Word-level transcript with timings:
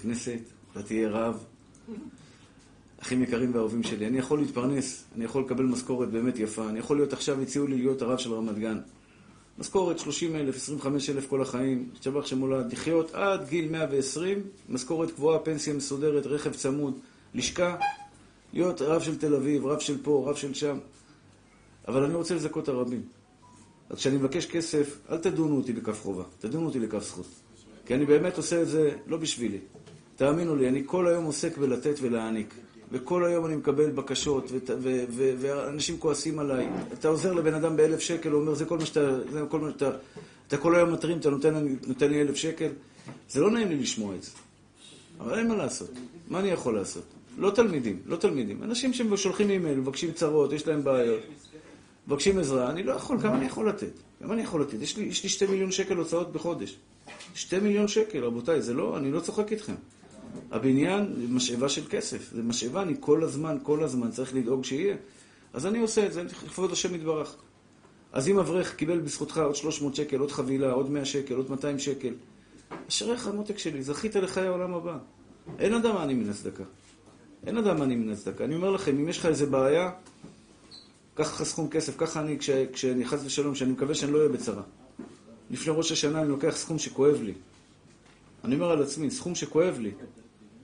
כנסת, 0.00 0.40
אתה 0.72 0.82
תהיה 0.82 1.08
רב. 1.08 1.44
אחים 3.02 3.22
יקרים 3.22 3.54
ואהובים 3.54 3.82
שלי, 3.82 4.06
אני 4.06 4.18
יכול 4.18 4.38
להתפרנס, 4.38 5.04
אני 5.16 5.24
יכול 5.24 5.42
לקבל 5.42 5.64
משכורת 5.64 6.10
באמת 6.10 6.38
יפה, 6.38 6.68
אני 6.68 6.78
יכול 6.78 6.96
להיות 6.96 7.12
עכשיו, 7.12 7.40
הציעו 7.40 7.66
לי 7.66 7.78
להיות 7.78 8.02
הרב 8.02 8.18
של 8.18 8.34
רמת 8.34 8.58
גן. 8.58 8.78
משכורת 9.58 9.98
30 9.98 10.36
אלף, 10.36 10.56
25 10.56 11.10
אלף 11.10 11.28
כל 11.28 11.42
החיים, 11.42 11.88
שבח 12.00 12.26
שמולד, 12.26 12.72
לחיות 12.72 13.14
עד 13.14 13.48
גיל 13.48 13.68
120, 13.70 14.42
משכורת 14.68 15.10
קבועה, 15.10 15.38
פנסיה 15.38 15.74
מסודרת, 15.74 16.26
רכב 16.26 16.52
צמוד, 16.52 16.98
לשכה, 17.34 17.76
להיות 18.52 18.82
רב 18.82 19.02
של 19.02 19.18
תל 19.18 19.34
אביב, 19.34 19.66
רב 19.66 19.78
של 19.78 20.02
פה, 20.02 20.24
רב 20.26 20.36
של 20.36 20.54
שם. 20.54 20.78
אבל 21.88 22.04
אני 22.04 22.14
רוצה 22.14 22.34
לזכות 22.34 22.68
הרבים. 22.68 23.02
אז 23.90 23.96
כשאני 23.96 24.16
מבקש 24.16 24.46
כסף, 24.46 24.98
אל 25.10 25.18
תדונו 25.18 25.56
אותי 25.56 25.72
לכף 25.72 26.02
חובה, 26.02 26.24
תדונו 26.38 26.66
אותי 26.66 26.78
לכף 26.78 27.02
זכות. 27.02 27.26
כי 27.86 27.94
אני 27.94 28.04
באמת 28.04 28.36
עושה 28.36 28.62
את 28.62 28.68
זה 28.68 28.96
לא 29.06 29.16
בשבילי. 29.16 29.58
תאמינו 30.18 30.56
לי, 30.56 30.68
אני 30.68 30.82
כל 30.86 31.08
היום 31.08 31.24
עוסק 31.24 31.58
בלתת 31.58 31.94
ולהעניק. 32.00 32.54
וכל 32.92 33.24
היום 33.24 33.46
אני 33.46 33.56
מקבל 33.56 33.90
בקשות, 33.90 34.52
ואנשים 35.38 35.98
כועסים 35.98 36.38
עליי. 36.38 36.68
אתה 36.92 37.08
עוזר 37.08 37.32
לבן 37.32 37.54
אדם 37.54 37.76
באלף 37.76 38.00
שקל, 38.00 38.30
הוא 38.30 38.40
אומר, 38.40 38.54
זה 38.54 38.64
כל 38.64 38.78
מה 38.78 38.86
שאתה... 38.86 39.30
זה 39.30 39.42
כל 39.48 39.60
מה 39.60 39.70
שאתה... 39.70 39.90
אתה 40.48 40.56
כל 40.56 40.76
היום 40.76 40.92
מטרים, 40.92 41.18
אתה 41.18 41.30
נותן, 41.30 41.76
נותן 41.86 42.10
לי 42.10 42.20
אלף 42.20 42.36
שקל. 42.36 42.68
זה 43.30 43.40
לא 43.40 43.50
נעים 43.50 43.68
לי 43.68 43.76
לשמוע 43.76 44.14
את 44.14 44.22
זה. 44.22 44.30
אבל 45.20 45.38
אין 45.38 45.48
מה 45.48 45.56
לעשות. 45.56 45.90
מה 46.28 46.40
אני 46.40 46.48
יכול 46.48 46.74
לעשות? 46.74 47.04
לא 47.38 47.50
תלמידים, 47.50 48.00
לא 48.06 48.16
תלמידים. 48.16 48.62
אנשים 48.62 48.92
ששולחים 48.92 49.50
אימייל, 49.50 49.78
מבקשים 49.78 50.12
צרות, 50.12 50.52
יש 50.52 50.66
להם 50.66 50.84
בעיות, 50.84 51.20
מבקשים 52.06 52.38
עזרה, 52.38 52.70
אני 52.70 52.82
לא 52.82 52.92
יכול, 52.92 53.20
כמה 53.20 53.36
אני 53.36 53.46
יכול 53.46 53.68
לתת? 53.68 53.92
כמה 54.22 54.34
אני 54.34 54.42
יכול 54.42 54.62
לתת? 54.62 54.82
יש 54.82 54.96
לי, 54.96 55.04
יש 55.04 55.22
לי 55.22 55.28
שתי 55.28 55.46
מיליון 55.46 55.70
שקל 55.70 55.96
הוצאות 55.96 56.32
בחודש. 56.32 56.76
שתי 57.34 57.58
מיליון 57.58 57.88
שקל, 57.88 58.24
רבותיי, 58.24 58.62
זה 58.62 58.74
לא, 58.74 58.96
אני 58.98 59.12
לא 59.12 59.20
צוחק 59.20 59.52
איתכם. 59.52 59.74
הבניין 60.50 61.12
זה 61.14 61.26
משאבה 61.28 61.68
של 61.68 61.82
כסף, 61.90 62.30
זה 62.32 62.42
משאבה, 62.42 62.82
אני 62.82 62.94
כל 63.00 63.24
הזמן, 63.24 63.56
כל 63.62 63.84
הזמן 63.84 64.10
צריך 64.10 64.34
לדאוג 64.34 64.64
שיהיה. 64.64 64.96
אז 65.52 65.66
אני 65.66 65.78
עושה 65.78 66.06
את 66.06 66.12
זה, 66.12 66.22
לכבוד 66.22 66.72
השם 66.72 66.94
יתברך. 66.94 67.36
אז 68.12 68.28
אם 68.28 68.38
אברך 68.38 68.74
קיבל 68.74 69.00
בזכותך 69.00 69.38
עוד 69.38 69.56
300 69.56 69.94
שקל, 69.94 70.18
עוד 70.18 70.30
חבילה, 70.30 70.72
עוד 70.72 70.90
100 70.90 71.04
שקל, 71.04 71.34
עוד 71.34 71.50
200 71.50 71.78
שקל, 71.78 72.14
אשריך, 72.88 73.28
מותק 73.34 73.58
שלי, 73.58 73.82
זכית 73.82 74.16
לחיי 74.16 74.46
העולם 74.46 74.74
הבא. 74.74 74.98
אין 75.58 75.74
אדם 75.74 75.96
עני 75.96 76.14
מן 76.14 76.30
הצדקה. 76.30 76.64
אין 77.46 77.56
אדם 77.56 77.82
עני 77.82 77.96
מן 77.96 78.10
הצדקה. 78.10 78.44
אני 78.44 78.54
אומר 78.54 78.70
לכם, 78.70 78.98
אם 78.98 79.08
יש 79.08 79.18
לך 79.18 79.26
איזה 79.26 79.46
בעיה, 79.46 79.90
קח 81.14 81.34
לך 81.34 81.42
סכום 81.42 81.68
כסף. 81.68 81.96
ככה 81.96 82.20
אני, 82.20 82.38
כש, 82.38 82.50
כשאני 82.50 83.04
חס 83.04 83.24
ושלום, 83.24 83.54
שאני 83.54 83.72
מקווה 83.72 83.94
שאני 83.94 84.12
לא 84.12 84.18
אהיה 84.18 84.28
בצרה. 84.28 84.62
לפני 85.50 85.72
ראש 85.76 85.92
השנה 85.92 86.20
אני 86.20 86.28
לוקח 86.28 86.56
סכום 86.56 86.78
שכואב 86.78 87.22
לי. 87.22 87.34
אני 88.44 88.54
אומר 88.54 88.70
על 88.70 88.82
עצמי, 88.82 89.10
סכום 89.10 89.34
שכואב 89.34 89.78
לי. 89.80 89.90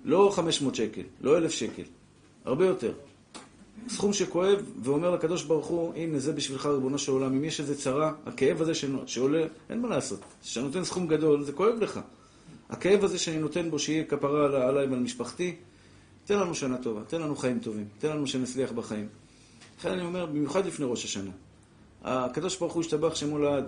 לא 0.05 0.33
500 0.35 0.75
שקל, 0.75 1.03
לא 1.21 1.39
1,000 1.39 1.53
שקל, 1.53 1.83
הרבה 2.45 2.67
יותר. 2.67 2.93
סכום 3.89 4.13
שכואב, 4.13 4.59
ואומר 4.83 5.11
לקדוש 5.11 5.45
ברוך 5.45 5.67
הוא, 5.67 5.95
הנה 5.95 6.19
זה 6.19 6.33
בשבילך 6.33 6.67
ריבונו 6.67 6.99
של 6.99 7.13
עולם, 7.13 7.35
אם 7.35 7.45
יש 7.45 7.61
איזה 7.61 7.79
צרה, 7.79 8.13
הכאב 8.27 8.63
הזה 8.63 8.73
שעולה, 9.07 9.47
אין 9.71 9.81
מה 9.81 9.89
לעשות. 9.89 10.21
כשאתה 10.43 10.67
נותן 10.67 10.85
סכום 10.85 11.07
גדול, 11.07 11.43
זה 11.45 11.53
כואב 11.53 11.75
לך. 11.81 12.01
הכאב 12.71 13.05
הזה 13.05 13.19
שאני 13.19 13.39
נותן 13.39 13.71
בו, 13.71 13.79
שיהיה 13.79 14.05
כפרה 14.05 14.69
עליי 14.69 14.87
ועל 14.87 14.99
משפחתי, 14.99 15.57
תן 16.25 16.39
לנו 16.39 16.55
שנה 16.55 16.79
טובה, 16.79 17.05
תן 17.05 17.21
לנו 17.21 17.37
חיים 17.37 17.59
טובים, 17.59 17.85
תן 17.99 18.09
לנו 18.09 18.27
שנצליח 18.27 18.73
בחיים. 18.73 19.09
לכן 19.79 19.91
אני 19.91 20.03
אומר, 20.03 20.27
במיוחד 20.27 20.67
לפני 20.67 20.87
ראש 20.89 21.05
השנה. 21.05 21.31
הקדוש 22.05 22.59
ברוך 22.59 22.73
הוא 22.73 22.81
השתבח 22.81 23.15
שמו 23.15 23.39
לעד. 23.39 23.65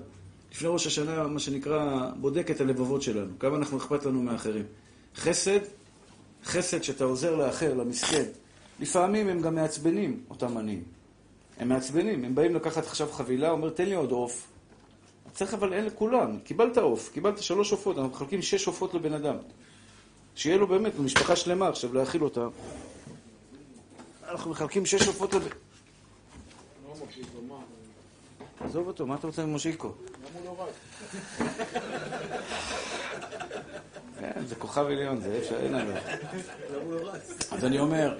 לפני 0.53 0.69
ראש 0.69 0.87
השנה, 0.87 1.27
מה 1.27 1.41
שנקרא, 1.41 2.11
בודק 2.21 2.50
את 2.50 2.61
הלבבות 2.61 3.03
שלנו, 3.03 3.39
כמה 3.39 3.56
אנחנו 3.56 3.78
אכפת 3.78 4.06
לנו 4.06 4.23
מאחרים. 4.23 4.65
חסד 5.17 5.61
חסד 6.47 6.83
שאתה 6.83 7.05
עוזר 7.05 7.34
לאחר, 7.34 7.75
למסכן. 7.75 8.25
לפעמים 8.80 9.28
הם 9.28 9.41
גם 9.41 9.55
מעצבנים, 9.55 10.20
אותם 10.30 10.56
עניים. 10.56 10.83
הם 11.58 11.69
מעצבנים, 11.69 12.25
הם 12.25 12.34
באים 12.34 12.55
לקחת 12.55 12.86
עכשיו 12.86 13.08
חבילה, 13.12 13.50
אומר, 13.50 13.71
תן 13.71 13.84
לי 13.84 13.94
עוד 13.94 14.10
עוף. 14.10 14.47
צריך 15.34 15.54
אבל 15.54 15.72
אין 15.72 15.84
לכולם. 15.84 16.38
קיבלת 16.44 16.78
עוף, 16.78 17.10
קיבלת 17.12 17.43
שלוש 17.43 17.72
עופות, 17.72 17.98
אנחנו 17.98 18.10
מחלקים 18.10 18.43
שש 18.43 18.66
עופות 18.66 18.94
לבן 18.94 19.12
אדם. 19.12 19.37
שיהיה 20.34 20.56
לו 20.56 20.66
באמת, 20.66 20.98
משפחה 20.98 21.37
שלמה 21.37 21.69
עכשיו, 21.69 21.94
להאכיל 21.94 22.25
אותה. 22.25 22.47
אנחנו 24.28 24.50
מחלקים 24.50 24.87
שש 24.87 25.06
עופות 25.06 25.34
לבן... 25.34 25.48
עזוב 28.60 28.87
אותו, 28.87 29.06
מה 29.06 29.15
אתה 29.15 29.26
רוצה 29.26 29.47
ממושיקו? 29.47 29.88
למה 29.88 30.50
הוא 30.50 30.56
לא 30.59 30.65
רץ? 30.65 30.75
כן, 34.21 34.47
זה 34.47 34.54
כוכב 34.54 34.87
עליון, 34.87 35.21
זה 35.21 35.38
אפשר, 35.38 35.56
אין 35.56 35.75
עליו. 35.75 35.97
אז 37.50 37.65
אני 37.65 37.78
אומר, 37.78 38.19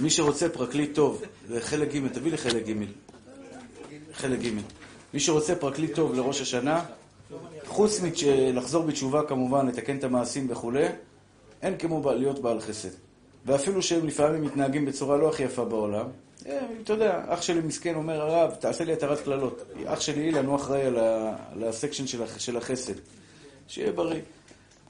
מי 0.00 0.10
שרוצה 0.10 0.48
פרקליט 0.48 0.94
טוב, 0.94 1.22
זה 1.48 1.60
חלק 1.60 1.94
ג', 1.94 2.08
תביא 2.08 2.30
לי 2.30 2.36
חלק 2.36 2.68
ג', 2.68 2.72
חלק 4.12 4.38
ג'. 4.40 4.50
מי 5.14 5.20
שרוצה 5.20 5.54
פרקליט 5.54 5.94
טוב 5.94 6.14
לראש 6.14 6.40
השנה, 6.40 6.84
חוץ 7.66 8.00
מלחזור 8.00 8.84
בתשובה 8.84 9.22
כמובן, 9.28 9.66
לתקן 9.66 9.96
את 9.96 10.04
המעשים 10.04 10.46
וכולי, 10.50 10.86
אין 11.62 11.78
כמו 11.78 12.12
להיות 12.12 12.38
בעל 12.38 12.60
חסד. 12.60 12.88
ואפילו 13.46 13.82
שהם 13.82 14.06
לפעמים 14.06 14.42
מתנהגים 14.42 14.84
בצורה 14.84 15.16
לא 15.16 15.28
הכי 15.28 15.42
יפה 15.42 15.64
בעולם, 15.64 16.06
אה, 16.46 16.58
אתה 16.82 16.92
יודע, 16.92 17.24
אח 17.28 17.42
שלי 17.42 17.60
מסכן 17.60 17.94
אומר, 17.94 18.20
הרב, 18.20 18.54
תעשה 18.54 18.84
לי 18.84 18.92
התרת 18.92 19.20
קללות. 19.20 19.62
אח 19.86 20.00
שלי 20.00 20.22
אילן, 20.22 20.46
הוא 20.46 20.56
אחראי 20.56 20.82
על 20.86 21.64
הסקשן 21.68 22.04
של 22.38 22.56
החסד. 22.56 22.94
שיהיה 23.68 23.92
בריא. 23.92 24.20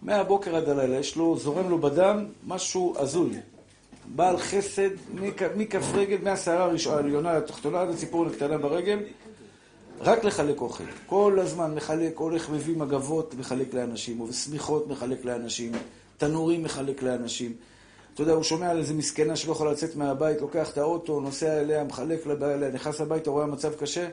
מהבוקר 0.03 0.57
עד 0.57 0.69
הלילה, 0.69 0.97
יש 0.97 1.17
לו, 1.17 1.37
זורם 1.39 1.71
לו 1.71 1.79
בדם 1.79 2.27
משהו 2.47 2.95
הזוי. 2.99 3.31
בעל 4.17 4.37
חסד, 4.39 4.91
מכף 5.57 5.85
רגל, 5.95 6.19
מהשערה 6.23 6.71
העליונה 6.91 7.39
לתחתונה 7.39 7.81
עד 7.81 7.89
הציפור 7.89 8.27
הקטנה 8.27 8.59
ברגל, 8.59 8.99
רק 10.01 10.25
לחלק 10.25 10.61
אוכל. 10.61 10.84
כל 11.07 11.39
הזמן 11.43 11.75
מחלק, 11.75 12.19
הולך 12.19 12.51
מביא 12.51 12.77
מגבות, 12.77 13.34
מחלק 13.34 13.75
לאנשים, 13.75 14.21
ושמיכות 14.21 14.87
מחלק 14.89 15.25
לאנשים, 15.25 15.73
תנורים 16.19 16.63
מחלק 16.63 17.03
לאנשים. 17.03 17.53
אתה 18.15 18.23
יודע, 18.23 18.33
הוא 18.33 18.43
שומע 18.43 18.71
על 18.71 18.79
איזה 18.79 18.95
מסכנה 18.95 19.37
שלא 19.37 19.53
יכולה 19.53 19.73
לצאת 19.73 19.97
מהבית, 19.97 20.41
לוקח 20.41 20.71
את 20.71 20.79
האוטו, 20.79 21.21
נוסע 21.21 21.61
אליה, 21.61 21.84
מחלק 21.84 22.27
לבעיה, 22.27 22.71
נכנס 22.71 23.01
הביתה, 23.01 23.31
רואה 23.31 23.47
מצב 23.47 23.75
קשה, 23.75 24.09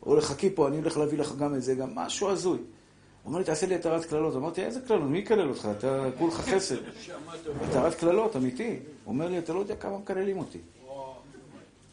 הולך, 0.00 0.24
חכי 0.24 0.50
פה, 0.50 0.68
אני 0.68 0.76
הולך 0.76 0.96
להביא 0.96 1.18
לך 1.18 1.36
גם 1.36 1.54
את 1.54 1.62
זה, 1.62 1.74
גם 1.74 1.94
משהו 1.94 2.28
הזוי. 2.28 2.58
הוא 3.22 3.28
אומר 3.28 3.38
לי, 3.38 3.44
תעשה 3.44 3.66
לי 3.66 3.74
התרת 3.74 4.04
קללות. 4.04 4.36
אמרתי, 4.36 4.64
איזה 4.64 4.80
קללות? 4.80 5.08
מי 5.08 5.18
יקלל 5.18 5.48
אותך? 5.48 5.68
אתה 5.78 6.06
כולך 6.18 6.34
חסד. 6.34 6.76
התרת 7.62 7.94
קללות, 7.94 8.36
אמיתי. 8.36 8.68
הוא 9.04 9.12
אומר 9.14 9.28
לי, 9.28 9.38
אתה 9.38 9.52
לא 9.52 9.58
יודע 9.58 9.76
כמה 9.76 9.98
מקללים 9.98 10.38
אותי. 10.38 10.58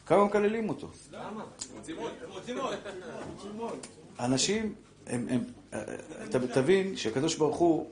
כמה 0.06 0.24
מקללים 0.24 0.68
אותו. 0.68 0.88
למה? 1.12 1.44
אנשים, 4.20 4.74
תבין 6.52 6.96
שהקדוש 6.96 7.36
ברוך 7.36 7.56
הוא, 7.56 7.86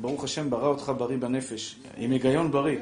ברוך 0.00 0.24
השם, 0.24 0.50
ברא 0.50 0.68
אותך 0.68 0.92
בריא 0.98 1.18
בנפש, 1.18 1.80
עם 1.96 2.10
היגיון 2.10 2.50
בריא. 2.50 2.78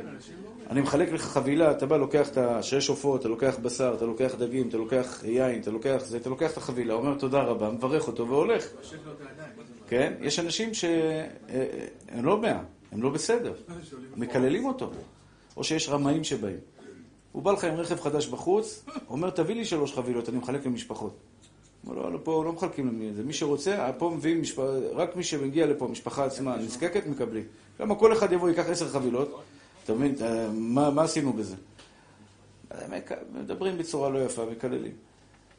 אני 0.71 0.81
מחלק 0.81 1.13
לך 1.13 1.23
חבילה, 1.23 1.71
אתה 1.71 1.87
בא, 1.87 1.97
לוקח 1.97 2.29
את 2.29 2.39
השש 2.39 2.89
עופות, 2.89 3.21
אתה 3.21 3.29
לוקח 3.29 3.57
בשר, 3.63 3.95
אתה 3.97 4.05
לוקח 4.05 4.35
דגים, 4.39 4.69
אתה 4.69 4.77
לוקח 4.77 5.25
יין, 5.25 5.61
אתה 5.61 5.71
לוקח 5.71 6.03
זה, 6.05 6.17
אתה 6.17 6.31
לוקח 6.31 6.53
את 6.53 6.57
החבילה, 6.57 6.95
אומר 6.95 7.19
תודה 7.19 7.43
רבה, 7.43 7.71
מברך 7.71 8.07
אותו 8.07 8.29
והולך. 8.29 8.65
כן? 9.89 10.13
יש 10.21 10.39
אנשים 10.39 10.75
שהם 10.75 12.25
לא 12.25 12.41
מאה, 12.41 12.61
הם 12.93 13.03
לא 13.03 13.11
בסדר, 13.11 13.55
מקללים 14.17 14.65
אותו. 14.65 14.91
או 15.57 15.65
שיש 15.65 15.89
רמאים 15.89 16.25
שבאים. 16.25 16.57
הוא 17.33 17.43
בא 17.43 17.53
לך 17.53 17.65
עם 17.65 17.75
רכב 17.75 18.01
חדש 18.01 18.27
בחוץ, 18.27 18.85
אומר, 19.09 19.31
תביא 19.31 19.55
לי 19.55 19.65
שלוש 19.65 19.93
חבילות, 19.93 20.29
אני 20.29 20.39
מחלק 20.39 20.67
למשפחות. 20.67 21.17
אומר, 21.87 22.09
לא, 22.09 22.19
פה 22.23 22.45
לא 22.45 22.53
מחלקים 22.53 22.87
למי 22.87 23.13
זה. 23.13 23.23
מי 23.23 23.33
שרוצה, 23.33 23.91
פה 23.99 24.13
מביאים, 24.17 24.41
משפ... 24.41 24.59
רק 24.93 25.17
מי 25.17 25.23
שמגיע 25.23 25.67
לפה, 25.67 25.89
משפחה 25.89 26.25
עצמה, 26.25 26.57
נזקקת, 26.57 27.07
מקבלים. 27.07 27.45
למה 27.81 27.95
כל 27.95 28.13
אחד 28.13 28.33
יבוא, 28.33 28.49
ייקח 28.49 28.69
עשר 28.69 28.89
חבילות, 28.89 29.43
אתה 29.85 29.95
מבין, 29.95 30.15
מה, 30.53 30.91
מה 30.91 31.03
עשינו 31.03 31.33
בזה? 31.33 31.57
מדברים 33.35 33.79
בצורה 33.79 34.09
לא 34.09 34.19
יפה, 34.19 34.45
מקללים. 34.47 34.93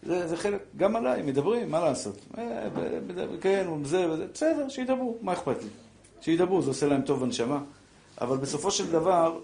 זה, 0.03 0.27
זה 0.27 0.37
חלק, 0.37 0.61
גם 0.77 0.95
עליי, 0.95 1.21
מדברים, 1.21 1.71
מה 1.71 1.79
לעשות? 1.79 2.15
אה, 2.37 2.67
כן, 3.41 3.67
זה 3.83 4.09
וזה, 4.11 4.25
בסדר, 4.33 4.69
שידברו, 4.69 5.17
מה 5.21 5.33
אכפת 5.33 5.63
לי? 5.63 5.69
שידברו, 6.21 6.61
זה 6.61 6.69
עושה 6.69 6.87
להם 6.87 7.01
טוב 7.01 7.19
בנשמה. 7.19 7.61
אבל 8.21 8.37
בסופו 8.37 8.71
של 8.71 8.91
דבר, 8.91 9.39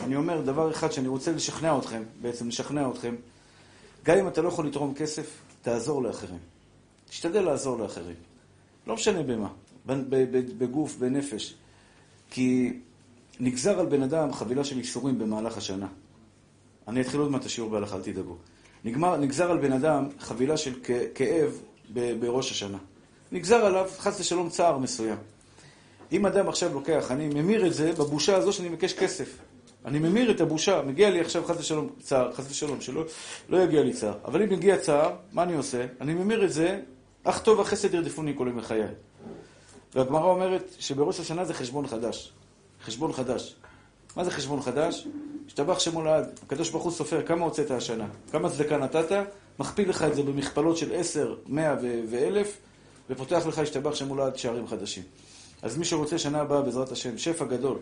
אני 0.00 0.16
אומר 0.16 0.40
דבר 0.40 0.70
אחד 0.70 0.92
שאני 0.92 1.08
רוצה 1.08 1.32
לשכנע 1.32 1.78
אתכם, 1.78 2.02
בעצם 2.20 2.48
לשכנע 2.48 2.90
אתכם, 2.90 3.14
גם 4.04 4.18
אם 4.18 4.28
אתה 4.28 4.42
לא 4.42 4.48
יכול 4.48 4.66
לתרום 4.66 4.94
כסף, 4.94 5.30
תעזור 5.62 6.02
לאחרים. 6.02 6.38
תשתדל 7.08 7.42
לעזור 7.42 7.78
לאחרים. 7.78 8.16
לא 8.86 8.94
משנה 8.94 9.22
במה, 9.22 9.48
בגוף, 10.58 10.96
בנפש. 10.96 11.54
כי 12.30 12.72
נגזר 13.40 13.80
על 13.80 13.86
בן 13.86 14.02
אדם 14.02 14.32
חבילה 14.32 14.64
של 14.64 14.78
איסורים 14.78 15.18
במהלך 15.18 15.56
השנה. 15.56 15.86
אני 16.88 17.00
אתחיל 17.00 17.20
עוד 17.20 17.30
מעט 17.30 17.40
את 17.40 17.46
השיעור 17.46 17.70
בהלכה, 17.70 17.96
אל 17.96 18.02
תדאגו. 18.02 18.36
נגמר, 18.84 19.16
נגזר 19.16 19.50
על 19.50 19.58
בן 19.58 19.72
אדם 19.72 20.08
חבילה 20.18 20.56
של 20.56 20.74
כאב 21.14 21.60
בראש 21.94 22.50
השנה. 22.50 22.78
נגזר 23.32 23.66
עליו, 23.66 23.88
חס 23.98 24.20
ושלום, 24.20 24.48
צער 24.48 24.78
מסוים. 24.78 25.18
אם 26.12 26.26
אדם 26.26 26.48
עכשיו 26.48 26.74
לוקח, 26.74 27.10
אני 27.10 27.28
ממיר 27.28 27.66
את 27.66 27.74
זה 27.74 27.92
בבושה 27.92 28.36
הזו 28.36 28.52
שאני 28.52 28.68
מבקש 28.68 28.92
כסף. 28.92 29.38
אני 29.84 29.98
ממיר 29.98 30.30
את 30.30 30.40
הבושה, 30.40 30.82
מגיע 30.82 31.10
לי 31.10 31.20
עכשיו 31.20 31.44
חס 31.44 31.60
ושלום 31.60 31.88
צער, 32.00 32.32
חס 32.32 32.50
ושלום, 32.50 32.80
שלא 32.80 33.04
לא 33.48 33.62
יגיע 33.62 33.82
לי 33.82 33.92
צער. 33.92 34.14
אבל 34.24 34.42
אם 34.42 34.52
יגיע 34.52 34.78
צער, 34.78 35.16
מה 35.32 35.42
אני 35.42 35.54
עושה? 35.54 35.86
אני 36.00 36.14
ממיר 36.14 36.44
את 36.44 36.52
זה, 36.52 36.80
אך 37.24 37.42
טוב 37.42 37.60
החסד 37.60 37.94
ירדפוני 37.94 38.34
כל 38.38 38.46
ימי 38.50 38.62
חיי. 38.62 38.82
והגמרא 39.94 40.24
אומרת 40.24 40.74
שבראש 40.78 41.20
השנה 41.20 41.44
זה 41.44 41.54
חשבון 41.54 41.86
חדש. 41.86 42.32
חשבון 42.84 43.12
חדש. 43.12 43.56
מה 44.16 44.24
זה 44.24 44.30
חשבון 44.30 44.62
חדש? 44.62 45.06
השתבח 45.46 45.78
שמו 45.78 46.02
לעד. 46.02 46.38
הקדוש 46.46 46.70
ברוך 46.70 46.84
הוא 46.84 46.92
סופר 46.92 47.26
כמה 47.26 47.44
הוצאת 47.44 47.70
השנה, 47.70 48.06
כמה 48.32 48.50
צדקה 48.50 48.78
נתת, 48.78 49.12
מכפיל 49.58 49.88
לך 49.90 50.02
את 50.02 50.14
זה 50.14 50.22
במכפלות 50.22 50.76
של 50.76 50.94
עשר, 50.94 51.34
מאה 51.46 51.74
ואלף, 52.10 52.56
ופותח 53.10 53.46
לך 53.46 53.58
השתבח 53.58 53.94
שמו 53.94 54.16
לעד 54.16 54.36
שערים 54.36 54.66
חדשים. 54.66 55.02
אז 55.62 55.78
מי 55.78 55.84
שרוצה 55.84 56.18
שנה 56.18 56.40
הבאה, 56.40 56.62
בעזרת 56.62 56.92
השם, 56.92 57.18
שפע 57.18 57.44
גדול. 57.44 57.78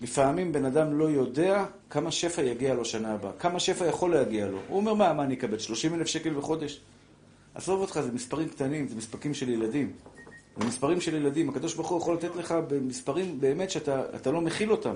לפעמים 0.00 0.52
בן 0.52 0.64
אדם 0.64 0.98
לא 0.98 1.04
יודע 1.04 1.64
כמה 1.90 2.10
שפע 2.10 2.42
יגיע 2.42 2.74
לו 2.74 2.84
שנה 2.84 3.14
הבאה, 3.14 3.32
כמה 3.38 3.60
שפע 3.60 3.86
יכול 3.86 4.14
להגיע 4.14 4.46
לו. 4.46 4.58
הוא 4.68 4.76
אומר, 4.76 4.94
מה, 4.94 5.12
מה 5.12 5.22
אני 5.22 5.34
אקבל? 5.34 5.58
30 5.58 5.94
אלף 5.94 6.06
שקל 6.06 6.34
בחודש? 6.34 6.80
עזוב 7.54 7.80
אותך, 7.80 8.00
זה 8.00 8.12
מספרים 8.12 8.48
קטנים, 8.48 8.88
זה 8.88 8.96
מספקים 8.96 9.34
של 9.34 9.48
ילדים. 9.48 9.92
זה 10.56 10.66
מספרים 10.66 11.00
של 11.00 11.14
ילדים. 11.14 11.48
הקדוש 11.48 11.74
ברוך 11.74 11.88
הוא 11.88 12.00
יכול 12.00 12.14
לתת 12.14 12.36
לך 12.36 12.54
במספרים 12.68 13.40
באמת 13.40 13.70
שאתה 13.70 14.32
לא 14.32 14.40
מכיל 14.40 14.72
אותם. 14.72 14.94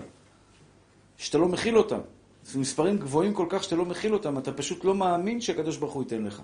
שאתה 1.17 1.39
לא 1.39 1.49
מכיל 1.49 1.79
אותם. 1.79 2.01
זה 2.45 2.59
מספרים 2.59 2.99
גבוהים 2.99 3.35
כל 3.35 3.47
כך 3.49 3.65
שאתה 3.65 3.77
לא 3.77 3.85
מכיל 3.85 4.15
אותם, 4.15 4.39
אתה 4.39 4.53
פשוט 4.53 4.85
לא 4.85 4.95
מאמין 4.95 5.41
שהקדוש 5.41 5.77
ברוך 5.77 5.93
הוא 5.93 6.03
ייתן 6.03 6.25
לך. 6.25 6.43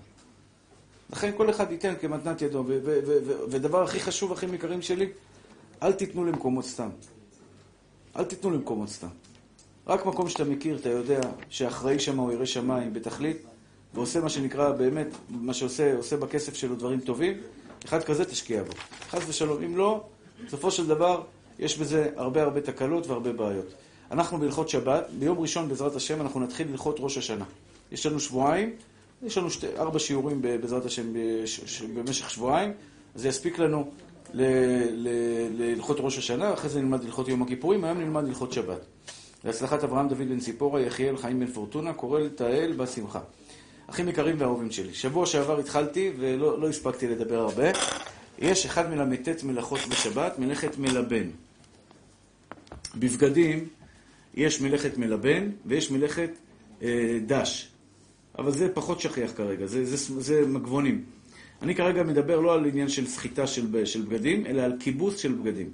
לכן 1.12 1.30
כל 1.36 1.50
אחד 1.50 1.72
ייתן 1.72 1.94
כמתנת 2.00 2.42
ידו. 2.42 2.64
ודבר 3.48 3.82
הכי 3.82 4.00
חשוב, 4.00 4.32
הכי 4.32 4.46
מקרים 4.46 4.82
שלי, 4.82 5.08
אל 5.82 5.92
תיתנו 5.92 6.24
למקומות 6.24 6.64
סתם. 6.64 6.88
אל 8.16 8.24
תיתנו 8.24 8.50
למקומות 8.50 8.88
סתם. 8.88 9.08
רק 9.86 10.06
מקום 10.06 10.28
שאתה 10.28 10.44
מכיר, 10.44 10.76
אתה 10.76 10.88
יודע 10.88 11.20
שאחראי 11.48 11.98
שם 11.98 12.18
הוא 12.18 12.32
ירא 12.32 12.44
שמיים 12.44 12.92
בתכלית, 12.92 13.36
ועושה 13.94 14.20
מה 14.20 14.28
שנקרא 14.28 14.70
באמת, 14.70 15.06
מה 15.30 15.54
שעושה, 15.54 15.96
עושה 15.96 16.16
בכסף 16.16 16.54
שלו 16.54 16.74
דברים 16.76 17.00
טובים, 17.00 17.34
אחד 17.84 18.02
כזה 18.02 18.24
תשקיע 18.24 18.62
בו. 18.62 18.72
חס 19.10 19.28
ושלום. 19.28 19.62
אם 19.62 19.76
לא, 19.76 20.04
בסופו 20.46 20.70
של 20.70 20.86
דבר, 20.86 21.22
יש 21.58 21.78
בזה 21.78 22.10
הרבה 22.16 22.42
הרבה 22.42 22.60
תקלות 22.60 23.06
והרבה 23.06 23.32
בעיות. 23.32 23.66
אנחנו 24.10 24.38
בהלכות 24.38 24.68
שבת, 24.68 25.06
ביום 25.18 25.38
ראשון 25.38 25.68
בעזרת 25.68 25.96
השם 25.96 26.20
אנחנו 26.20 26.40
נתחיל 26.40 26.68
ללכות 26.70 26.96
ראש 26.98 27.18
השנה. 27.18 27.44
יש 27.92 28.06
לנו 28.06 28.20
שבועיים, 28.20 28.72
יש 29.22 29.38
לנו 29.38 29.50
שתי, 29.50 29.66
ארבע 29.78 29.98
שיעורים 29.98 30.42
בעזרת 30.42 30.86
השם 30.86 31.12
במשך 31.94 32.30
שבועיים, 32.30 32.72
זה 33.14 33.28
יספיק 33.28 33.58
לנו 33.58 33.90
להלכות 34.34 35.96
ראש 36.00 36.18
השנה, 36.18 36.54
אחרי 36.54 36.70
זה 36.70 36.80
נלמד 36.80 37.04
הלכות 37.04 37.28
יום 37.28 37.42
הכיפורים, 37.42 37.84
היום 37.84 37.98
נלמד 37.98 38.24
הלכות 38.24 38.52
שבת. 38.52 38.80
להצלחת 39.44 39.84
אברהם 39.84 40.08
דוד 40.08 40.18
בן 40.18 40.40
ציפורה, 40.40 40.80
יחיאל 40.80 41.16
חיים 41.16 41.40
בן 41.40 41.46
פורטונה, 41.46 41.92
קורא 41.92 42.20
לתהל 42.20 42.72
בשמחה. 42.72 43.20
אחים 43.86 44.08
יקרים 44.08 44.36
ואהובים 44.38 44.70
שלי, 44.70 44.94
שבוע 44.94 45.26
שעבר 45.26 45.58
התחלתי 45.58 46.12
ולא 46.18 46.60
לא 46.60 46.68
הספקתי 46.68 47.06
לדבר 47.06 47.40
הרבה. 47.40 47.70
יש 48.38 48.66
אחד 48.66 48.94
מל"ט 48.94 49.42
מלאכות 49.42 49.80
בשבת, 49.90 50.38
מלאכת 50.38 50.78
מלבן. 50.78 51.28
בבגדים 52.96 53.68
יש 54.34 54.60
מלאכת 54.60 54.98
מלבן 54.98 55.50
ויש 55.66 55.90
מלאכת 55.90 56.30
אה, 56.82 57.18
דש. 57.26 57.68
אבל 58.38 58.52
זה 58.52 58.68
פחות 58.74 59.00
שכיח 59.00 59.32
כרגע, 59.36 59.66
זה, 59.66 59.84
זה, 59.84 60.20
זה, 60.20 60.46
מגבונים. 60.46 61.04
אני 61.62 61.74
כרגע 61.74 62.02
מדבר 62.02 62.40
לא 62.40 62.54
על 62.54 62.66
עניין 62.66 62.88
של 62.88 63.06
סחיטה 63.06 63.46
של, 63.46 63.84
של 63.84 64.02
בגדים, 64.02 64.46
אלא 64.46 64.62
על 64.62 64.72
כיבוס 64.80 65.18
של 65.18 65.32
בגדים. 65.32 65.70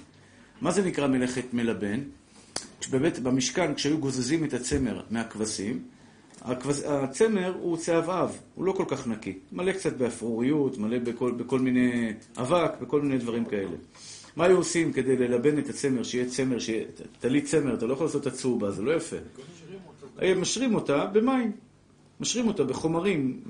מה 0.61 0.71
זה 0.71 0.83
נקרא 0.83 1.07
מלאכת 1.07 1.45
מלבן? 1.53 2.01
באמת 2.91 3.19
במשכן, 3.19 3.75
כשהיו 3.75 3.99
גוזזים 3.99 4.45
את 4.45 4.55
הצמר 4.55 5.01
מהכבשים, 5.11 5.73
הכבש, 5.73 6.00
הצמר 6.45 7.55
הוא 7.61 7.77
צהבהב, 7.77 8.31
הוא 8.55 8.65
לא 8.65 8.73
כל 8.73 8.85
כך 8.89 9.07
נקי. 9.07 9.39
מלא 9.53 9.73
קצת 9.73 9.97
באפרוריות, 9.97 10.79
מלא 10.79 10.99
בכל, 10.99 11.33
בכל 11.33 11.59
מיני 11.59 12.13
אבק, 12.37 12.73
בכל 12.81 13.03
מיני 13.03 13.19
דברים 13.19 13.45
כאלה. 13.45 13.77
מה 14.37 14.45
היו 14.45 14.57
עושים 14.57 14.93
כדי 14.93 15.17
ללבן 15.17 15.59
את 15.59 15.69
הצמר, 15.69 16.03
שיהיה 16.03 16.29
צמר, 16.29 16.59
שיהיה 16.59 16.85
טלית 17.21 17.45
צמר, 17.45 17.75
אתה 17.75 17.87
לא 17.87 17.93
יכול 17.93 18.07
לעשות 18.07 18.23
את 18.23 18.27
הצהובה, 18.27 18.71
זה 18.71 18.83
לא 18.83 18.95
יפה. 18.95 19.17
משרים 20.37 20.75
אותה 20.75 21.07
במים. 21.07 21.53
משרים 22.21 22.49
אותה 22.49 22.65
בחומרים 22.65 23.41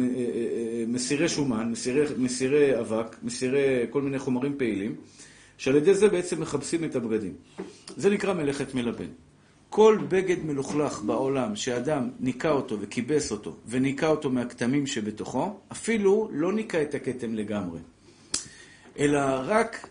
אה, 0.00 0.04
אה, 0.04 0.20
אה, 0.24 0.84
מסירי 0.88 1.28
שומן, 1.28 1.70
מסירי, 1.70 2.04
מסירי 2.18 2.80
אבק, 2.80 3.16
מסירי 3.22 3.86
כל 3.90 4.02
מיני 4.02 4.18
חומרים 4.18 4.54
פעילים, 4.58 4.94
שעל 5.58 5.76
ידי 5.76 5.94
זה 5.94 6.08
בעצם 6.08 6.40
מכבסים 6.40 6.84
את 6.84 6.96
הבגדים. 6.96 7.32
זה 7.96 8.10
נקרא 8.10 8.34
מלאכת 8.34 8.74
מלבן. 8.74 9.08
כל 9.70 9.98
בגד 10.08 10.44
מלוכלך 10.44 11.02
בעולם 11.02 11.56
שאדם 11.56 12.10
ניקה 12.20 12.50
אותו 12.50 12.80
וכיבס 12.80 13.30
אותו 13.30 13.56
וניקה 13.68 14.08
אותו 14.08 14.30
מהכתמים 14.30 14.86
שבתוכו, 14.86 15.56
אפילו 15.72 16.28
לא 16.32 16.52
ניקה 16.52 16.82
את 16.82 16.94
הכתם 16.94 17.34
לגמרי, 17.34 17.80
אלא 18.98 19.20
רק 19.46 19.88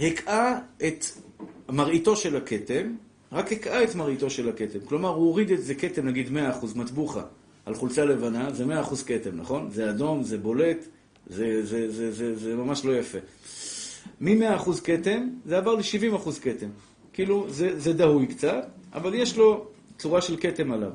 הקעה 0.00 0.58
את 0.86 1.04
מראיתו 1.68 2.16
של 2.16 2.36
הכתם, 2.36 2.94
רק 3.32 3.52
הקעה 3.52 3.84
את 3.84 3.94
מראיתו 3.94 4.30
של 4.30 4.48
הכתם. 4.48 4.78
כלומר, 4.84 5.08
הוא 5.08 5.26
הוריד 5.26 5.50
את 5.50 5.64
זה 5.64 5.74
כתם, 5.74 6.06
נגיד 6.06 6.28
100% 6.28 6.78
מטבוחה, 6.78 7.22
על 7.66 7.74
חולצה 7.74 8.04
לבנה, 8.04 8.52
זה 8.52 8.64
100% 8.64 9.04
כתם, 9.06 9.36
נכון? 9.36 9.70
זה 9.70 9.90
אדום, 9.90 10.22
זה 10.22 10.38
בולט, 10.38 10.86
זה, 11.26 11.66
זה, 11.66 11.90
זה, 11.92 12.12
זה, 12.12 12.36
זה 12.36 12.56
ממש 12.56 12.84
לא 12.84 12.96
יפה. 12.96 13.18
מ-100% 14.20 14.70
כתם, 14.84 15.28
זה 15.46 15.58
עבר 15.58 15.74
ל-70% 15.74 16.30
כתם. 16.42 16.68
כאילו, 17.12 17.46
זה, 17.50 17.80
זה 17.80 17.92
דהוי 17.92 18.26
קצת, 18.26 18.66
אבל 18.92 19.14
יש 19.14 19.36
לו 19.36 19.66
צורה 19.98 20.20
של 20.20 20.36
כתם 20.40 20.72
עליו. 20.72 20.90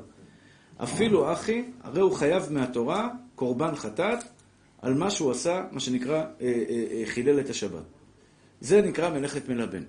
אפילו 0.76 1.32
אחי, 1.32 1.64
הרי 1.82 2.00
הוא 2.00 2.12
חייב 2.12 2.52
מהתורה 2.52 3.08
קורבן 3.34 3.74
חטאת 3.74 4.18
על 4.82 4.94
מה 4.94 5.10
שהוא 5.10 5.30
עשה, 5.30 5.64
מה 5.72 5.80
שנקרא, 5.80 6.14
אה, 6.14 6.24
אה, 6.40 6.84
אה, 6.90 7.02
חילל 7.06 7.40
את 7.40 7.50
השבת. 7.50 7.82
זה 8.60 8.82
נקרא 8.82 9.10
מלאכת 9.10 9.48
מלבן. 9.48 9.82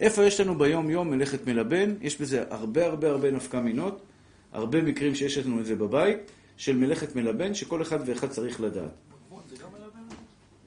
איפה 0.00 0.24
יש 0.24 0.40
לנו 0.40 0.58
ביום-יום 0.58 1.10
מלאכת 1.10 1.46
מלבן? 1.46 1.94
יש 2.00 2.20
בזה 2.20 2.44
הרבה 2.50 2.86
הרבה 2.86 3.10
הרבה 3.10 3.30
נפקא 3.30 3.56
מינות, 3.56 4.02
הרבה 4.52 4.82
מקרים 4.82 5.14
שיש 5.14 5.38
לנו 5.38 5.60
את 5.60 5.66
זה 5.66 5.76
בבית, 5.76 6.18
של 6.56 6.76
מלאכת 6.76 7.16
מלבן, 7.16 7.54
שכל 7.54 7.82
אחד 7.82 7.98
ואחד 8.06 8.28
צריך 8.28 8.60
לדעת. 8.60 8.90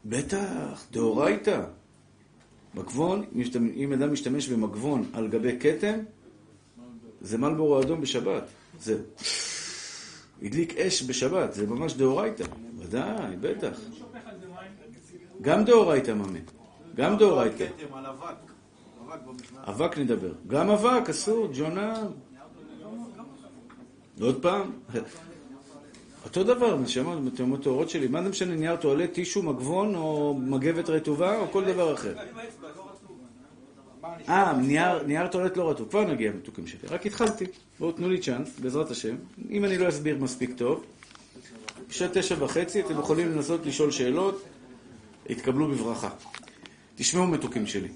בטח, 0.06 0.86
דאורייתא. 0.92 1.62
מגבון, 2.76 3.26
אם 3.76 3.94
אדם 3.94 4.14
משתמש 4.14 4.48
במגבון 4.48 5.04
על 5.14 5.28
גבי 5.28 5.60
כתם, 5.60 6.00
זה 7.24 7.38
מלבורו 7.38 7.82
אדום 7.82 8.02
בשבת. 8.02 8.44
זה 8.80 8.98
הדליק 10.42 10.78
אש 10.78 11.04
בשבת, 11.04 11.54
זה 11.54 11.68
ממש 11.68 11.94
דאורייתא. 11.94 12.44
ודאי, 12.78 13.36
בטח. 13.42 13.80
גם 15.42 15.66
דאורייתא 15.66 16.12
ממה. 16.12 16.40
גם 16.96 17.18
דאורייתא. 17.18 17.68
אבק 19.68 19.98
נדבר. 19.98 20.34
גם 20.48 20.70
אבק, 20.70 21.10
אסור, 21.10 21.48
ג'ונה. 21.58 22.08
עוד 24.22 24.42
פעם. 24.42 24.72
אותו 26.26 26.44
דבר, 26.44 26.76
נשמה, 26.78 27.16
בתאומות 27.16 27.64
טהורות 27.64 27.90
שלי. 27.90 28.08
מה 28.08 28.24
זה 28.24 28.30
משנה, 28.30 28.56
נייר 28.56 28.76
טואלט, 28.76 29.14
טישו, 29.14 29.44
מגבון, 29.44 29.96
או 29.96 30.34
מגבת 30.34 30.90
רטובה, 30.90 31.38
או 31.38 31.52
כל 31.52 31.66
דבר 31.66 31.94
אחר. 31.94 32.14
אה, 34.30 34.54
נייר, 35.06 35.28
טואלט 35.28 35.58
לא 35.58 35.70
רטוב. 35.70 35.90
כבר 35.90 36.06
נגיע 36.06 36.32
מתוקים 36.32 36.68
שלי. 36.68 36.80
רק 36.90 37.06
התחלתי. 37.06 37.46
בואו 37.80 37.92
תנו 37.92 38.10
לי 38.10 38.20
צ'אנס, 38.20 38.60
בעזרת 38.60 38.92
השם. 38.92 39.16
אם 39.50 39.66
אני 39.66 39.78
לא 39.78 39.90
אסביר 39.90 40.18
מספיק 40.18 40.58
טוב, 40.58 40.86
בשעה 41.90 42.08
תשע 42.14 42.36
וחצי 42.40 42.82
אתם 42.82 43.00
יכולים 43.00 43.32
לנסות 43.32 43.66
לשאול 43.66 43.92
שאלות, 43.92 44.44
יתקבלו 45.30 45.68
בברכה. 45.68 46.10
תשמעו 46.96 47.28
מתוקים 47.28 47.68
שלי. 47.68 47.88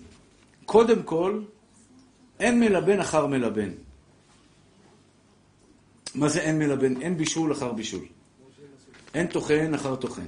קודם 0.65 1.03
כל, 1.03 1.41
אין 2.39 2.59
מלבן 2.59 2.99
אחר 2.99 3.27
מלבן. 3.27 3.69
מה 6.15 6.29
זה 6.29 6.39
אין 6.39 6.59
מלבן? 6.59 7.01
אין 7.01 7.17
בישול 7.17 7.51
אחר 7.51 7.71
בישול. 7.71 8.05
אין 9.13 9.27
טוחן 9.27 9.73
אחר 9.73 9.95
טוחן. 9.95 10.27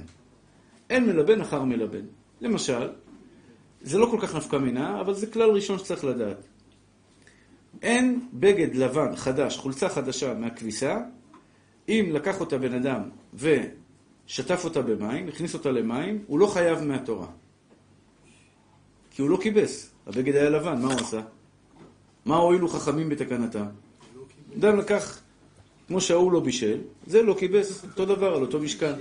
אין 0.90 1.06
מלבן 1.06 1.40
אחר 1.40 1.62
מלבן. 1.62 2.04
למשל, 2.40 2.88
זה 3.82 3.98
לא 3.98 4.06
כל 4.06 4.18
כך 4.20 4.34
נפקא 4.34 4.56
מינה, 4.56 5.00
אבל 5.00 5.14
זה 5.14 5.26
כלל 5.26 5.50
ראשון 5.50 5.78
שצריך 5.78 6.04
לדעת. 6.04 6.36
אין 7.82 8.28
בגד 8.32 8.74
לבן 8.74 9.16
חדש, 9.16 9.56
חולצה 9.56 9.88
חדשה 9.88 10.34
מהכביסה, 10.34 10.98
אם 11.88 12.10
לקח 12.12 12.40
אותה 12.40 12.58
בן 12.58 12.74
אדם 12.74 13.02
ושטף 13.34 14.64
אותה 14.64 14.82
במים, 14.82 15.28
הכניס 15.28 15.54
אותה 15.54 15.70
למים, 15.70 16.24
הוא 16.26 16.38
לא 16.38 16.46
חייב 16.46 16.82
מהתורה. 16.82 17.26
כי 19.10 19.22
הוא 19.22 19.30
לא 19.30 19.38
כיבס. 19.42 19.90
הבגד 20.06 20.34
היה 20.34 20.50
לבן, 20.50 20.82
מה 20.82 20.92
הוא 20.92 21.00
עשה? 21.00 21.20
מה 22.24 22.36
הועילו 22.36 22.68
חכמים 22.68 23.08
בתקנתם? 23.08 23.64
אדם 24.58 24.78
לקח, 24.78 25.20
כמו 25.88 26.00
שההוא 26.00 26.32
לא 26.32 26.40
בישל, 26.40 26.80
זה 27.06 27.22
לא 27.22 27.36
כיבס, 27.38 27.84
אותו 27.84 28.04
דבר, 28.04 28.34
על 28.34 28.42
אותו 28.42 28.60
משקל. 28.60 28.92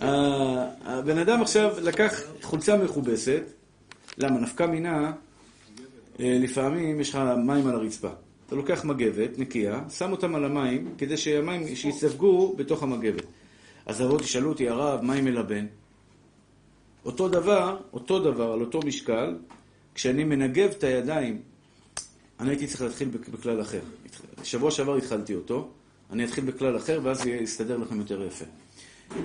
הבן 0.00 1.18
אדם 1.18 1.42
עכשיו 1.42 1.74
לקח 1.82 2.20
חולצה 2.42 2.76
מכובסת, 2.76 3.42
למה? 4.18 4.40
נפקא 4.40 4.62
מינה, 4.62 5.12
אה, 6.20 6.38
לפעמים 6.40 7.00
יש 7.00 7.10
לך 7.10 7.18
מים 7.44 7.66
על 7.66 7.74
הרצפה. 7.74 8.08
אתה 8.46 8.56
לוקח 8.56 8.84
מגבת 8.84 9.38
נקייה, 9.38 9.80
שם 9.88 10.12
אותם 10.12 10.34
על 10.34 10.44
המים, 10.44 10.94
כדי 10.98 11.16
שהמים 11.16 11.76
שיספגו 11.76 12.54
בתוך 12.56 12.82
המגבת. 12.82 13.24
אז 13.86 14.02
אבות 14.02 14.20
ישאלו 14.20 14.48
אותי, 14.48 14.68
הרב, 14.68 15.00
מה 15.02 15.14
עם 15.14 15.24
מלבן? 15.24 15.66
אותו 17.04 17.28
דבר, 17.28 17.76
אותו 17.92 18.18
דבר, 18.18 18.52
על 18.52 18.60
אותו 18.60 18.80
משקל, 18.84 19.36
כשאני 19.94 20.24
מנגב 20.24 20.70
את 20.70 20.84
הידיים, 20.84 21.42
אני 22.40 22.50
הייתי 22.50 22.66
צריך 22.66 22.82
להתחיל 22.82 23.08
בכלל 23.08 23.60
אחר. 23.60 23.80
שבוע 24.42 24.70
שעבר 24.70 24.96
התחלתי 24.96 25.34
אותו, 25.34 25.68
אני 26.10 26.24
אתחיל 26.24 26.44
בכלל 26.44 26.76
אחר, 26.76 27.00
ואז 27.02 27.26
יסתדר 27.26 27.76
לכם 27.76 27.98
יותר 27.98 28.22
יפה. 28.22 28.44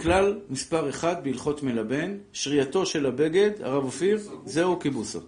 כלל 0.02 0.40
מספר 0.50 0.90
אחד 0.90 1.16
בהלכות 1.24 1.64
מלבן, 1.64 2.18
שרייתו 2.34 2.86
של 2.86 3.06
הבגד, 3.06 3.52
הרב 3.62 3.84
אופיר, 3.84 4.20
זהו 4.46 4.80
כיבוסו. 4.80 5.20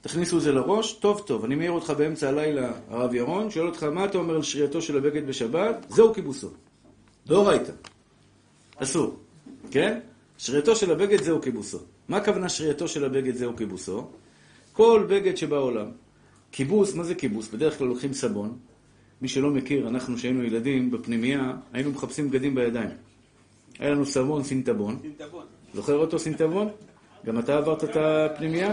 תכניסו 0.00 0.36
את 0.36 0.42
זה 0.42 0.52
לראש, 0.52 0.92
טוב 0.92 1.22
טוב, 1.26 1.44
אני 1.44 1.54
מעיר 1.54 1.70
אותך 1.70 1.90
באמצע 1.90 2.28
הלילה, 2.28 2.72
הרב 2.88 3.14
ירון, 3.14 3.50
שואל 3.50 3.66
אותך 3.66 3.82
מה 3.82 4.04
אתה 4.04 4.18
אומר 4.18 4.34
על 4.34 4.42
שרייתו 4.42 4.82
של 4.82 4.96
הבגד 4.96 5.26
בשבת, 5.26 5.86
זהו 5.88 6.14
כיבוסו. 6.14 6.48
דאורייתא. 7.26 7.72
אסור, 8.76 9.16
כן? 9.70 9.98
שרייתו 10.38 10.76
של 10.76 10.90
הבגד 10.90 11.22
זהו 11.22 11.42
כיבוסו. 11.42 11.78
מה 12.08 12.16
הכוונה 12.16 12.48
שרייתו 12.48 12.88
של 12.88 13.04
הבגד 13.04 13.34
זהו 13.34 13.56
כיבוסו? 13.56 14.06
כל 14.72 15.06
בגד 15.08 15.36
שבעולם. 15.36 15.86
כיבוס, 16.52 16.94
מה 16.94 17.04
זה 17.04 17.14
כיבוס? 17.14 17.48
בדרך 17.48 17.78
כלל 17.78 17.86
לוקחים 17.86 18.12
סבון. 18.12 18.58
מי 19.22 19.28
שלא 19.28 19.50
מכיר, 19.50 19.88
אנחנו 19.88 20.18
שהיינו 20.18 20.44
ילדים 20.44 20.90
בפנימייה, 20.90 21.52
היינו 21.72 21.90
מחפשים 21.90 22.30
בגדים 22.30 22.54
בידיים. 22.54 22.90
היה 23.78 23.90
לנו 23.90 24.06
סבון 24.06 24.44
סינטבון. 24.44 24.98
זוכר 25.74 25.96
אותו 25.96 26.18
סינטבון? 26.18 26.68
גם 27.26 27.38
אתה 27.38 27.56
עברת 27.56 27.84
את 27.84 27.96
הפנימייה? 27.96 28.72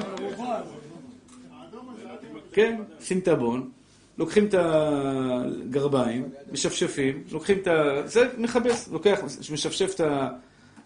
כן, 2.52 2.82
סינטבון. 3.00 3.70
לוקחים 4.18 4.46
את 4.46 4.56
הגרביים, 4.58 6.30
משפשפים, 6.52 7.24
לוקחים 7.32 7.58
את 7.58 7.68
ה... 7.68 8.02
זה 8.06 8.28
מכבס, 8.38 8.88
לוקח, 8.88 9.20
משפשף 9.52 9.96
את, 9.96 10.00
ה... 10.00 10.30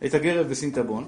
את 0.05 0.13
הגרב 0.13 0.47
בסינטבון, 0.47 1.05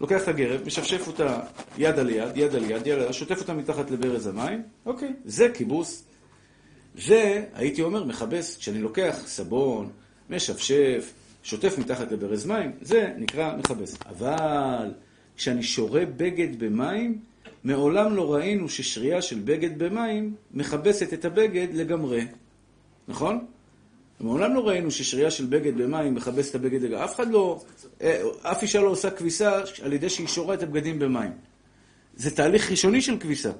לוקח 0.00 0.22
את 0.22 0.28
הגרב, 0.28 0.60
משפשף 0.66 1.06
אותה 1.06 1.40
יד 1.78 1.98
על 1.98 2.10
יד, 2.10 2.36
יד 2.36 2.54
על 2.54 2.64
יד, 2.64 2.86
יד 2.86 2.98
על 2.98 3.02
יד, 3.02 3.12
שוטף 3.12 3.40
אותה 3.40 3.54
מתחת 3.54 3.90
לברז 3.90 4.26
המים, 4.26 4.62
אוקיי, 4.86 5.12
זה 5.24 5.48
כיבוס. 5.54 6.04
זה, 6.96 7.44
הייתי 7.54 7.82
אומר, 7.82 8.04
מכבס. 8.04 8.56
כשאני 8.56 8.78
לוקח 8.78 9.16
סבון, 9.26 9.90
משפשף, 10.30 11.12
שוטף 11.42 11.78
מתחת 11.78 12.12
לברז 12.12 12.46
מים, 12.46 12.72
זה 12.80 13.12
נקרא 13.18 13.56
מכבס. 13.56 13.98
אבל 14.06 14.94
כשאני 15.36 15.62
שורה 15.62 16.04
בגד 16.16 16.58
במים, 16.58 17.18
מעולם 17.64 18.16
לא 18.16 18.34
ראינו 18.34 18.68
ששרייה 18.68 19.22
של 19.22 19.38
בגד 19.44 19.78
במים 19.78 20.34
מכבסת 20.54 21.12
את 21.12 21.24
הבגד 21.24 21.68
לגמרי. 21.72 22.26
נכון? 23.08 23.46
מעולם 24.20 24.54
לא 24.54 24.68
ראינו 24.68 24.90
ששרייה 24.90 25.30
של 25.30 25.46
בגד 25.46 25.76
במים 25.76 26.14
מכבסת 26.14 26.50
את 26.50 26.54
הבגד 26.54 26.82
לגמרי. 26.82 27.04
אף 27.04 27.14
אחד 27.14 27.30
לא, 27.30 27.60
אה, 28.02 28.22
אף 28.42 28.62
אישה 28.62 28.80
לא 28.80 28.88
עושה 28.88 29.10
כביסה 29.10 29.60
על 29.82 29.92
ידי 29.92 30.08
שהיא 30.08 30.26
שורה 30.26 30.54
את 30.54 30.62
הבגדים 30.62 30.98
במים. 30.98 31.32
זה 32.16 32.36
תהליך 32.36 32.70
ראשוני 32.70 33.02
של 33.02 33.18
כביסה. 33.18 33.50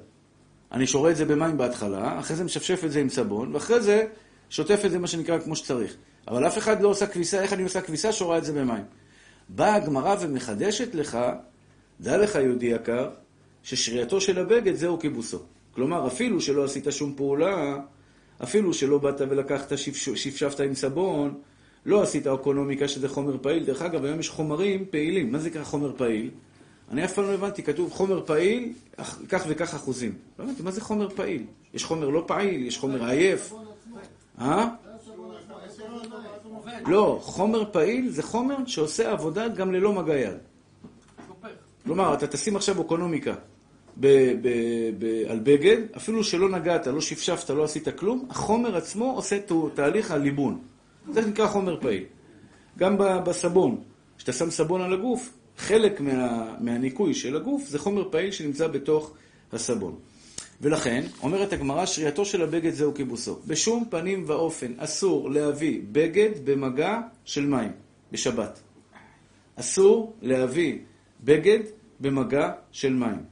אני 0.71 0.87
שורה 0.87 1.11
את 1.11 1.15
זה 1.15 1.25
במים 1.25 1.57
בהתחלה, 1.57 2.19
אחרי 2.19 2.35
זה 2.35 2.43
משפשף 2.43 2.81
את 2.85 2.91
זה 2.91 2.99
עם 2.99 3.09
סבון, 3.09 3.55
ואחרי 3.55 3.81
זה 3.81 4.05
שוטף 4.49 4.81
את 4.85 4.91
זה 4.91 4.99
מה 4.99 5.07
שנקרא 5.07 5.39
כמו 5.39 5.55
שצריך. 5.55 5.95
אבל 6.27 6.47
אף 6.47 6.57
אחד 6.57 6.81
לא 6.81 6.87
עושה 6.87 7.07
כביסה, 7.07 7.41
איך 7.41 7.53
אני 7.53 7.63
עושה 7.63 7.81
כביסה? 7.81 8.11
שורה 8.11 8.37
את 8.37 8.45
זה 8.45 8.53
במים. 8.53 8.83
באה 9.49 9.75
הגמרא 9.75 10.15
ומחדשת 10.19 10.95
לך, 10.95 11.17
דע 12.01 12.17
לך 12.17 12.35
יהודי 12.35 12.65
יקר, 12.65 13.09
ששרייתו 13.63 14.21
של 14.21 14.39
הבגד 14.39 14.75
זהו 14.75 14.99
כיבוסו. 14.99 15.39
כלומר, 15.71 16.07
אפילו 16.07 16.41
שלא 16.41 16.63
עשית 16.63 16.87
שום 16.89 17.13
פעולה, 17.15 17.77
אפילו 18.43 18.73
שלא 18.73 18.97
באת 18.97 19.21
ולקחת, 19.21 19.77
שפשפת 19.77 20.59
עם 20.59 20.75
סבון, 20.75 21.33
לא 21.85 22.01
עשית 22.01 22.27
אקונומיקה 22.27 22.87
שזה 22.87 23.09
חומר 23.09 23.37
פעיל. 23.41 23.65
דרך 23.65 23.81
אגב, 23.81 24.05
היום 24.05 24.19
יש 24.19 24.29
חומרים 24.29 24.85
פעילים. 24.89 25.31
מה 25.31 25.39
זה 25.39 25.49
נקרא 25.49 25.63
חומר 25.63 25.93
פעיל? 25.97 26.29
אני 26.91 27.05
אף 27.05 27.13
פעם 27.13 27.25
לא 27.25 27.33
הבנתי, 27.33 27.63
כתוב 27.63 27.91
חומר 27.91 28.25
פעיל, 28.25 28.73
כך 29.29 29.45
וכך 29.47 29.73
אחוזים. 29.73 30.15
לא 30.39 30.43
הבנתי, 30.43 30.63
מה 30.63 30.71
זה 30.71 30.81
חומר 30.81 31.09
פעיל? 31.09 31.45
יש 31.73 31.83
חומר 31.83 32.09
לא 32.09 32.23
פעיל, 32.27 32.65
יש 32.65 32.77
חומר 32.77 33.05
עייף. 33.05 33.53
אה? 34.41 34.67
לא, 36.87 37.19
חומר 37.21 37.71
פעיל 37.71 38.09
זה 38.09 38.23
חומר 38.23 38.55
שעושה 38.65 39.11
עבודה 39.11 39.47
גם 39.47 39.71
ללא 39.71 39.93
מגע 39.93 40.15
יד. 40.15 40.37
כלומר, 41.83 42.13
אתה 42.13 42.27
תשים 42.27 42.55
עכשיו 42.55 42.81
אקונומיקה 42.81 43.33
על 45.29 45.39
בגד, 45.43 45.77
אפילו 45.97 46.23
שלא 46.23 46.49
נגעת, 46.49 46.87
לא 46.87 47.01
שפשפת, 47.01 47.49
לא 47.49 47.63
עשית 47.63 47.87
כלום, 47.89 48.25
החומר 48.29 48.77
עצמו 48.77 49.11
עושה 49.15 49.37
תהליך 49.73 50.11
הליבון. 50.11 50.59
זה 51.11 51.21
נקרא 51.21 51.47
חומר 51.47 51.81
פעיל. 51.81 52.03
גם 52.77 52.95
בסבון, 52.97 53.81
כשאתה 54.17 54.33
שם 54.33 54.49
סבון 54.49 54.81
על 54.81 54.93
הגוף, 54.93 55.33
חלק 55.57 56.01
מה, 56.01 56.55
מהניקוי 56.59 57.13
של 57.13 57.35
הגוף 57.35 57.67
זה 57.67 57.79
חומר 57.79 58.09
פעיל 58.11 58.31
שנמצא 58.31 58.67
בתוך 58.67 59.13
הסבון. 59.51 59.95
ולכן, 60.61 61.03
אומרת 61.23 61.53
הגמרא, 61.53 61.85
שרייתו 61.85 62.25
של 62.25 62.41
הבגד 62.41 62.73
זהו 62.73 62.93
כיבוסו. 62.93 63.39
בשום 63.47 63.85
פנים 63.89 64.23
ואופן 64.27 64.73
אסור 64.77 65.29
להביא 65.29 65.81
בגד 65.91 66.29
במגע 66.43 66.99
של 67.25 67.45
מים 67.45 67.71
בשבת. 68.11 68.59
אסור 69.55 70.13
להביא 70.21 70.77
בגד 71.23 71.59
במגע 71.99 72.51
של 72.71 72.93
מים. 72.93 73.23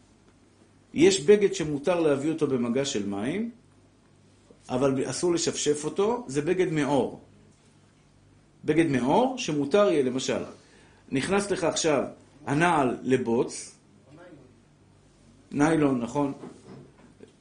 יש 0.93 1.21
בגד 1.21 1.53
שמותר 1.53 1.99
להביא 1.99 2.31
אותו 2.31 2.47
במגע 2.47 2.85
של 2.85 3.05
מים, 3.05 3.51
אבל 4.69 5.09
אסור 5.09 5.33
לשפשף 5.33 5.85
אותו, 5.85 6.25
זה 6.27 6.41
בגד 6.41 6.71
מאור. 6.71 7.19
בגד 8.65 8.85
מאור 8.89 9.37
שמותר 9.37 9.91
יהיה, 9.91 10.03
למשל, 10.03 10.43
נכנס 11.11 11.51
לך 11.51 11.63
עכשיו 11.63 12.03
הנעל 12.45 12.97
לבוץ, 13.03 13.75
ניילון, 15.51 16.01
נכון? 16.01 16.33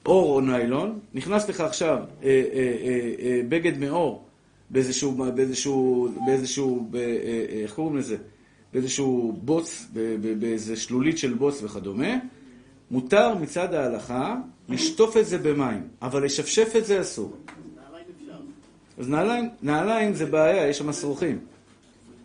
אור 0.06 0.35
או 0.35 0.40
ניילון, 0.40 0.99
נכנס 1.14 1.49
לך 1.49 1.61
עכשיו 1.61 1.97
אה, 1.97 2.28
אה, 2.28 2.76
אה, 2.83 3.12
אה, 3.18 3.40
בגד 3.49 3.78
מאור 3.78 4.25
באיזשהו, 4.71 5.12
באיזשהו, 5.35 6.09
באיזשהו, 6.26 6.90
אה, 6.94 7.00
אה, 7.00 7.62
איך 7.62 7.75
קוראים 7.75 7.97
לזה? 7.97 8.16
באיזשהו 8.73 9.38
בוץ, 9.44 9.87
באיזה 10.38 10.76
שלולית 10.76 11.18
של 11.18 11.35
בוץ 11.35 11.62
וכדומה, 11.62 12.14
מותר 12.90 13.35
מצד 13.35 13.75
ההלכה 13.75 14.37
לשטוף 14.68 15.16
את 15.16 15.26
זה 15.26 15.38
במים, 15.38 15.83
אבל 16.02 16.25
לשפשף 16.25 16.73
את 16.76 16.87
זה 16.87 17.00
אסור. 17.00 17.37
אז 18.99 19.09
נעליים, 19.09 19.49
נעליים 19.62 20.14
זה 20.14 20.26
בעיה, 20.26 20.68
יש 20.68 20.78
שם 20.78 20.92
שרוכים. 20.92 21.38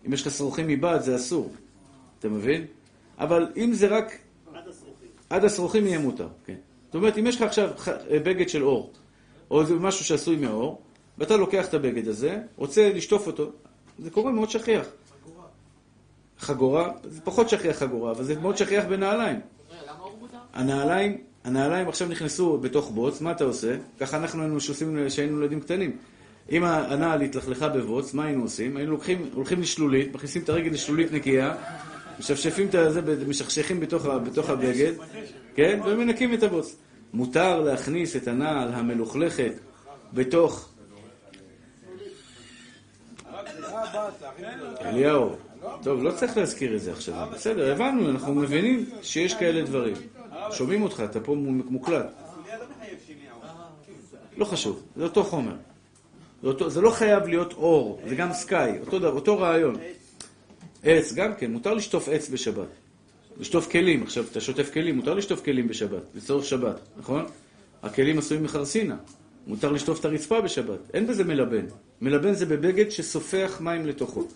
אם 0.07 0.13
יש 0.13 0.27
לך 0.27 0.33
שרוכים 0.33 0.67
מבעד 0.67 1.01
זה 1.01 1.15
אסור, 1.15 1.51
אתה 2.19 2.29
מבין? 2.29 2.65
אבל 3.19 3.51
אם 3.57 3.73
זה 3.73 3.87
רק... 3.87 4.17
עד 5.29 5.45
השרוכים 5.45 5.87
יהיה 5.87 5.99
מותר, 5.99 6.27
כן. 6.45 6.55
זאת 6.85 6.95
אומרת, 6.95 7.17
אם 7.17 7.27
יש 7.27 7.35
לך 7.35 7.41
עכשיו 7.41 7.69
בגד 8.11 8.49
של 8.49 8.63
אור, 8.63 8.91
או 9.51 9.63
משהו 9.79 10.05
שעשוי 10.05 10.35
מאור, 10.35 10.81
ואתה 11.17 11.37
לוקח 11.37 11.67
את 11.67 11.73
הבגד 11.73 12.07
הזה, 12.07 12.41
רוצה 12.55 12.93
לשטוף 12.93 13.27
אותו, 13.27 13.51
זה 13.99 14.09
קורה 14.09 14.31
מאוד 14.31 14.49
שכיח. 14.49 14.87
חגורה, 16.39 16.91
זה 17.03 17.21
פחות 17.21 17.49
שכיח 17.49 17.77
חגורה, 17.77 18.11
אבל 18.11 18.23
זה 18.23 18.39
מאוד 18.39 18.57
שכיח 18.57 18.85
בנעליים. 18.85 19.39
הנעליים, 20.53 21.17
הנעליים 21.43 21.89
עכשיו 21.89 22.07
נכנסו 22.07 22.57
בתוך 22.57 22.91
בוץ, 22.91 23.21
מה 23.21 23.31
אתה 23.31 23.43
עושה? 23.43 23.77
ככה 23.99 24.17
אנחנו 24.17 24.41
היינו 24.41 24.61
שעושים 24.61 24.97
כשהיינו 25.07 25.41
ילדים 25.41 25.61
קטנים. 25.61 25.97
אם 26.51 26.63
הנעל 26.63 27.21
התלכלכה 27.21 27.69
בבוץ, 27.69 28.13
מה 28.13 28.25
היינו 28.25 28.43
עושים? 28.43 28.77
היינו 28.77 28.91
לוקחים, 28.91 29.29
הולכים 29.33 29.61
לשלולית, 29.61 30.15
מכניסים 30.15 30.41
את 30.41 30.49
הרגל 30.49 30.71
לשלולית 30.71 31.11
נקייה, 31.11 31.55
משפשפים 32.19 32.67
את 32.67 32.71
זה, 32.71 33.01
משכשכים 33.27 33.79
בתוך, 33.79 34.05
בתוך 34.05 34.49
הבגד, 34.49 34.91
כן? 35.55 35.79
ומנקים 35.85 36.33
את 36.33 36.43
הבוץ. 36.43 36.75
מותר 37.13 37.59
להכניס 37.59 38.15
את 38.15 38.27
הנעל 38.27 38.73
המלוכלכת 38.73 39.53
בתוך... 40.13 40.69
אליהו, 44.81 45.35
טוב, 45.83 46.03
לא 46.03 46.11
צריך 46.11 46.37
להזכיר 46.37 46.75
את 46.75 46.81
זה 46.81 46.91
עכשיו. 46.91 47.27
בסדר, 47.33 47.71
הבנו, 47.71 48.09
אנחנו 48.09 48.35
מבינים 48.35 48.85
שיש 49.01 49.33
כאלה 49.33 49.61
דברים. 49.61 49.95
שומעים 50.51 50.81
אותך, 50.81 51.03
אתה 51.05 51.19
פה 51.19 51.35
מוקלט. 51.69 52.05
לא 54.37 54.45
חשוב, 54.45 54.83
זה 54.95 55.03
אותו 55.03 55.23
חומר. 55.23 55.55
זה, 56.41 56.47
אותו, 56.47 56.69
זה 56.69 56.81
לא 56.81 56.91
חייב 56.91 57.27
להיות 57.27 57.53
אור, 57.53 58.01
זה 58.07 58.15
גם 58.15 58.33
סקאי, 58.33 58.79
אותו, 58.79 59.07
אותו 59.07 59.39
רעיון. 59.39 59.75
עץ 60.83 61.13
גם 61.13 61.35
כן, 61.35 61.51
מותר 61.51 61.73
לשטוף 61.73 62.09
עץ 62.09 62.29
בשבת. 62.29 62.67
לשטוף 63.39 63.71
כלים, 63.71 64.03
עכשיו 64.03 64.23
אתה 64.31 64.41
שוטף 64.41 64.73
כלים, 64.73 64.95
מותר 64.95 65.13
לשטוף 65.13 65.45
כלים 65.45 65.67
בשבת, 65.67 66.01
לצורך 66.15 66.45
שבת, 66.45 66.79
נכון? 66.97 67.25
הכלים 67.83 68.17
עשויים 68.17 68.43
מחרסינה, 68.43 68.95
מותר 69.47 69.71
לשטוף 69.71 69.99
את 69.99 70.05
הרצפה 70.05 70.41
בשבת, 70.41 70.79
אין 70.93 71.07
בזה 71.07 71.23
מלבן. 71.23 71.65
מלבן 72.01 72.33
זה 72.33 72.45
בבגד 72.45 72.89
שסופח 72.89 73.57
מים 73.61 73.85
לתוכו. 73.85 74.27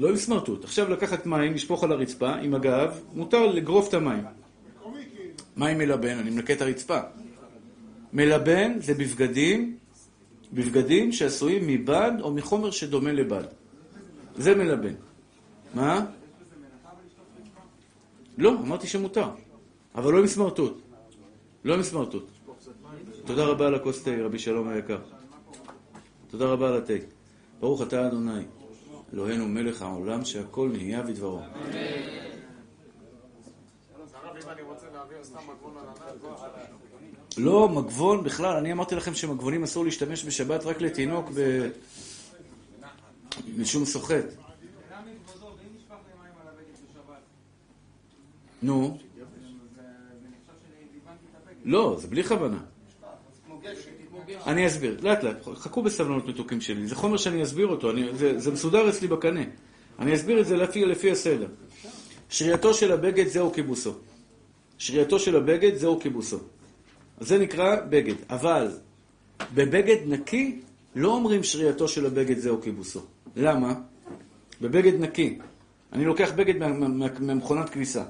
לא 0.00 0.08
עם 0.08 0.16
סמרטוט. 0.16 0.64
עכשיו 0.64 0.90
לקחת 0.90 1.26
מים, 1.26 1.54
לשפוך 1.54 1.84
על 1.84 1.92
הרצפה 1.92 2.34
עם 2.34 2.54
הגב, 2.54 3.00
מותר 3.14 3.46
לגרוף 3.46 3.88
את 3.88 3.94
המים. 3.94 4.24
מים 5.56 5.78
מלבן, 5.78 6.18
אני 6.18 6.30
מנקה 6.30 6.52
את 6.52 6.62
הרצפה. 6.62 7.00
מלבן 8.12 8.72
זה 8.80 8.94
בבגדים, 8.94 9.76
בבגדים 10.52 11.12
שעשויים 11.12 11.66
מבד 11.66 12.12
או 12.20 12.32
מחומר 12.32 12.70
שדומה 12.70 13.12
לבד. 13.12 13.44
זה 14.36 14.54
מלבן. 14.54 14.94
מה? 15.74 16.06
לא, 18.38 18.50
אמרתי 18.50 18.86
שמותר. 18.86 19.28
אבל 19.94 20.12
לא 20.12 20.18
עם 20.18 20.26
סמרטוט. 20.26 20.80
לא 21.64 21.74
עם 21.74 21.82
סמרטוט. 21.82 22.26
תודה 23.24 23.44
רבה 23.44 23.66
על 23.66 23.74
הכוס 23.74 24.02
תה, 24.02 24.10
רבי 24.24 24.38
שלום 24.38 24.68
היקר. 24.68 24.98
תודה 26.30 26.46
רבה 26.46 26.68
על 26.68 26.76
התה. 26.76 26.92
ברוך 27.60 27.82
אתה 27.82 28.06
אדוני, 28.06 28.44
אלוהינו 29.14 29.48
מלך 29.48 29.82
העולם 29.82 30.24
שהכל 30.24 30.70
נהיה 30.72 31.02
בדברו. 31.02 31.40
לא, 37.38 37.68
מגבון 37.68 38.24
בכלל, 38.24 38.56
אני 38.56 38.72
אמרתי 38.72 38.94
לכם 38.94 39.14
שמגבונים 39.14 39.62
אסור 39.62 39.84
להשתמש 39.84 40.24
בשבת 40.24 40.64
רק 40.64 40.80
לתינוק 40.80 41.30
ב... 41.34 41.68
משום 43.56 43.84
סוחט. 43.84 44.24
נו. 48.62 48.98
לא, 51.64 51.96
זה 52.00 52.08
בלי 52.08 52.24
כוונה. 52.24 52.58
אני 54.46 54.66
אסביר, 54.66 54.98
לאט 55.02 55.22
לאט, 55.22 55.36
חכו 55.54 55.82
בסבלנות 55.82 56.26
מתוקים 56.26 56.60
שלי, 56.60 56.86
זה 56.86 56.94
חומר 56.94 57.16
שאני 57.16 57.42
אסביר 57.42 57.66
אותו, 57.66 57.90
אני, 57.90 58.08
זה, 58.14 58.38
זה 58.38 58.50
מסודר 58.50 58.88
אצלי 58.88 59.08
בקנה. 59.08 59.40
אני 59.98 60.14
אסביר 60.14 60.40
את 60.40 60.46
זה 60.46 60.56
לפי, 60.56 60.84
לפי 60.84 61.10
הסדר. 61.10 61.48
שרייתו 62.28 62.74
של 62.74 62.92
הבגד 62.92 63.26
זהו 63.26 63.52
כיבוסו. 63.52 63.92
שרייתו 64.78 65.18
של 65.18 65.36
הבגד 65.36 65.74
זהו 65.74 66.00
כיבוסו. 66.00 66.38
זה 67.22 67.38
נקרא 67.38 67.76
בגד. 67.88 68.14
אבל 68.30 68.70
בבגד 69.54 69.96
נקי 70.06 70.60
לא 70.94 71.08
אומרים 71.08 71.42
שרייתו 71.42 71.88
של 71.88 72.06
הבגד 72.06 72.38
זהו 72.38 72.62
כיבוסו. 72.62 73.00
למה? 73.36 73.74
בבגד 74.60 75.00
נקי. 75.00 75.38
אני 75.92 76.04
לוקח 76.04 76.30
בגד 76.36 76.54
ממכונת 77.20 77.68
כביסה. 77.70 78.02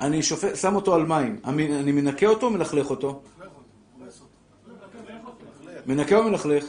אני 0.00 0.22
שופט, 0.22 0.56
שם 0.56 0.76
אותו 0.76 0.94
על 0.94 1.06
מים. 1.06 1.40
אני 1.44 1.92
מנקה 1.92 2.26
אותו 2.26 2.46
או 2.46 2.50
מלכלך 2.50 2.90
אותו? 2.90 3.22
מנקה 5.86 6.18
או 6.18 6.22
מלכלך? 6.22 6.64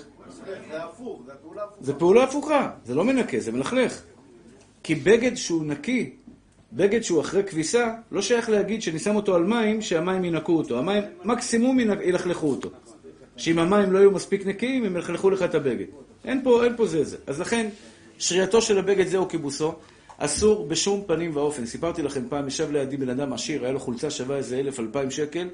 זה 1.81 1.93
פעולה 1.93 2.23
הפוכה. 2.23 2.71
זה 2.85 2.95
לא 2.95 3.03
מנקה, 3.03 3.39
זה 3.39 3.51
מלכלך. 3.51 4.01
כי 4.83 4.95
בגד 4.95 5.35
שהוא 5.35 5.65
נקי, 5.65 6.15
בגד 6.73 7.01
שהוא 7.01 7.21
אחרי 7.21 7.43
כביסה, 7.43 7.93
לא 8.11 8.21
שייך 8.21 8.49
להגיד 8.49 8.81
שאני 8.81 8.99
שם 8.99 9.15
אותו 9.15 9.35
על 9.35 9.43
מים, 9.43 9.81
שהמים 9.81 10.25
ינקו 10.25 10.57
אותו. 10.57 10.79
המים, 10.79 11.03
מקסימום 11.23 11.79
ילכלכו 11.79 12.49
אותו. 12.49 12.69
שאם 13.37 13.59
המים 13.59 13.91
לא 13.91 13.99
יהיו 13.99 14.11
מספיק 14.11 14.45
נקיים, 14.45 14.85
הם 14.85 14.95
ילכלכו 14.95 15.29
לך 15.29 15.43
את 15.43 15.55
הבגד. 15.55 15.85
אין 16.25 16.41
פה, 16.43 16.63
אין 16.63 16.77
פה 16.77 16.85
זה 16.85 17.03
זה. 17.03 17.17
אז 17.27 17.39
לכן, 17.39 17.69
שרייתו 18.17 18.61
של 18.61 18.79
הבגד 18.79 19.07
זהו 19.07 19.27
כיבוסו. 19.27 19.73
אסור 20.17 20.67
בשום 20.67 21.03
פנים 21.07 21.35
ואופן. 21.35 21.65
סיפרתי 21.65 22.03
לכם 22.03 22.21
פעם, 22.29 22.47
ישב 22.47 22.71
לידי 22.71 22.97
בן 22.97 23.09
אדם 23.09 23.33
עשיר, 23.33 23.63
היה 23.63 23.71
לו 23.71 23.79
חולצה 23.79 24.11
שווה 24.11 24.37
איזה 24.37 24.59
אלף, 24.59 24.79
אלפיים 24.79 25.11
שקל, 25.11 25.47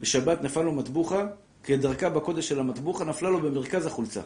בשבת 0.00 0.42
נפל 0.42 0.62
לו 0.62 0.72
מטבוחה, 0.72 1.26
כדרכה 1.64 2.10
בקודש 2.10 2.48
של 2.48 2.60
המטבוחה, 2.60 3.04
נפלה 3.04 3.30
לו 3.30 3.40
במרכז 3.40 3.86
החולצה. 3.86 4.20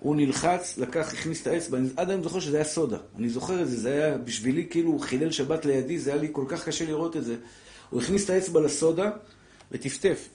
הוא 0.00 0.16
נלחץ, 0.16 0.78
לקח, 0.78 1.12
הכניס 1.12 1.42
את 1.42 1.46
האצבע, 1.46 1.78
עד 1.96 2.10
היום 2.10 2.22
זוכר 2.22 2.40
שזה 2.40 2.56
היה 2.56 2.64
סודה. 2.64 2.98
אני 3.18 3.28
זוכר 3.28 3.62
את 3.62 3.68
זה, 3.68 3.76
זה 3.76 3.92
היה 3.92 4.18
בשבילי 4.18 4.66
כאילו 4.70 4.90
הוא 4.90 5.00
חילל 5.00 5.30
שבת 5.30 5.64
לידי, 5.64 5.98
זה 5.98 6.12
היה 6.12 6.20
לי 6.20 6.28
כל 6.32 6.44
כך 6.48 6.64
קשה 6.64 6.86
לראות 6.86 7.16
את 7.16 7.24
זה. 7.24 7.36
הוא 7.90 8.02
הכניס 8.02 8.24
את 8.24 8.30
האצבע 8.30 8.60
לסודה 8.60 9.10
וטפטף. 9.72 10.28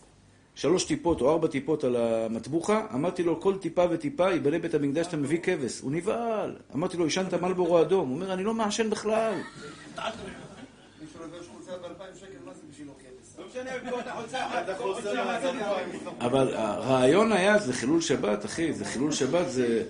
שלוש 0.56 0.84
טיפות 0.84 1.22
או 1.22 1.32
ארבע 1.32 1.48
טיפות 1.48 1.84
על 1.84 1.96
המטבוחה, 1.96 2.88
אמרתי 2.94 3.24
לו, 3.24 3.42
כל 3.42 3.58
טיפה 3.58 3.86
וטיפה 3.92 4.32
ייבנה 4.32 4.60
בית 4.60 4.74
המקדש, 4.74 5.08
אתה 5.08 5.18
מביא 5.18 5.40
כבש. 5.44 5.80
הוא 5.80 5.92
נבהל. 5.92 6.56
אמרתי 6.76 6.98
לו, 6.98 7.06
עישנת 7.06 7.34
מלבורו 7.34 7.82
אדום. 7.82 8.10
הוא 8.10 8.16
אומר, 8.16 8.34
אני 8.34 8.44
לא 8.44 8.54
מעשן 8.54 8.90
בכלל. 8.90 9.34
אבל 16.20 16.54
הרעיון 16.56 17.32
היה, 17.32 17.58
זה 17.58 17.74
חילול 17.74 18.02
שבת, 18.02 18.46
אחי, 18.46 18.74
זה 18.74 18.86
חילול 18.86 19.12
שבת, 19.12 19.50
זה... 19.50 19.84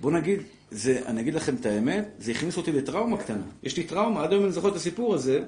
בוא 0.00 0.10
נגיד, 0.10 0.40
זה, 0.70 1.00
אני 1.06 1.20
אגיד 1.20 1.34
לכם 1.34 1.54
את 1.54 1.66
האמת, 1.66 2.08
זה 2.18 2.32
הכניס 2.32 2.56
אותי 2.56 2.72
לטראומה 2.72 3.16
קטנה. 3.16 3.44
יש 3.62 3.76
לי 3.76 3.84
טראומה, 3.84 4.22
עד 4.22 4.32
היום 4.32 4.44
אני 4.44 4.52
זוכר 4.52 4.68
את 4.68 4.76
הסיפור 4.76 5.14
הזה. 5.14 5.44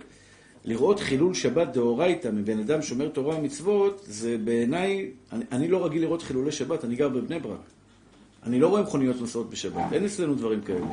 לראות 0.64 1.00
חילול 1.00 1.34
שבת 1.34 1.68
דאורייתא 1.68 2.28
מבן 2.28 2.58
אדם 2.58 2.82
שומר 2.82 3.08
תורה 3.08 3.36
ומצוות, 3.36 4.02
זה 4.04 4.36
בעיניי, 4.44 5.10
אני, 5.32 5.44
אני 5.52 5.68
לא 5.68 5.86
רגיל 5.86 6.02
לראות 6.02 6.22
חילולי 6.22 6.52
שבת, 6.52 6.84
אני 6.84 6.96
גר 6.96 7.08
בבני 7.08 7.38
ברק. 7.38 7.60
אני 8.42 8.60
לא 8.60 8.68
רואה 8.68 8.82
מכוניות 8.82 9.20
נוסעות 9.20 9.50
בשבת, 9.50 9.92
אין 9.92 10.04
אצלנו 10.04 10.34
דברים 10.34 10.60
כאלה. 10.60 10.86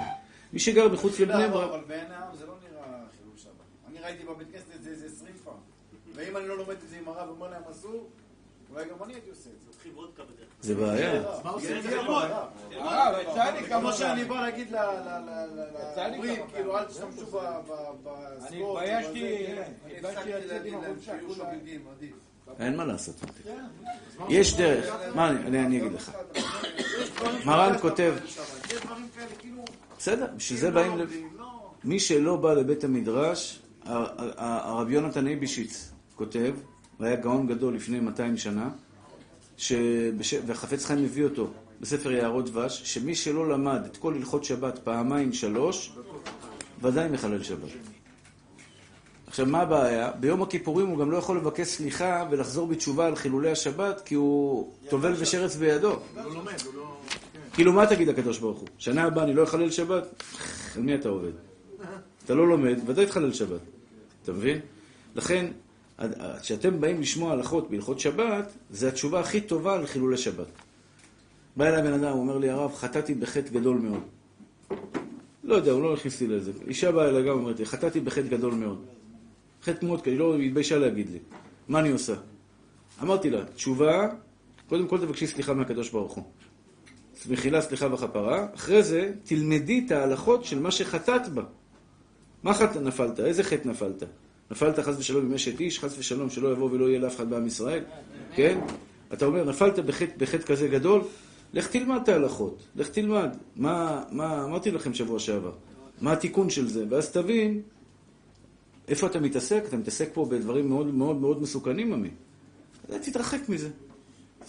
מי 0.54 0.60
שגר 0.60 0.94
מחוץ 0.94 1.20
לבני 1.20 1.44
לא, 1.44 1.48
ברק... 1.48 1.70
אבל 1.70 1.80
בעיני 1.88 2.14
העם 2.14 2.36
זה 2.40 2.46
לא 2.46 2.54
נראה 2.64 2.84
חילול 3.18 3.38
שבת. 3.38 3.52
אני 3.90 4.00
ראיתי 4.00 4.24
בבית 4.24 4.48
כנסת 4.52 4.88
איזה. 4.88 5.27
ואם 6.18 6.38
אני 6.38 6.48
לא 6.48 6.58
לומד 6.58 6.76
את 6.86 6.90
זה 6.90 6.98
עם 6.98 7.08
הרב 7.08 7.28
ואומר 7.30 7.48
להם 7.50 7.62
אסור, 7.72 8.10
אולי 8.74 8.86
גם 8.86 9.04
אני 9.04 9.14
הייתי 9.14 9.30
עושה 9.30 9.50
את 9.50 9.62
זה. 9.62 9.68
זה 10.62 10.76
בעיה. 10.76 11.24
כמו 13.68 13.94
שאני 13.94 14.26
בא 14.26 14.42
להגיד 14.42 14.72
להורים, 14.72 16.42
כאילו 16.54 16.78
אל 16.78 16.84
תשתמשו 16.86 17.26
בספורט. 18.04 18.84
אני 18.84 18.96
התביישתי, 18.98 19.46
הפסקתי 19.98 20.30
להגיד 20.48 20.74
להם 20.74 20.96
שיהיו 21.02 21.36
שודדים, 21.36 21.82
עדיף. 21.98 22.12
אין 22.60 22.78
מה 22.78 22.86
לעשות. 22.86 23.16
יש 24.30 24.58
דרך. 24.58 24.94
מה, 25.16 25.30
אני 25.30 25.78
אגיד 25.78 25.92
לך. 25.94 26.12
מרן 27.46 27.78
כותב. 27.82 28.16
בסדר, 29.98 30.28
בשביל 30.38 30.60
זה 30.60 30.72
באים... 30.72 30.98
ל- 30.98 31.06
מי 31.84 32.00
שלא 32.00 32.36
בא 32.36 32.54
לבית 32.54 32.84
המדרש, 32.84 33.60
הרב 33.86 34.92
יונתן 34.92 35.28
אייבישיץ 35.28 35.92
כותב, 36.18 36.54
והיה 37.00 37.16
גאון 37.16 37.48
גדול 37.48 37.76
לפני 37.76 38.00
200 38.00 38.38
שנה, 38.38 38.70
שבש... 39.58 40.34
והחפץ 40.46 40.86
חיים 40.86 41.04
מביא 41.04 41.24
אותו 41.24 41.48
בספר 41.82 42.12
יערות 42.12 42.46
דבש, 42.46 42.82
שמי 42.84 43.16
שלא 43.16 43.50
למד 43.50 43.82
את 43.86 43.98
כל 43.98 44.14
הלכות 44.14 44.44
שבת 44.44 44.80
פעמיים 44.84 45.34
שלוש, 45.34 45.92
ודאי 46.82 47.10
מחלל 47.10 47.44
שבת. 47.44 47.70
עכשיו, 49.28 49.46
מה 49.46 49.62
הבעיה? 49.62 50.12
ביום 50.12 50.42
הכיפורים 50.42 50.88
הוא 50.88 50.98
גם 50.98 51.12
לא 51.12 51.18
יכול 51.18 51.38
לבקש 51.38 51.68
סליחה 51.68 52.28
ולחזור 52.32 52.68
בתשובה 52.68 53.08
על 53.08 53.16
חילולי 53.16 53.52
השבת, 53.52 54.02
כי 54.06 54.16
הוא 54.16 54.74
טובל 54.90 55.14
ושרץ 55.18 55.56
בידו. 55.56 56.00
כאילו, 57.54 57.74
מה 57.74 57.88
תגיד 57.88 58.10
הקדוש 58.10 58.40
ברוך 58.40 58.60
הוא? 58.60 58.68
שנה 58.78 59.04
הבאה 59.04 59.24
אני 59.24 59.34
לא 59.34 59.44
אחלל 59.44 59.72
שבת? 59.72 60.24
על 60.76 60.82
מי 60.82 60.96
אתה 60.96 61.10
עובד? 61.10 61.32
אתה 62.26 62.36
לא 62.36 62.48
לומד, 62.48 62.80
ודאי 62.86 63.06
תחלל 63.06 63.34
שבת. 63.34 63.60
אתה 64.24 64.32
מבין? 64.32 64.60
לכן, 65.16 65.46
כשאתם 66.42 66.82
באים 66.82 67.02
לשמוע 67.02 67.32
הלכות 67.32 67.70
בהלכות 67.70 68.00
שבת, 68.00 68.52
זה 68.70 68.88
התשובה 68.88 69.20
הכי 69.20 69.42
טובה 69.42 69.76
על 69.76 69.86
חילולי 69.86 70.18
שבת. 70.18 70.48
בא 71.58 71.66
אליי 71.68 71.82
בן 71.82 71.94
אדם, 71.94 72.12
הוא 72.12 72.22
אומר 72.22 72.38
לי, 72.38 72.50
הרב, 72.50 72.76
חטאתי 72.76 73.14
בחטא 73.14 73.50
גדול 73.50 73.78
מאוד. 73.78 74.02
לא 75.44 75.56
יודע, 75.56 75.72
הוא 75.72 75.84
לא 75.84 75.94
הכניס 75.94 76.22
לי 76.22 76.28
לזה. 76.28 76.52
אישה 76.68 76.92
באה 76.92 77.10
אליי 77.10 77.24
גם 77.24 77.36
ואומרת 77.36 77.60
לי, 77.60 77.66
חטאתי 77.66 78.00
בחטא 78.00 78.28
גדול 78.28 78.54
מאוד. 78.54 78.86
חטא 79.64 79.86
מאוד, 79.86 80.02
כי 80.02 80.10
היא 80.10 80.20
לא 80.20 80.38
התביישה 80.38 80.78
להגיד 80.78 81.10
לי. 81.10 81.20
מה 81.68 81.80
אני 81.80 81.92
עושה? 81.92 82.14
אמרתי 83.02 83.30
לה, 83.30 83.46
תשובה, 83.46 84.08
קודם 84.70 84.88
כל 84.88 85.00
תבקשי 85.00 85.28
סליחה 85.28 85.54
מהקדוש 85.54 85.90
ברוך 85.90 86.14
הוא. 86.14 86.24
מחילה, 87.30 87.62
סליחה 87.62 87.94
וכפרה. 87.94 88.48
אחרי 88.56 88.84
זה, 88.84 89.12
תלמדי 89.24 89.84
את 89.86 89.92
ההלכות 89.92 90.46
של 90.46 90.60
מה 90.60 90.72
שחטאת 90.72 91.30
בה. 91.30 91.44
מה 92.44 92.54
חטא 92.54 92.80
נפלת? 92.80 93.20
איזה 93.20 93.44
חטא 93.44 93.68
נפלת? 93.68 94.04
נפלת 94.52 94.80
חס 94.80 94.96
ושלום 94.98 95.26
עם 95.26 95.34
אשת 95.34 95.60
איש, 95.60 95.80
חס 95.80 95.98
ושלום 95.98 96.30
שלא 96.30 96.52
יבוא 96.52 96.70
ולא 96.72 96.86
יהיה 96.86 97.00
לאף 97.00 97.16
אחד 97.16 97.30
בעם 97.30 97.48
ישראל, 97.48 97.84
כן? 98.36 98.60
אתה 99.14 99.26
אומר, 99.26 99.44
נפלת 99.44 99.80
בחטא, 99.80 100.14
בחטא 100.18 100.44
כזה 100.44 100.68
גדול, 100.68 101.02
לך 101.54 101.68
תלמד 101.68 102.00
את 102.04 102.10
ההלכות, 102.10 102.64
לך 102.76 102.90
תלמד. 102.90 103.30
מה, 103.56 104.04
מה, 104.12 104.44
אמרתי 104.44 104.72
לכם 104.72 104.94
שבוע 104.94 105.20
שעבר, 105.20 105.52
מה 106.02 106.12
התיקון 106.12 106.50
של 106.50 106.68
זה, 106.70 106.86
ואז 106.90 107.12
תבין 107.12 107.62
איפה 108.88 109.08
אתה 109.08 109.20
מתעסק, 109.20 109.64
אתה 109.68 109.78
מתעסק 109.78 110.10
פה 110.14 110.26
בדברים 110.26 110.70
מאוד 110.70 110.96
מאוד 110.96 111.16
מאוד 111.16 111.42
מסוכנים, 111.42 111.94
עמי. 111.94 112.10
תתרחק 113.02 113.50
מזה. 113.50 113.70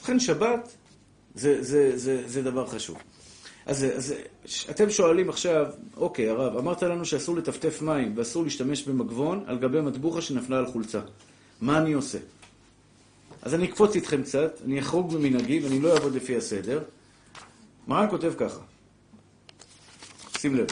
לכן 0.03 0.21
שבת 0.21 0.77
זה, 1.35 1.63
זה, 1.63 1.99
זה, 1.99 2.23
זה 2.29 2.43
דבר 2.43 2.67
חשוב. 2.67 2.97
אז, 3.69 3.87
אז 3.97 4.15
אתם 4.71 4.91
שואלים 4.91 5.29
עכשיו, 5.29 5.67
אוקיי, 5.97 6.29
הרב, 6.29 6.57
אמרת 6.57 6.83
לנו 6.83 7.05
שאסור 7.05 7.37
לטפטף 7.37 7.83
מים 7.83 8.13
ואסור 8.17 8.45
להשתמש 8.45 8.83
במגבון 8.83 9.45
על 9.47 9.59
גבי 9.59 9.81
מטבוחה 9.81 10.21
שנפלה 10.21 10.59
על 10.59 10.67
חולצה. 10.67 11.01
מה 11.61 11.79
אני 11.79 11.93
עושה? 11.93 12.19
אז 13.43 13.55
אני 13.55 13.65
אקפוץ 13.65 13.95
איתכם 13.95 14.23
קצת, 14.23 14.59
אני 14.65 14.81
אחרוג 14.81 15.15
ממנהגי 15.15 15.61
ואני 15.61 15.81
לא 15.81 15.95
אעבוד 15.95 16.15
לפי 16.15 16.37
הסדר. 16.37 16.83
מרן 17.89 18.11
כותב 18.11 18.33
ככה, 18.39 18.61
שים 20.39 20.55
לב. 20.55 20.67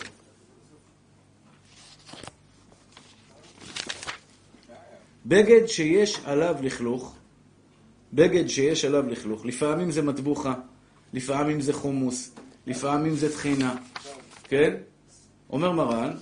בגד 5.26 5.66
שיש 5.66 6.20
עליו 6.24 6.54
לכלוך, 6.62 7.14
בגד 8.12 8.48
שיש 8.48 8.84
עליו 8.84 9.06
לכלוך, 9.08 9.46
לפעמים 9.46 9.90
זה 9.90 10.02
מטבוחה, 10.02 10.54
לפעמים 11.12 11.60
זה 11.60 11.72
חומוס, 11.72 12.30
לפעמים 12.66 13.16
זה 13.16 13.32
טחינה, 13.32 13.76
כן? 14.44 14.74
אומר 15.50 15.72
מרן, 15.72 16.16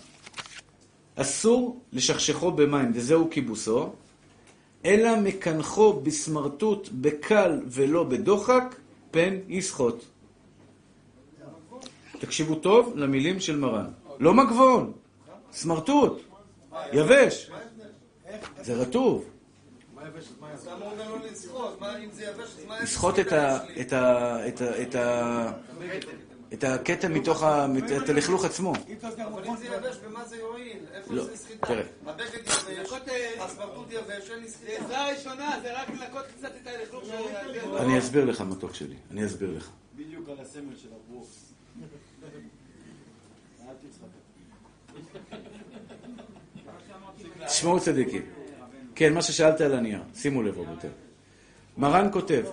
אסור 1.16 1.80
לשכשכו 1.92 2.52
במים, 2.52 2.92
וזהו 2.94 3.30
כיבוסו, 3.30 3.92
אלא 4.84 5.20
מקנחו 5.20 6.00
בסמרטוט 6.00 6.88
בקל 6.92 7.60
ולא 7.66 8.04
בדוחק, 8.04 8.74
פן 9.10 9.34
יסחוט. 9.48 10.04
תקשיבו 12.18 12.54
טוב 12.54 12.92
למילים 12.96 13.40
של 13.40 13.56
מרן. 13.56 13.86
לא 14.18 14.34
מגבון, 14.34 14.92
סמרטוט, 15.52 16.20
יבש. 16.92 17.50
זה 18.62 18.74
רטוב. 18.74 19.24
לסחוט 22.82 23.18
את 24.82 24.96
הקטע 26.62 27.08
מתוך 27.08 27.42
ה... 27.42 27.66
את 28.04 28.08
הלכלוך 28.08 28.44
עצמו. 28.44 28.72
אבל 29.32 29.44
אם 29.46 29.56
זה 29.56 29.66
יבש, 29.66 29.96
במה 29.96 30.24
זה 30.24 30.36
יועיל? 30.36 30.78
איפה 30.94 31.14
לא, 31.14 31.24
זה 31.24 31.36
סחיטה? 31.36 31.66
תראה. 31.66 31.84
הבגד 32.06 32.40
יבש, 32.44 32.92
הסמרטוט 33.38 33.86
יבש, 33.90 34.30
אין 34.30 34.40
לי 34.40 34.48
סחיטה. 34.48 34.84
עזרה 34.84 35.08
ראשונה, 35.12 35.58
זה 35.62 35.80
רק 35.80 35.88
לנקות 35.88 36.24
קצת 36.38 36.52
את 36.62 36.66
הלכלוך 36.66 37.04
של... 37.04 37.76
אני 37.76 37.98
אסביר 37.98 38.24
לך, 38.24 38.40
מתוק 38.40 38.74
שלי. 38.74 38.96
אני 39.10 39.26
אסביר 39.26 39.50
לך. 39.56 39.70
בדיוק 39.96 40.28
על 40.28 40.36
הסמל 40.40 40.76
של 40.76 40.88
הברוקס. 40.88 41.54
תשמעו 47.46 47.80
צדיקים. 47.80 48.22
כן, 48.94 49.12
מה 49.12 49.22
ששאלת 49.22 49.60
על 49.60 49.74
הנייר. 49.74 50.02
שימו 50.14 50.42
לב, 50.42 50.58
רבותיי. 50.58 50.90
מרן 51.76 52.08
כותב, 52.12 52.44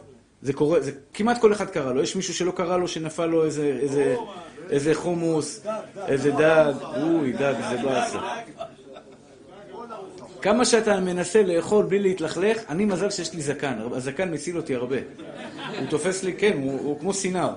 זה 0.42 0.54
קורה, 0.54 0.80
זה 0.80 0.92
כמעט 1.14 1.42
כל 1.42 1.54
אחד 1.54 1.70
קרא 1.70 1.94
לו. 1.94 2.04
יש 2.04 2.16
מישהו 2.16 2.34
שלא 2.34 2.52
קרא 2.52 2.78
לו, 2.78 2.88
שנפל 2.88 3.26
לו 3.26 3.46
איזה, 3.46 3.78
איזה, 3.82 4.16
איזה 4.70 4.96
חומוס, 4.96 5.68
איזה 6.08 6.32
דג. 6.32 6.74
אוי, 7.04 7.32
דג, 7.34 7.54
זה 7.70 7.78
באסה. 7.84 8.20
כמה 10.42 10.66
שאתה 10.66 11.00
מנסה 11.00 11.44
לאכול 11.44 11.86
בלי 11.86 12.00
להתלכלך, 12.00 12.58
אני 12.70 12.86
מזל 12.86 13.10
שיש 13.10 13.34
לי 13.34 13.42
זקן. 13.42 13.80
הזקן 13.92 14.34
מציל 14.34 14.58
אותי 14.58 14.76
הרבה. 14.76 14.98
הוא 15.80 15.88
תופס 15.90 16.24
לי, 16.24 16.34
כן, 16.34 16.54
הוא, 16.64 16.80
הוא 16.80 17.00
כמו 17.00 17.14
סינר. 17.14 17.50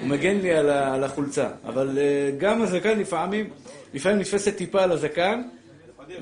הוא 0.00 0.08
מגן 0.08 0.36
לי 0.36 0.54
על, 0.54 0.70
ה, 0.70 0.94
על 0.94 1.04
החולצה. 1.04 1.48
אבל 1.64 1.98
uh, 1.98 2.40
גם 2.40 2.62
הזקן 2.62 2.98
לפעמים, 2.98 3.50
לפעמים 3.94 4.18
נתפסת 4.18 4.56
טיפה 4.56 4.82
על 4.82 4.92
הזקן, 4.92 5.42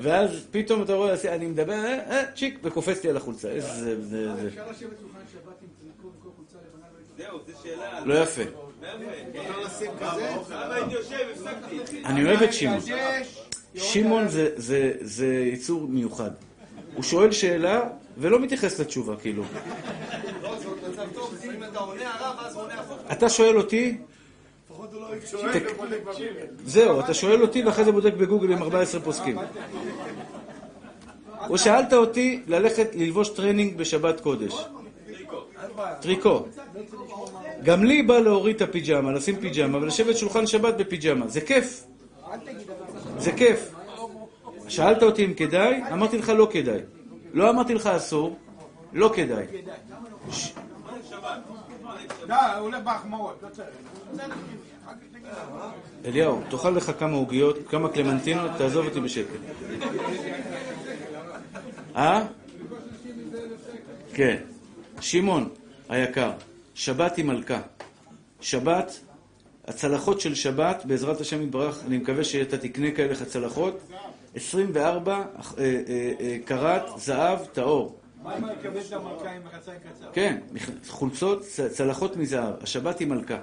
ואז 0.01 0.47
פתאום 0.51 0.81
אתה 0.81 0.93
רואה, 0.93 1.13
אני 1.29 1.47
מדבר, 1.47 1.73
אה, 1.73 1.99
אה, 2.11 2.23
צ'יק, 2.35 2.59
וקופץ 2.63 3.03
לי 3.03 3.09
על 3.09 3.17
החולצה. 3.17 3.49
איזה... 3.49 3.67
זה, 3.67 4.01
זה, 4.01 4.35
זה. 4.35 4.47
אפשר 4.47 4.71
לשבת 4.71 4.99
שולחן 5.01 5.19
שבת 5.33 5.55
עם 5.61 5.67
טריקו 5.79 6.07
וכל 6.07 6.29
חולצה 6.35 6.57
לבנה 6.67 6.87
לא 8.05 8.13
יפה. 8.13 8.41
אני 12.05 12.25
אוהב 12.25 12.43
את 12.43 12.53
שמעון. 12.53 12.79
שמעון 13.75 14.27
זה, 14.27 14.49
זה, 15.01 15.27
יצור 15.53 15.87
מיוחד. 15.87 16.31
הוא 16.95 17.03
שואל 17.03 17.31
שאלה 17.31 17.81
ולא 18.17 18.39
מתייחס 18.39 18.79
לתשובה, 18.79 19.15
כאילו. 19.15 19.43
אתה 23.11 23.29
שואל 23.29 23.57
אותי, 23.57 23.97
זהו, 26.65 26.99
אתה 26.99 27.13
שואל 27.13 27.41
אותי 27.41 27.63
ואחרי 27.63 27.85
זה 27.85 27.91
בודק 27.91 28.13
בגוגל 28.13 28.51
עם 28.51 28.63
14 28.63 29.01
פוסקים. 29.01 29.37
או 31.49 31.57
שאלת 31.57 31.93
אותי 31.93 32.41
ללכת 32.47 32.87
ללבוש 32.95 33.29
טרנינג 33.29 33.77
בשבת 33.77 34.19
קודש. 34.19 34.53
טריקו. 36.01 36.45
גם 37.63 37.83
לי 37.83 38.03
בא 38.03 38.19
להוריד 38.19 38.55
את 38.55 38.61
הפיג'מה, 38.61 39.11
לשים 39.11 39.35
פיג'מה 39.39 39.77
ולשבת 39.77 40.17
שולחן 40.17 40.47
שבת 40.47 40.73
בפיג'מה. 40.77 41.27
זה 41.27 41.41
כיף. 41.41 41.85
זה 43.17 43.31
כיף. 43.31 43.73
שאלת 44.67 45.03
אותי 45.03 45.25
אם 45.25 45.33
כדאי, 45.33 45.81
אמרתי 45.91 46.17
לך 46.17 46.29
לא 46.29 46.47
כדאי. 46.51 46.79
לא 47.33 47.49
אמרתי 47.49 47.73
לך 47.73 47.87
אסור, 47.87 48.37
לא 48.93 49.11
כדאי. 49.15 49.45
אליהו, 56.05 56.41
תאכל 56.49 56.69
לך 56.69 56.91
כמה 56.99 57.15
עוגיות, 57.15 57.57
כמה 57.69 57.89
קלמנטינות, 57.89 58.51
תעזוב 58.57 58.85
אותי 58.85 58.99
בשקט. 58.99 59.39
אה? 61.95 62.23
כן. 64.13 64.37
שמעון 65.01 65.49
היקר, 65.89 66.31
שבת 66.73 67.15
היא 67.15 67.25
מלכה. 67.25 67.61
שבת, 68.41 68.99
הצלחות 69.67 70.21
של 70.21 70.35
שבת, 70.35 70.85
בעזרת 70.85 71.21
השם 71.21 71.41
יתברך, 71.41 71.83
אני 71.87 71.97
מקווה 71.97 72.23
שאתה 72.23 72.57
תקנה 72.57 72.91
כאלה 72.91 73.25
צלחות, 73.25 73.79
24 74.35 75.13
אה, 75.13 75.23
אה, 75.57 76.11
אה, 76.19 76.37
קראט 76.45 76.83
זהב 76.97 77.45
טהור. 77.45 77.99
מה 78.23 78.37
אם 78.37 78.45
אני 78.45 78.53
אקבל 78.53 78.79
את 78.81 78.93
המלכה 78.93 79.31
עם 79.31 79.41
רצאי 79.53 79.73
קצר? 79.79 80.09
כן, 80.13 80.37
חולצות, 80.87 81.41
צלחות 81.71 82.17
מזהב. 82.17 82.53
השבת 82.61 82.99
היא 82.99 83.07
מלכה. 83.07 83.39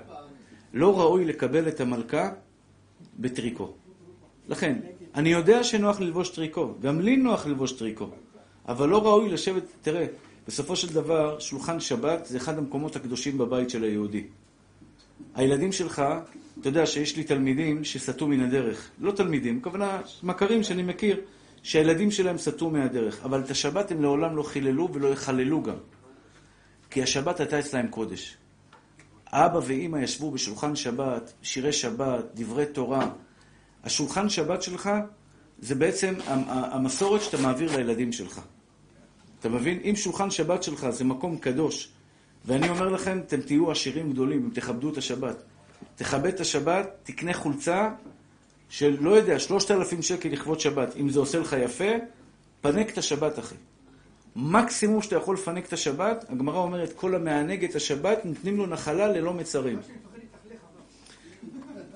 לא 0.73 1.01
ראוי 1.01 1.25
לקבל 1.25 1.69
את 1.69 1.81
המלכה 1.81 2.31
בטריקו. 3.19 3.73
לכן, 4.49 4.79
אני 5.15 5.29
יודע 5.29 5.65
שנוח 5.65 6.01
ללבוש 6.01 6.29
טריקו, 6.29 6.75
גם 6.81 7.01
לי 7.01 7.17
נוח 7.17 7.47
ללבוש 7.47 7.73
טריקו, 7.73 8.09
אבל 8.69 8.89
לא 8.89 9.07
ראוי 9.07 9.29
לשבת, 9.29 9.63
תראה, 9.83 10.07
בסופו 10.49 10.77
של 10.77 10.95
דבר, 10.95 11.39
שולחן 11.39 11.81
שבת 11.81 12.27
זה 12.27 12.37
אחד 12.37 12.59
המקומות 12.59 12.97
הקדושים 12.97 13.39
בבית 13.39 13.71
של 13.71 13.85
היהודי. 13.85 14.25
הילדים 15.35 15.73
שלך, 15.73 16.03
אתה 16.61 16.69
יודע 16.69 16.87
שיש 16.87 17.17
לי 17.17 17.25
תלמידים 17.25 17.85
שסטו 17.85 18.27
מן 18.27 18.41
הדרך. 18.41 18.91
לא 19.01 19.13
תלמידים, 19.13 19.59
הכוונה 19.59 20.01
מכרים 20.23 20.63
שאני 20.63 20.83
מכיר, 20.83 21.21
שהילדים 21.63 22.11
שלהם 22.11 22.39
סטו 22.39 22.71
מהדרך. 22.71 23.25
אבל 23.25 23.41
את 23.41 23.51
השבת 23.51 23.91
הם 23.91 24.03
לעולם 24.03 24.37
לא 24.37 24.43
חיללו 24.43 24.89
ולא 24.93 25.09
יחללו 25.09 25.63
גם. 25.63 25.77
כי 26.91 27.03
השבת 27.03 27.41
הייתה 27.41 27.59
אצלהם 27.59 27.89
קודש. 27.89 28.37
אבא 29.27 29.61
ואימא 29.67 29.99
ישבו 29.99 30.31
בשולחן 30.31 30.77
שבת, 30.77 31.33
שירי 31.43 31.73
שבת, 31.73 32.25
דברי 32.35 32.67
תורה. 32.67 33.11
השולחן 33.85 34.29
שבת 34.29 34.63
שלך 34.63 34.91
זה 35.59 35.75
בעצם 35.75 36.15
המ- 36.27 36.45
המסורת 36.49 37.23
שאתה 37.23 37.37
מעביר 37.37 37.77
לילדים 37.77 38.13
שלך. 38.13 38.41
אתה 39.45 39.53
מבין? 39.53 39.81
אם 39.85 39.97
שולחן 39.97 40.31
שבת 40.31 40.63
שלך 40.63 40.91
זה 40.91 41.05
מקום 41.05 41.37
קדוש, 41.37 41.89
ואני 42.45 42.69
אומר 42.69 42.89
לכם, 42.89 43.19
אתם 43.27 43.41
תהיו 43.41 43.71
עשירים 43.71 44.13
גדולים 44.13 44.45
אם 44.45 44.51
תכבדו 44.55 44.91
את 44.91 44.97
השבת. 44.97 45.43
תכבד 45.97 46.35
את 46.35 46.41
השבת, 46.41 46.89
תקנה 47.03 47.33
חולצה 47.33 47.91
של, 48.69 48.97
לא 49.01 49.11
יודע, 49.11 49.39
שלושת 49.39 49.71
אלפים 49.71 50.03
שקל 50.03 50.29
לכבוד 50.29 50.61
שבת. 50.61 50.97
אם 50.97 51.09
זה 51.09 51.21
עושה 51.21 51.39
לך 51.39 51.57
יפה, 51.65 51.91
פנק 52.61 52.91
את 52.91 52.99
השבת, 52.99 53.39
אחי. 53.39 53.55
מקסימום 54.37 55.03
שאתה 55.03 55.17
יכול 55.17 55.35
לפנק 55.35 55.67
את 55.67 55.73
השבת, 55.73 56.25
הגמרא 56.29 56.59
אומרת, 56.59 56.93
כל 56.93 57.15
המענג 57.15 57.65
את 57.65 57.75
השבת, 57.75 58.25
נותנים 58.25 58.57
לו 58.57 58.67
נחלה 58.67 59.09
ללא 59.09 59.35
מצרים. 59.35 59.79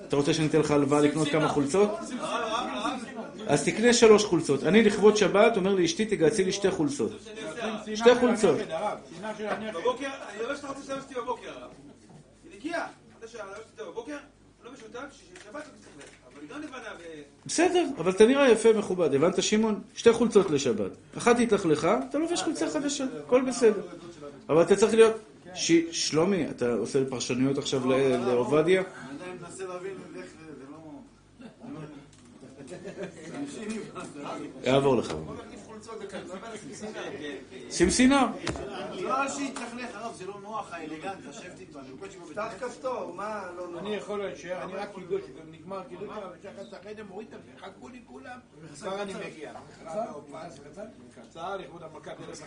אתה 0.07 0.15
רוצה 0.15 0.33
שאני 0.33 0.47
אתן 0.47 0.59
לך 0.59 0.71
הלוואה 0.71 1.01
לקנות 1.01 1.27
כמה 1.27 1.47
חולצות? 1.47 1.89
אז 3.49 3.65
תקנה 3.65 3.93
שלוש 3.93 4.25
חולצות. 4.25 4.63
אני 4.63 4.83
לכבוד 4.83 5.17
שבת, 5.17 5.57
אומר 5.57 5.75
לאשתי, 5.75 6.05
תגייסי 6.05 6.43
לי 6.43 6.51
שתי 6.51 6.71
חולצות. 6.71 7.11
שתי 7.95 8.15
חולצות. 8.19 8.57
בבוקר, 9.73 10.09
אני 10.33 10.43
אותי 10.99 11.15
בבוקר, 11.15 11.51
הרב. 11.51 11.71
אתה 13.75 13.83
בבוקר, 13.83 14.17
לא 14.63 14.71
משותף, 14.73 14.99
לא 15.53 15.59
תצטרך. 15.59 16.09
אבל 16.33 16.41
לא 16.49 16.57
לבנה 16.57 16.93
ו... 16.99 17.03
בסדר, 17.45 17.85
אבל 17.97 18.11
אתה 18.11 18.25
נראה 18.25 18.49
יפה 18.49 18.73
מכובד. 18.73 19.13
הבנת, 19.13 19.43
שמעון? 19.43 19.81
שתי 19.95 20.13
חולצות 20.13 20.51
לשבת. 20.51 20.91
אחת 21.17 21.39
התלכלכה, 21.39 21.99
אתה 22.09 22.17
לובש 22.17 22.41
חולצה 22.41 22.69
חדשה, 22.69 23.05
הכל 23.25 23.41
בסדר. 23.41 23.81
אבל 24.49 24.61
אתה 24.61 24.75
צריך 24.75 24.93
להיות... 24.93 25.13
ש... 25.53 25.71
שלומי, 25.91 26.49
אתה 26.49 26.73
עושה 26.73 26.99
פרשנויות 27.09 27.57
עכשיו 27.57 27.89
לעובדיה? 28.25 28.81
אני 28.81 29.21
עדיין 29.21 29.37
מנסה 29.41 29.67
להבין 29.67 29.91
איך 30.15 30.25
זה, 30.25 30.53
זה 30.59 30.65
לא... 30.71 30.77
יעבור 34.63 34.97
לך. 34.97 35.11
לא. 35.11 35.33
שים 37.71 37.89
סינר. 37.89 38.25
לא 38.99 39.21
על 39.21 39.29
שיתלכלך, 39.29 39.95
הרב, 39.95 40.13
זה 40.15 40.25
לא 40.25 40.39
נוח, 40.41 40.73
האלגנט, 40.73 41.25
לשבת 41.29 41.59
איתו, 41.59 41.79
אני 41.79 41.89
בקושי 41.89 42.17
בבית 42.17 42.31
פתח 42.31 42.53
כפתור, 42.59 43.13
מה 43.15 43.49
לא 43.57 43.67
נורא? 43.67 43.79
אני 43.79 43.95
יכול 43.95 44.23
להישאר, 44.23 44.63
אני 44.63 44.73
רק 44.73 44.89
קידוש, 44.95 45.21
נגמר 45.51 45.83
קידוש, 45.83 46.09
ושחר 46.09 46.61
לחדר, 46.71 47.03
מוריד 47.09 47.27
את 47.33 47.39
זה, 47.45 47.51
חכו 47.65 47.89
לי 47.89 48.01
כולם, 48.05 48.39
כבר 48.79 49.01
אני 49.01 49.13
מגיע. 49.13 49.53
קצר, 51.15 51.57
לכבוד 51.57 51.83
המלכה, 51.83 52.11
דרך 52.13 52.41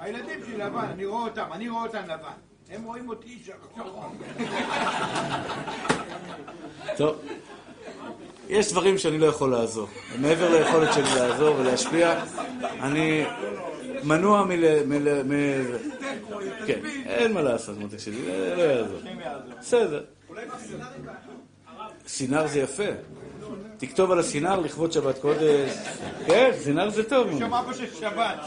הילדים 0.00 0.40
שלי 0.46 0.56
לבן, 0.56 0.78
אני 0.78 1.06
רואה 1.06 1.22
אותם, 1.22 1.52
אני 1.52 1.68
רואה 1.68 1.82
אותם 1.82 2.02
לבן. 2.08 2.32
הם 2.70 2.84
רואים 2.84 3.08
אותי 3.08 3.38
שחור. 3.46 4.04
טוב, 6.96 7.16
יש 8.48 8.72
דברים 8.72 8.98
שאני 8.98 9.18
לא 9.18 9.26
יכול 9.26 9.50
לעזור. 9.50 9.88
מעבר 10.18 10.58
ליכולת 10.58 10.92
שלי 10.94 11.14
לעזור 11.14 11.56
ולהשפיע, 11.60 12.24
אני 12.80 13.24
מנוע 14.02 14.44
מל... 14.44 14.64
כן, 16.66 16.80
אין 17.06 17.32
מה 17.32 17.42
לעשות, 17.42 17.78
מותק 17.78 17.98
שלי, 17.98 18.24
זה 18.24 18.54
לא 18.56 18.62
יעזור. 18.62 18.98
בסדר. 19.60 20.04
סינר 22.06 22.46
זה 22.46 22.60
יפה. 22.60 22.82
תכתוב 23.78 24.10
על 24.10 24.18
הסינר 24.18 24.60
לכבוד 24.60 24.92
שבת 24.92 25.18
קודש. 25.18 25.70
כן, 26.26 26.50
סינר 26.58 26.90
זה 26.90 27.08
טוב. 27.08 27.38
שם 27.38 27.54
אבא 27.54 27.72
של 27.72 27.94
שבת. 27.94 28.38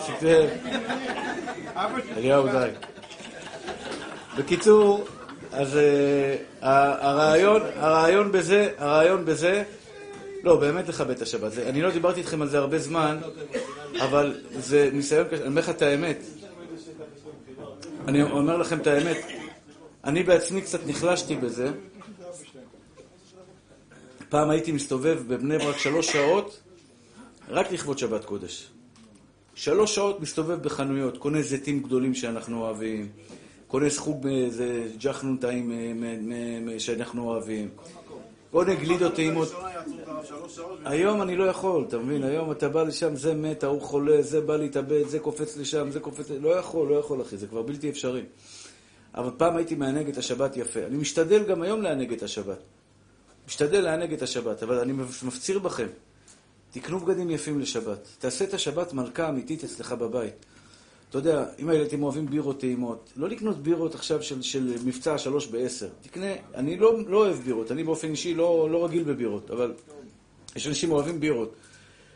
אליהו 2.18 2.48
די. 2.48 2.70
בקיצור, 4.38 5.06
אז 5.52 5.76
ה- 6.62 7.08
הרעיון, 7.10 7.62
הרעיון 7.76 8.32
בזה, 8.32 8.72
הרעיון 8.78 9.26
בזה, 9.26 9.64
לא, 10.44 10.56
באמת 10.56 10.90
לכבד 10.90 11.10
את 11.16 11.22
השבת. 11.22 11.52
זה- 11.52 11.70
אני 11.70 11.82
לא 11.82 11.92
דיברתי 11.92 12.20
איתכם 12.20 12.42
על 12.42 12.50
זה 12.50 12.58
הרבה 12.58 12.80
זמן, 12.80 13.18
אבל 14.02 14.36
זה 14.60 14.90
ניסיון 14.94 15.28
קשה. 15.28 15.38
אני 15.44 15.48
אומר 15.48 15.62
לך 15.62 15.70
את 15.70 15.82
האמת. 15.82 16.18
אני 18.08 18.24
אומר 18.24 18.58
לכם 18.58 18.78
את 18.80 18.88
האמת. 18.88 19.18
אני 20.04 20.24
בעצמי 20.24 20.62
קצת 20.62 20.80
נחלשתי 20.88 21.36
בזה. 21.36 21.72
פעם 24.30 24.50
הייתי 24.50 24.72
מסתובב 24.72 25.20
בבני 25.28 25.58
ברק 25.58 25.78
שלוש 25.78 26.12
שעות, 26.12 26.60
רק 27.50 27.72
לכבוד 27.72 27.98
שבת 27.98 28.26
קודש. 28.26 28.68
שלוש 29.56 29.96
שעות 29.96 30.20
מסתובב 30.22 30.64
בחנויות, 30.64 31.18
קונה 31.18 31.42
זיתים 31.42 31.80
גדולים 31.84 32.14
שאנחנו 32.14 32.62
אוהבים, 32.62 33.10
קונה 33.74 33.90
סחוג 33.90 34.26
מאיזה 34.26 34.88
ג'חנון 34.98 35.38
אה, 35.44 36.80
שאנחנו 36.80 37.30
אוהבים, 37.30 37.70
קונה 38.52 38.76
גלידות 38.76 39.16
טעימות. 39.16 39.50
היום 40.86 41.22
אני 41.22 41.36
לא 41.36 41.44
יכול, 41.44 41.86
אתה 41.88 41.98
מבין? 41.98 42.24
היום 42.24 42.52
אתה 42.52 42.70
בא 42.70 42.84
לשם, 42.84 43.16
זה 43.16 43.34
מת, 43.34 43.64
ההוא 43.64 43.82
חולה, 43.82 44.22
זה 44.22 44.42
בא 44.42 44.56
להתאבד, 44.56 45.08
זה 45.08 45.20
קופץ 45.20 45.58
לשם, 45.58 45.92
זה 45.92 46.00
קופץ... 46.00 46.30
לא 46.30 46.50
יכול, 46.50 46.90
לא 46.90 46.96
יכול, 46.96 47.22
אחי, 47.22 47.38
זה 47.38 47.48
כבר 47.48 47.62
בלתי 47.62 47.90
אפשרי. 47.90 48.22
אבל 49.16 49.30
פעם 49.38 49.56
הייתי 49.56 49.76
מענג 49.76 50.10
את 50.10 50.18
השבת 50.18 50.58
יפה. 50.58 50.80
אני 50.86 50.98
משתדל 50.98 51.44
גם 51.44 51.62
היום 51.62 51.82
לענג 51.82 52.14
את 52.14 52.24
השבת. 52.24 52.60
משתדל 53.48 53.82
לענג 53.82 54.14
את 54.14 54.22
השבת, 54.22 54.64
אבל 54.64 54.80
אני 54.80 54.94
מפציר 55.24 55.60
בכם, 55.60 55.88
תקנו 56.72 57.00
בגדים 57.00 57.30
יפים 57.30 57.60
לשבת. 57.60 58.08
תעשה 58.20 58.46
את 58.46 58.54
השבת 58.54 58.94
מלכה 58.94 59.30
אמיתית 59.30 59.64
אצלך 59.64 59.92
בבית. 59.92 60.46
אתה 61.14 61.20
יודע, 61.20 61.46
אם 61.60 61.70
הילדים 61.70 62.04
אוהבים 62.04 62.26
בירות 62.26 62.60
טעימות, 62.60 63.14
לא 63.16 63.30
לקנות 63.30 63.58
בירות 63.58 63.96
עכשיו 63.96 64.24
של, 64.24 64.42
של 64.42 64.74
מבצע 64.86 65.18
שלוש 65.18 65.48
בעשר. 65.48 65.90
תקנה, 66.02 66.28
אני 66.56 66.78
לא, 66.78 67.00
לא 67.08 67.18
אוהב 67.18 67.38
בירות, 67.38 67.72
אני 67.72 67.84
באופן 67.84 68.10
אישי 68.10 68.34
לא, 68.34 68.70
לא 68.72 68.86
רגיל 68.86 69.04
בבירות, 69.04 69.52
אבל 69.52 69.74
יש 70.56 70.68
אנשים 70.68 70.92
אוהבים 70.92 71.20
בירות. 71.20 71.56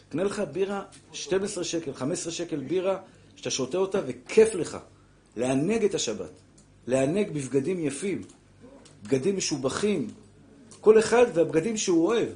קנה 0.09 0.23
לך 0.23 0.41
בירה 0.51 0.83
12 1.13 1.63
שקל, 1.63 1.93
15 1.93 2.33
שקל 2.33 2.59
בירה, 2.59 2.97
שאתה 3.35 3.49
שותה 3.49 3.77
אותה 3.77 4.01
וכיף 4.07 4.55
לך. 4.55 4.77
לענג 5.35 5.83
את 5.83 5.95
השבת. 5.95 6.31
לענג 6.87 7.29
בבגדים 7.31 7.79
יפים, 7.79 8.21
בגדים 9.03 9.37
משובחים. 9.37 10.07
כל 10.81 10.99
אחד 10.99 11.25
והבגדים 11.33 11.77
שהוא 11.77 12.07
אוהב. 12.07 12.29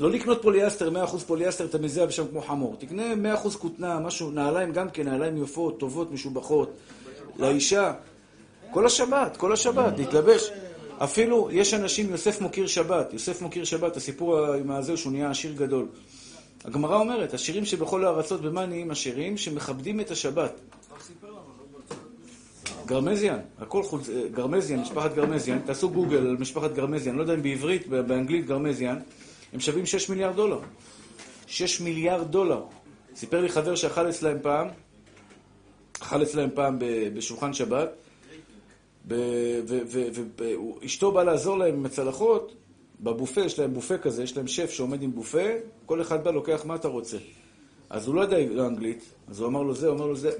לא 0.00 0.10
לקנות 0.10 0.42
פוליאסטר, 0.42 0.90
100% 1.06 1.18
פוליאסטר, 1.18 1.64
אתה 1.64 1.78
מזיע 1.78 2.06
בשם 2.06 2.26
כמו 2.26 2.40
חמור. 2.40 2.76
תקנה 2.78 3.36
100% 3.44 3.48
כותנה, 3.58 4.00
משהו, 4.00 4.30
נעליים 4.30 4.72
גם 4.72 4.90
כן, 4.90 5.08
נעליים 5.08 5.42
יפות, 5.42 5.80
טובות, 5.80 6.12
משובחות. 6.12 6.70
לאישה. 7.38 7.92
כל 8.70 8.86
השבת, 8.86 9.36
כל 9.36 9.52
השבת, 9.52 9.98
להתלבש. 9.98 10.50
אפילו, 10.98 11.48
יש 11.52 11.74
אנשים, 11.74 12.10
יוסף 12.10 12.40
מוקיר 12.40 12.66
שבת, 12.66 13.12
יוסף 13.12 13.42
מוקיר 13.42 13.64
שבת, 13.64 13.96
הסיפור 13.96 14.46
עם 14.46 14.70
הזה 14.70 14.96
שהוא 14.96 15.12
נהיה 15.12 15.30
עשיר 15.30 15.52
גדול. 15.52 15.86
הגמרא 16.64 16.96
אומרת, 16.96 17.34
עשירים 17.34 17.64
שבכל 17.64 18.04
הארצות, 18.04 18.40
במה 18.40 18.66
נהיים 18.66 18.90
עשירים? 18.90 19.36
שמכבדים 19.36 20.00
את 20.00 20.10
השבת. 20.10 20.52
גרמזיאן, 22.86 23.38
הכל 23.58 23.82
חוץ, 23.82 24.08
אה, 24.08 24.22
גרמזיאן, 24.34 24.80
משפחת 24.80 25.14
גרמזיאן, 25.14 25.58
תעשו 25.66 25.90
גוגל 25.90 26.16
על 26.16 26.36
משפחת 26.36 26.72
גרמזיאן, 26.72 27.16
לא 27.16 27.22
יודע 27.22 27.34
אם 27.34 27.42
בעברית, 27.42 27.86
באנגלית 27.88 28.46
גרמזיאן, 28.46 28.98
הם 29.54 29.60
שווים 29.60 29.86
6 29.86 30.08
מיליארד 30.08 30.36
דולר. 30.36 30.58
6 31.46 31.80
מיליארד 31.80 32.30
דולר. 32.30 32.62
סיפר 33.16 33.40
לי 33.40 33.48
חבר 33.48 33.74
שאכל 33.74 34.08
אצלהם 34.08 34.38
פעם, 34.42 34.68
אכל 36.00 36.22
אצלהם 36.22 36.50
פעם 36.54 36.78
בשולחן 37.14 37.52
שבת, 37.52 37.88
ואשתו 39.06 41.12
באה 41.12 41.24
לעזור 41.24 41.58
להם 41.58 41.74
עם 41.74 41.86
הצלחות, 41.86 42.54
בבופה, 43.00 43.40
יש 43.40 43.58
להם 43.58 43.74
בופה 43.74 43.98
כזה, 43.98 44.22
יש 44.22 44.36
להם 44.36 44.46
שף 44.46 44.70
שעומד 44.70 45.02
עם 45.02 45.12
בופה, 45.12 45.48
כל 45.86 46.00
אחד 46.00 46.24
בא, 46.24 46.30
לוקח 46.30 46.64
מה 46.64 46.74
אתה 46.74 46.88
רוצה. 46.88 47.16
אז 47.90 48.06
הוא 48.06 48.14
לא 48.14 48.22
ידע 48.22 48.66
אנגלית, 48.66 49.04
אז 49.28 49.40
הוא 49.40 49.48
אמר 49.48 49.62
לו 49.62 49.74
זה, 49.74 49.88
הוא 49.88 49.96
אמר 49.96 50.06
לו 50.06 50.16
זה, 50.16 50.30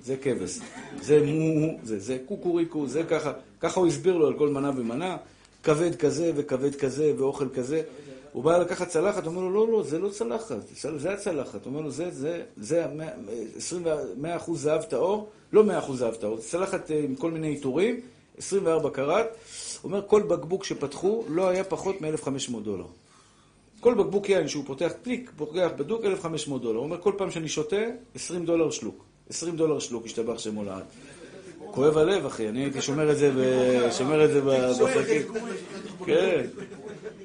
זה 0.00 0.16
כבש, 0.16 0.58
זה 1.00 1.26
מו, 1.26 1.78
זה, 1.82 1.98
זה 1.98 2.18
קוקוריקו, 2.26 2.86
זה 2.86 3.02
ככה, 3.02 3.32
ככה 3.60 3.80
הוא 3.80 3.86
הסביר 3.86 4.16
לו 4.16 4.26
על 4.26 4.38
כל 4.38 4.48
מנה 4.48 4.70
ומנה, 4.76 5.16
כבד 5.62 5.96
כזה 5.96 6.32
וכבד 6.34 6.74
כזה 6.74 7.12
ואוכל 7.16 7.48
כזה. 7.54 7.82
הוא 8.34 8.44
בא 8.44 8.58
לקחת 8.58 8.88
צלחת, 8.88 9.26
אומר 9.26 9.42
לו, 9.42 9.50
לא, 9.50 9.72
לא, 9.72 9.82
זה 9.82 9.98
לא 9.98 10.08
צלחת, 10.08 10.56
זה 10.96 11.12
הצלחת. 11.12 11.66
אומר 11.66 11.80
לו, 11.80 11.90
זה, 11.90 12.10
זה, 12.10 12.42
זה 12.56 12.84
100 14.16 14.36
אחוז 14.36 14.62
זהב 14.62 14.82
טהור, 14.82 15.28
לא 15.52 15.64
100 15.64 15.78
אחוז 15.78 15.98
זהב 15.98 16.14
טהור, 16.14 16.36
זה 16.36 16.42
צלחת 16.42 16.90
אה, 16.90 16.98
עם 16.98 17.14
כל 17.14 17.30
מיני 17.30 17.48
עיטורים, 17.48 18.00
24 18.38 18.90
קראט. 18.90 19.26
אומר, 19.84 20.02
כל 20.06 20.22
בקבוק 20.22 20.64
שפתחו 20.64 21.24
לא 21.28 21.48
היה 21.48 21.64
פחות 21.64 22.00
מ-1,500 22.00 22.60
דולר. 22.62 22.84
כל 23.80 23.94
בקבוק 23.94 24.28
יין 24.28 24.48
שהוא 24.48 24.64
פותח 24.66 24.92
פליק, 25.02 25.30
פותח 25.36 25.68
בדוק, 25.76 26.04
1,500 26.04 26.62
דולר. 26.62 26.76
הוא 26.76 26.84
אומר, 26.84 27.00
כל 27.00 27.12
פעם 27.18 27.30
שאני 27.30 27.48
שותה, 27.48 27.76
20 28.14 28.46
דולר 28.46 28.70
שלוק. 28.70 29.04
20 29.30 29.56
דולר 29.56 29.78
שלוק, 29.78 30.06
השתבח 30.06 30.38
שמו 30.38 30.64
לעד. 30.64 30.84
כואב 31.70 31.98
הלב, 31.98 32.26
אחי, 32.26 32.48
אני 32.48 32.62
הייתי 32.62 32.82
שומר 32.82 33.12
את 33.12 33.18
זה, 33.18 33.30
ב... 33.36 33.90
שומר 33.90 34.24
את 34.24 34.30
זה 34.30 34.40
בפרקים. 34.40 35.22
כן, 36.06 36.46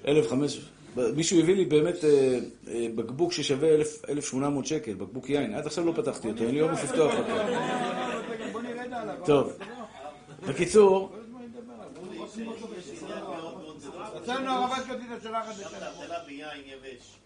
1,500. 0.08 0.79
מישהו 1.16 1.40
הביא 1.40 1.56
לי 1.56 1.66
באמת 1.66 2.04
אה, 2.04 2.40
אה, 2.68 2.88
בקבוק 2.96 3.32
ששווה 3.34 3.76
1,000 3.76 4.06
1,800 4.10 4.66
שקל, 4.66 4.94
בקבוק 4.94 5.30
יין. 5.30 5.54
עד 5.54 5.66
עכשיו 5.66 5.86
לא 5.86 5.92
פתחתי 5.96 6.28
אותו, 6.28 6.44
אין 6.44 6.56
לי 6.56 6.62
אומץ 6.62 6.84
לפתוח 6.84 7.14
אותו. 7.14 7.34
טוב, 9.26 9.54
בקיצור, 10.48 11.12
הרב 16.08 16.26
ביין 16.28 16.62
יבש 16.66 17.18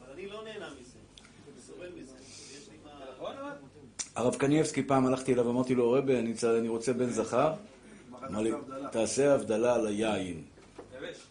אבל 0.00 0.12
אני 0.14 0.26
לא 0.26 0.44
נהנה 0.44 0.68
מזה. 0.80 1.00
הרב 4.16 4.34
קניאבסקי 4.34 4.82
פעם 4.82 5.06
הלכתי 5.06 5.34
אליו, 5.34 5.50
אמרתי 5.50 5.74
לו, 5.74 5.92
רבי, 5.92 6.18
אני 6.44 6.68
רוצה 6.68 6.92
בן 6.92 7.10
זכר. 7.10 7.52
אמר 8.28 8.40
לי, 8.40 8.50
תעשה 8.92 9.34
הבדלה 9.34 9.74
על 9.74 9.86
היין. 9.86 10.42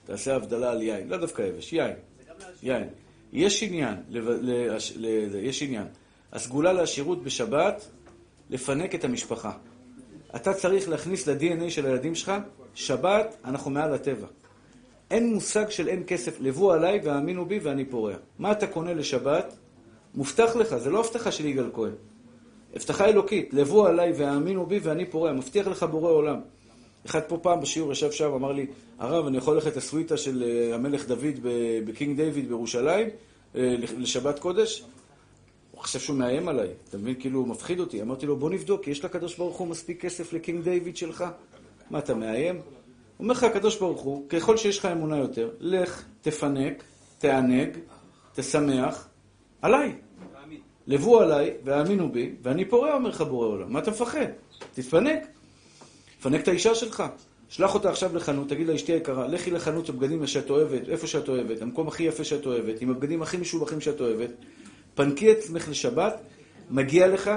תעשה 0.10 0.36
הבדלה 0.36 0.72
על 0.72 0.82
יין. 0.82 1.08
לא 1.08 1.18
דווקא 1.18 1.42
יבש, 1.42 1.74
יין. 1.74 1.94
יין. 2.64 2.88
יש 3.34 3.64
עניין, 3.64 3.96
יש 5.42 5.64
עניין. 5.64 5.88
הסגולה 6.34 6.74
לעשירות 6.74 7.24
בשבת, 7.24 7.86
לפנק 8.50 8.96
את 8.96 9.04
המשפחה. 9.04 9.52
אתה 10.36 10.54
צריך 10.54 10.90
להכניס 10.90 11.28
ל-DNA 11.28 11.70
של 11.70 11.86
הילדים 11.86 12.16
שלך, 12.16 12.32
שבת, 12.74 13.38
אנחנו 13.46 13.72
מעל 13.72 13.94
הטבע. 13.94 14.28
אין 15.12 15.34
מושג 15.34 15.70
של 15.70 15.88
אין 15.88 16.04
כסף, 16.08 16.40
לבו 16.40 16.72
עליי 16.72 17.00
והאמינו 17.04 17.46
בי 17.46 17.60
ואני 17.60 17.86
פורע. 17.86 18.14
מה 18.40 18.52
אתה 18.52 18.68
קונה 18.68 18.94
לשבת? 18.94 19.58
מובטח 20.16 20.56
לך, 20.56 20.78
זה 20.78 20.90
לא 20.90 21.00
הבטחה 21.00 21.32
של 21.32 21.46
יגאל 21.46 21.70
כהן. 21.74 21.94
הבטחה 22.74 23.06
אלוקית, 23.06 23.54
לבו 23.54 23.86
עליי 23.86 24.12
והאמינו 24.12 24.66
בי 24.66 24.80
ואני 24.84 25.06
פורע, 25.06 25.34
מבטיח 25.34 25.68
לך 25.68 25.84
בורא 25.84 26.12
עולם. 26.12 26.40
אחד 27.06 27.22
פה 27.28 27.38
פעם 27.38 27.62
בשיעור 27.62 27.92
ישב 27.92 28.12
שם, 28.12 28.34
אמר 28.34 28.52
לי, 28.52 28.66
הרב, 29.00 29.26
אני 29.28 29.38
יכול 29.38 29.56
ללכת 29.56 29.78
לסוויטה 29.78 30.18
של 30.18 30.44
אה, 30.44 30.76
המלך 30.76 31.08
דוד 31.08 31.40
בקינג 31.86 32.18
דיוויד 32.18 32.48
בירושלים, 32.48 33.08
אה, 33.56 33.76
לשבת 33.98 34.40
קודש? 34.40 34.84
הוא 35.72 35.82
חשב 35.82 36.00
שהוא 36.00 36.18
מאיים 36.18 36.48
עליי, 36.48 36.70
אתה 36.90 36.98
מבין? 36.98 37.16
כאילו, 37.20 37.40
הוא 37.40 37.48
מפחיד 37.48 37.80
אותי. 37.80 38.02
אמרתי 38.02 38.26
לו, 38.26 38.36
בוא 38.36 38.50
נבדוק, 38.50 38.88
יש 38.88 39.06
לקדוש 39.06 39.38
ברוך 39.38 39.58
הוא 39.58 39.68
מספיק 39.68 40.02
כסף 40.02 40.34
לקינג 40.34 40.64
דיוויד 40.64 40.98
שלך? 40.98 41.26
מה, 41.90 42.00
אתה 42.00 42.14
מאיים? 42.14 42.62
אומר 43.20 43.34
לך 43.34 43.44
הקדוש 43.44 43.80
ברוך 43.80 44.02
הוא, 44.02 44.30
ככל 44.30 44.58
שיש 44.58 44.78
לך 44.78 44.86
אמונה 44.86 45.18
יותר, 45.18 45.50
לך, 45.60 46.04
תפנק, 46.22 46.84
תענג, 47.18 47.78
תשמח, 48.36 49.08
עליי. 49.62 49.96
לבו 50.88 51.20
עליי 51.20 51.54
והאמינו 51.64 52.12
בי, 52.12 52.36
ואני 52.44 52.66
פורע, 52.66 52.94
אומר 52.94 53.10
לך 53.10 53.22
בורא 53.22 53.48
עולם. 53.48 53.74
מה 53.74 53.80
אתה 53.80 53.92
מפחד? 53.92 54.26
תתפנק. 54.74 55.39
תפנק 56.20 56.42
את 56.42 56.48
האישה 56.48 56.76
שלך. 56.76 57.04
שלח 57.50 57.74
אותה 57.74 57.90
עכשיו 57.90 58.16
לחנות, 58.16 58.50
תגיד 58.50 58.68
לה, 58.68 58.76
אשתי 58.76 58.92
היקרה, 58.92 59.28
לכי 59.28 59.52
לחנות 59.52 59.86
של 59.86 59.94
בגדים 59.94 60.28
שאת 60.28 60.50
אוהבת, 60.50 60.90
איפה 60.90 61.08
שאת 61.08 61.30
אוהבת, 61.30 61.62
המקום 61.62 61.88
הכי 61.88 62.04
יפה 62.04 62.24
שאת 62.24 62.46
אוהבת, 62.46 62.82
עם 62.82 62.90
הבגדים 62.90 63.22
הכי 63.22 63.38
משובחים 63.38 63.82
שאת 63.82 64.02
אוהבת, 64.02 64.30
פנקי 64.96 65.32
את 65.32 65.38
עצמך 65.38 65.70
לשבת, 65.70 66.14
מגיע 66.70 67.08
לך, 67.08 67.32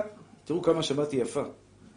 תראו 0.45 0.63
כמה 0.63 0.79
השבת 0.79 1.13
היא 1.13 1.23
יפה, 1.23 1.43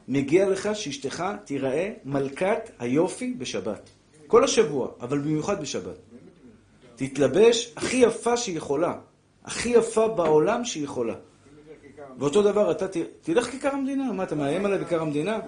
מגיע 0.07 0.49
לך 0.49 0.69
שאשתך 0.73 1.23
תיראה 1.45 1.91
מלכת 2.05 2.69
היופי 2.79 3.33
בשבת. 3.33 3.89
כל 4.27 4.43
השבוע, 4.43 4.87
אבל 5.01 5.19
במיוחד 5.19 5.61
בשבת. 5.61 5.97
תתלבש 6.95 7.73
הכי 7.75 7.97
יפה 7.97 8.37
שהיא 8.37 8.57
יכולה. 8.57 8.93
הכי 9.45 9.69
יפה 9.69 10.07
בעולם 10.07 10.65
שהיא 10.65 10.83
יכולה. 10.83 11.15
ואותו 12.19 12.43
דבר, 12.43 12.71
אתה 12.71 12.87
ת... 12.87 12.97
תלך 13.21 13.47
לכיכר 13.47 13.69
המדינה. 13.69 14.11
מה, 14.11 14.23
אתה 14.23 14.35
מאיים 14.35 14.65
עליי 14.65 14.79
בכיכר 14.79 15.01
המדינה? 15.01 15.39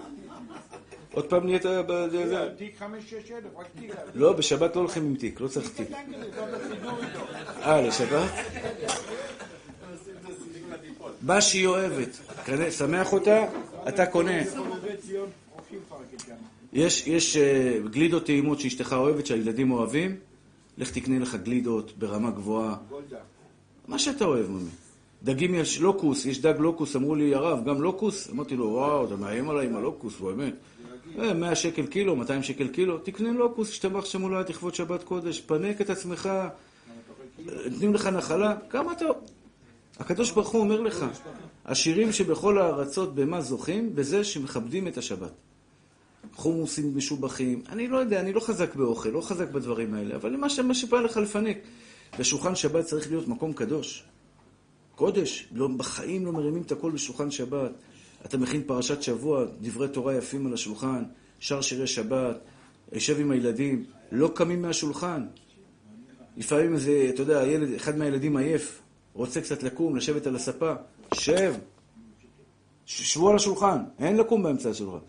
עוד 1.18 1.26
פעם 1.26 1.46
נהיית... 1.46 1.62
זה- 1.62 2.48
תיק 2.58 2.78
חמש, 2.78 3.02
שש 3.10 3.30
אלף, 3.30 3.44
רק 3.58 3.66
תיק. 3.80 3.92
לא, 4.14 4.32
בשבת 4.32 4.76
לא 4.76 4.80
הולכים 4.80 5.04
עם 5.06 5.14
תיק, 5.16 5.40
לא 5.40 5.48
צריך 5.48 5.70
תיק. 5.76 5.88
אה, 7.62 7.80
לשבת? 7.80 8.30
מה 11.22 11.40
שהיא 11.40 11.66
אוהבת. 11.66 12.08
שמח 12.70 13.12
אותה, 13.12 13.44
אתה 13.88 14.06
קונה. 14.06 14.40
יש, 16.72 17.06
יש 17.06 17.36
אה, 17.36 17.78
גלידות 17.90 18.26
טעימות 18.26 18.60
שאשתך 18.60 18.92
אוהבת, 18.92 19.26
שהילדים 19.26 19.70
אוהבים, 19.70 20.16
לך 20.78 20.90
תקנה 20.90 21.18
לך 21.18 21.34
גלידות 21.34 21.98
ברמה 21.98 22.30
גבוהה. 22.30 22.76
גולדה. 22.88 23.16
מה 23.88 23.98
שאתה 23.98 24.24
אוהב, 24.24 24.50
ממי. 24.50 24.70
דגים 25.22 25.54
יש 25.54 25.80
לוקוס, 25.80 26.26
יש 26.26 26.40
דג 26.40 26.54
לוקוס, 26.58 26.96
אמרו 26.96 27.14
לי, 27.14 27.34
הרב, 27.34 27.64
גם 27.64 27.82
לוקוס? 27.82 28.30
אמרתי 28.30 28.56
לו, 28.56 28.64
וואו, 28.66 29.06
אתה 29.06 29.16
מאיים 29.16 29.50
עליי 29.50 29.66
עם 29.66 29.76
הלוקוס, 29.76 30.20
באמת. 30.20 30.54
אה, 31.20 31.34
100 31.34 31.54
שקל 31.54 31.86
קילו, 31.86 32.16
200 32.16 32.42
שקל 32.42 32.68
קילו, 32.68 32.98
תקנה 32.98 33.32
לוקוס, 33.32 33.70
השתבח 33.70 34.04
שמולה, 34.04 34.44
תכבוד 34.44 34.74
שבת 34.74 35.02
קודש, 35.04 35.40
פנק 35.40 35.80
את 35.80 35.90
עצמך, 35.90 36.30
נותנים 37.38 37.94
לך 37.94 38.06
נחלה, 38.06 38.54
כמה 38.70 38.92
אתה... 38.92 39.04
הקדוש 39.98 40.30
ברוך 40.30 40.48
הוא 40.48 40.60
אומר 40.60 40.80
לך, 40.80 41.06
עשירים 41.64 42.12
שבכל 42.12 42.58
הארצות 42.58 43.14
במה 43.14 43.40
זוכים? 43.40 43.94
בזה 43.94 44.24
שמכבדים 44.24 44.88
את 44.88 44.98
השבת. 44.98 45.32
חומוסים 46.34 46.96
משובחים, 46.96 47.62
אני 47.68 47.88
לא 47.88 47.96
יודע, 47.96 48.20
אני 48.20 48.32
לא 48.32 48.40
חזק 48.40 48.74
באוכל, 48.74 49.08
לא 49.08 49.20
חזק 49.20 49.48
בדברים 49.48 49.94
האלה, 49.94 50.16
אבל 50.16 50.36
מה 50.36 50.74
שבא 50.74 51.00
לך 51.00 51.16
לפנק. 51.16 51.56
ושולחן 52.18 52.54
שבת 52.54 52.84
צריך 52.84 53.10
להיות 53.10 53.28
מקום 53.28 53.52
קדוש. 53.52 54.04
קודש, 54.94 55.48
לא, 55.52 55.68
בחיים 55.68 56.26
לא 56.26 56.32
מרימים 56.32 56.62
את 56.62 56.72
הכל 56.72 56.90
בשולחן 56.90 57.30
שבת. 57.30 57.70
אתה 58.24 58.38
מכין 58.38 58.62
פרשת 58.66 59.02
שבוע, 59.02 59.44
דברי 59.60 59.88
תורה 59.88 60.14
יפים 60.14 60.46
על 60.46 60.54
השולחן, 60.54 61.02
שר 61.40 61.60
שירי 61.60 61.86
שבת, 61.86 62.36
יושב 62.92 63.20
עם 63.20 63.30
הילדים, 63.30 63.84
לא 64.12 64.30
קמים 64.34 64.62
מהשולחן. 64.62 65.26
לפעמים 66.36 66.74
איזה, 66.74 67.10
אתה 67.14 67.22
יודע, 67.22 67.40
הילד, 67.40 67.74
אחד 67.74 67.98
מהילדים 67.98 68.36
עייף, 68.36 68.80
רוצה 69.14 69.40
קצת 69.40 69.62
לקום, 69.62 69.96
לשבת 69.96 70.26
על 70.26 70.36
הספה, 70.36 70.72
שב. 71.14 71.54
שבו 72.86 73.28
על 73.30 73.36
השולחן, 73.36 73.78
אין 73.98 74.16
לקום 74.16 74.42
באמצע 74.42 74.70
השולחן. 74.70 75.04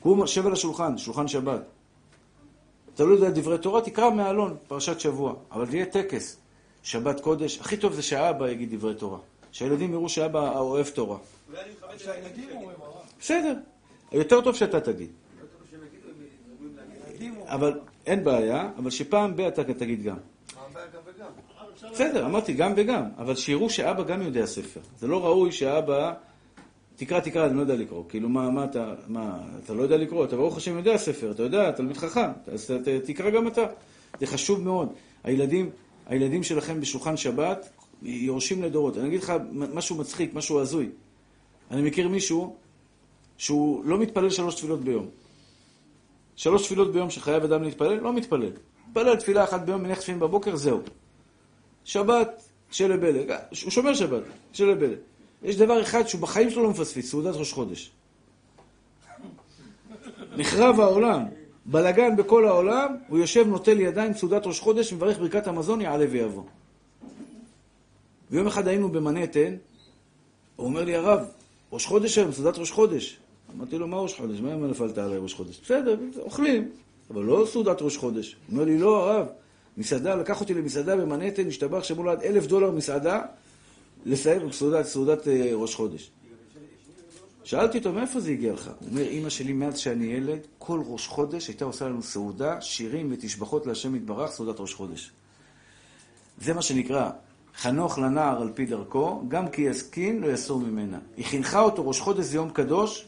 קום, 0.00 0.26
שב 0.26 0.46
על 0.46 0.52
השולחן, 0.52 0.98
שולחן 0.98 1.28
שבת. 1.28 1.62
אתה 2.94 3.04
לא 3.04 3.14
יודע 3.14 3.30
דברי 3.30 3.58
תורה, 3.58 3.80
תקרא 3.80 4.10
מהעלון, 4.10 4.56
פרשת 4.68 5.00
שבוע. 5.00 5.34
אבל 5.52 5.66
תהיה 5.66 5.86
טקס. 5.86 6.36
שבת 6.82 7.20
קודש, 7.20 7.58
הכי 7.58 7.76
טוב 7.76 7.92
זה 7.92 8.02
שהאבא 8.02 8.50
יגיד 8.50 8.74
דברי 8.74 8.94
תורה. 8.94 9.18
שהילדים 9.52 9.92
יראו 9.92 10.08
שאבא 10.08 10.58
אוהב 10.58 10.86
תורה. 10.86 11.18
בסדר, 13.20 13.54
יותר 14.12 14.40
טוב 14.40 14.54
שאתה 14.56 14.80
תגיד. 14.80 15.10
אבל 17.46 17.80
אין 18.06 18.24
בעיה, 18.24 18.70
אבל 18.78 18.90
שפעם 18.90 19.36
ב- 19.36 19.40
אתה 19.40 19.64
תגיד 19.74 20.02
גם. 20.02 20.16
בסדר, 21.92 22.26
אמרתי 22.26 22.52
גם 22.52 22.72
וגם, 22.76 23.04
אבל 23.18 23.36
שיראו 23.36 23.70
שאבא 23.70 24.02
גם 24.02 24.22
יודע 24.22 24.46
ספר. 24.46 24.80
זה 24.98 25.06
לא 25.06 25.24
ראוי 25.24 25.52
שאבא... 25.52 26.12
תקרא, 26.96 27.20
תקרא, 27.20 27.46
אני 27.46 27.56
לא 27.56 27.60
יודע 27.60 27.76
לקרוא. 27.76 28.04
כאילו, 28.08 28.28
מה, 28.28 28.50
מה 28.50 28.64
אתה... 28.64 28.94
מה, 29.08 29.38
אתה 29.64 29.74
לא 29.74 29.82
יודע 29.82 29.96
לקרוא? 29.96 30.24
אתה 30.24 30.36
ברוך 30.36 30.56
השם 30.56 30.76
יודע 30.76 30.96
ספר, 30.96 31.30
אתה 31.30 31.42
יודע, 31.42 31.70
תלמיד 31.70 31.96
חכם. 31.96 32.30
אז 32.52 32.70
ת- 32.84 32.88
תקרא 33.04 33.30
גם 33.30 33.48
אתה. 33.48 33.66
זה 34.20 34.26
חשוב 34.26 34.60
מאוד. 34.60 34.92
הילדים, 35.24 35.70
הילדים 36.06 36.42
שלכם 36.42 36.80
בשולחן 36.80 37.16
שבת 37.16 37.68
יורשים 38.02 38.62
לדורות. 38.62 38.98
אני 38.98 39.08
אגיד 39.08 39.22
לך 39.22 39.32
משהו 39.52 39.96
מצחיק, 39.96 40.34
משהו 40.34 40.60
הזוי. 40.60 40.88
אני 41.70 41.82
מכיר 41.82 42.08
מישהו 42.08 42.56
שהוא 43.38 43.84
לא 43.84 43.98
מתפלל 43.98 44.30
שלוש 44.30 44.54
תפילות 44.54 44.80
ביום. 44.80 45.06
שלוש 46.36 46.66
תפילות 46.66 46.92
ביום 46.92 47.10
שחייב 47.10 47.44
אדם 47.44 47.62
להתפלל, 47.62 48.00
לא 48.00 48.12
מתפלל. 48.12 48.50
מתפלל 48.88 49.16
תפילה 49.16 49.44
אחת 49.44 49.60
ביום, 49.60 49.82
מניח 49.82 50.00
תפילין 50.00 50.20
בבוקר, 50.20 50.56
זהו. 50.56 50.80
שבת, 51.84 52.42
שלה 52.70 52.96
בלה. 52.96 53.36
הוא 53.62 53.70
שומר 53.70 53.94
שבת, 53.94 54.22
שלה 54.52 54.74
בלה. 54.74 54.94
יש 55.42 55.56
דבר 55.56 55.82
אחד 55.82 56.06
שהוא 56.06 56.20
בחיים 56.20 56.50
שלו 56.50 56.62
לא 56.62 56.70
מפספס, 56.70 57.10
סעודת 57.10 57.34
ראש 57.34 57.52
חודש. 57.52 57.90
נחרב 60.36 60.80
העולם, 60.80 61.22
בלגן 61.66 62.16
בכל 62.16 62.48
העולם, 62.48 62.96
הוא 63.08 63.18
יושב, 63.18 63.46
נוטל 63.46 63.80
ידיים, 63.80 64.14
סעודת 64.14 64.46
ראש 64.46 64.60
חודש, 64.60 64.92
מברך 64.92 65.18
ברכת 65.18 65.46
המזון, 65.46 65.80
יעלה 65.80 66.06
ויבוא. 66.10 66.44
ויום 68.30 68.46
אחד 68.46 68.68
היינו 68.68 68.88
במנהטן, 68.88 69.56
הוא 70.56 70.66
אומר 70.66 70.84
לי, 70.84 70.94
הרב, 70.94 71.26
ראש 71.72 71.86
חודש 71.86 72.18
היום, 72.18 72.32
סעודת 72.32 72.58
ראש 72.58 72.70
חודש. 72.70 73.18
אמרתי 73.56 73.78
לו, 73.78 73.88
מה 73.88 73.96
ראש 73.96 74.14
חודש? 74.14 74.40
מה 74.40 74.66
נפלת 74.66 74.98
עליי 74.98 75.18
ראש 75.18 75.34
חודש? 75.34 75.60
בסדר, 75.64 75.96
אוכלים, 76.18 76.68
אבל 77.10 77.22
לא 77.22 77.46
סעודת 77.52 77.82
ראש 77.82 77.96
חודש. 77.96 78.36
הוא 78.46 78.52
אומר 78.52 78.64
לי, 78.64 78.78
לא, 78.78 79.10
הרב, 79.10 79.26
מסעדה, 79.76 80.14
לקח 80.14 80.40
אותי 80.40 80.54
למסעדה 80.54 80.96
במנהטן, 80.96 81.48
השתבח 81.48 81.84
שמול 81.84 82.08
עד 82.08 82.22
אלף 82.22 82.46
דולר 82.46 82.70
מסעדה, 82.70 83.22
לסיים 84.06 84.52
סעודת, 84.52 84.86
סעודת 84.86 85.28
אה, 85.28 85.50
ראש 85.54 85.74
חודש. 85.74 86.10
שאלתי 87.44 87.78
אותו, 87.78 87.92
מאיפה 87.92 88.20
זה 88.20 88.30
הגיע 88.30 88.52
לך? 88.52 88.70
הוא 88.80 88.88
אומר, 88.90 89.02
אימא 89.02 89.28
שלי, 89.28 89.52
מאז 89.52 89.78
שאני 89.78 90.06
ילד, 90.06 90.38
כל 90.58 90.82
ראש 90.86 91.06
חודש 91.06 91.48
הייתה 91.48 91.64
עושה 91.64 91.84
לנו 91.84 92.02
סעודה, 92.02 92.60
שירים 92.60 93.08
ותשבחות 93.12 93.66
להשם 93.66 93.96
יתברך, 93.96 94.30
סעודת 94.30 94.60
ראש 94.60 94.74
חודש. 94.74 95.10
זה 96.40 96.54
מה 96.54 96.62
שנקרא, 96.62 97.10
חנוך 97.60 97.98
לנער 97.98 98.42
על 98.42 98.50
פי 98.54 98.66
דרכו, 98.66 99.22
גם 99.28 99.48
כי 99.48 99.62
יזקין 99.62 100.20
לא 100.20 100.32
יסור 100.32 100.60
ממנה. 100.60 100.98
היא 101.16 101.24
חינכה 101.24 101.60
אותו, 101.60 101.88
ראש 101.88 102.00
חודש 102.00 102.24
זה 102.24 102.36
יום 102.36 102.50
קדוש, 102.50 103.06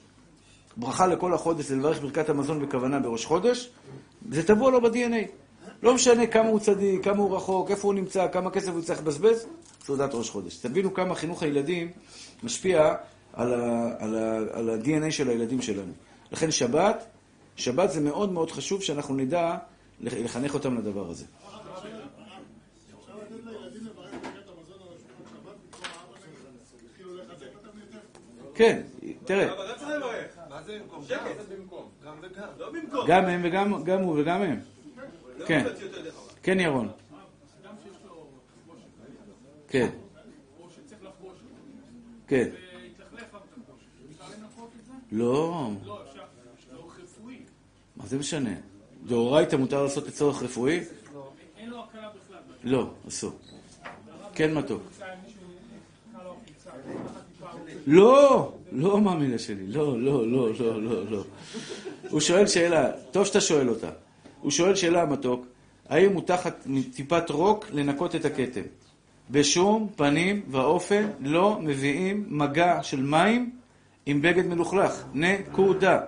ברכה 0.76 1.06
לכל 1.06 1.34
החודש 1.34 1.64
זה 1.64 1.76
לברך 1.76 2.00
ברכת 2.02 2.28
המזון 2.28 2.66
בכוונה 2.66 3.00
בראש 3.00 3.24
חודש, 3.26 3.70
זה 4.30 4.46
טבוע 4.46 4.70
לו 4.70 4.80
ב-DNA. 4.80 5.26
לא 5.82 5.94
משנה 5.94 6.26
כמה 6.26 6.48
הוא 6.48 6.60
צדיק, 6.60 7.04
כמה 7.04 7.16
הוא 7.18 7.36
רחוק, 7.36 7.70
איפה 7.70 7.88
הוא 7.88 7.94
נמצא, 7.94 8.28
כמה 8.32 8.50
כסף 8.50 8.68
הוא 8.68 8.82
צריך 8.82 9.00
לבזבז, 9.00 9.46
סעודת 9.84 10.14
ראש 10.14 10.30
חודש. 10.30 10.56
תבינו 10.56 10.94
כמה 10.94 11.14
חינוך 11.14 11.42
הילדים 11.42 11.90
משפיע 12.42 12.94
על, 13.32 13.54
ה, 13.54 13.90
על, 13.98 14.14
ה, 14.18 14.36
על 14.52 14.70
ה-DNA 14.70 15.10
של 15.10 15.28
הילדים 15.28 15.62
שלנו. 15.62 15.92
לכן 16.32 16.50
שבת, 16.50 17.04
שבת 17.56 17.90
זה 17.90 18.00
מאוד 18.00 18.32
מאוד 18.32 18.50
חשוב 18.50 18.82
שאנחנו 18.82 19.14
נדע 19.14 19.56
לח- 20.00 20.12
לחנך 20.14 20.54
אותם 20.54 20.76
לדבר 20.78 21.10
הזה. 21.10 21.24
כן, 21.24 21.48
תראה, 27.04 27.22
אבל 27.22 27.30
לא 27.30 27.30
צריך 27.30 27.30
לברך. 27.30 27.30
מה 27.30 27.34
זה 27.38 27.44
במקום? 27.46 28.41
שקט. 28.54 28.84
במקום. 31.50 31.88
גם 32.04 32.14
וגם. 32.20 32.48
לא 32.58 32.72
במקום. 32.72 33.06
גם 33.06 33.24
הם 33.24 33.40
וגם 33.44 33.84
גם 33.84 34.02
הוא 34.02 34.20
וגם 34.20 34.42
הם. 34.42 34.60
לא 35.38 35.46
כן. 35.46 35.66
כן, 36.42 36.60
ירון. 36.60 36.88
כן. 39.68 39.88
כן. 42.26 42.48
לא. 45.12 45.70
מה 47.96 48.06
זה 48.06 48.18
משנה? 48.18 48.54
דאורייתא 49.04 49.56
מותר 49.56 49.82
לעשות 49.82 50.06
לצורך 50.06 50.42
רפואי? 50.42 50.80
אין 51.56 51.70
לו 51.70 51.84
הקלה 51.84 52.10
בכלל. 52.10 52.38
לא, 52.64 52.90
אסור. 53.08 53.32
כן, 54.34 54.54
מתוק. 54.54 54.82
לא, 57.86 58.52
לא 58.72 59.00
מאמינה 59.00 59.38
שלי, 59.38 59.66
לא, 59.66 60.00
לא, 60.00 60.26
לא, 60.26 60.48
לא, 60.59 60.82
לא, 60.82 61.11
לא. 61.11 61.24
הוא 62.11 62.20
שואל 62.20 62.46
שאלה, 62.46 62.90
טוב 63.11 63.26
שאתה 63.26 63.40
שואל 63.40 63.68
אותה. 63.68 63.90
הוא 64.40 64.50
שואל 64.50 64.74
שאלה, 64.74 65.07
מתוק, 65.07 65.46
האם 65.88 66.12
הוא 66.12 66.22
תחת 66.26 66.66
טיפת 66.94 67.30
רוק 67.30 67.66
לנקות 67.72 68.14
את 68.14 68.24
הכתם? 68.24 68.61
בשום 69.30 69.88
פנים 69.96 70.42
ואופן 70.50 71.11
לא 71.20 71.59
מביאים 71.61 72.26
מגע 72.28 72.82
של 72.82 73.03
מים 73.03 73.50
עם 74.07 74.22
בגד 74.22 74.46
מלוכלך. 74.46 75.05
נקודה. 75.14 76.00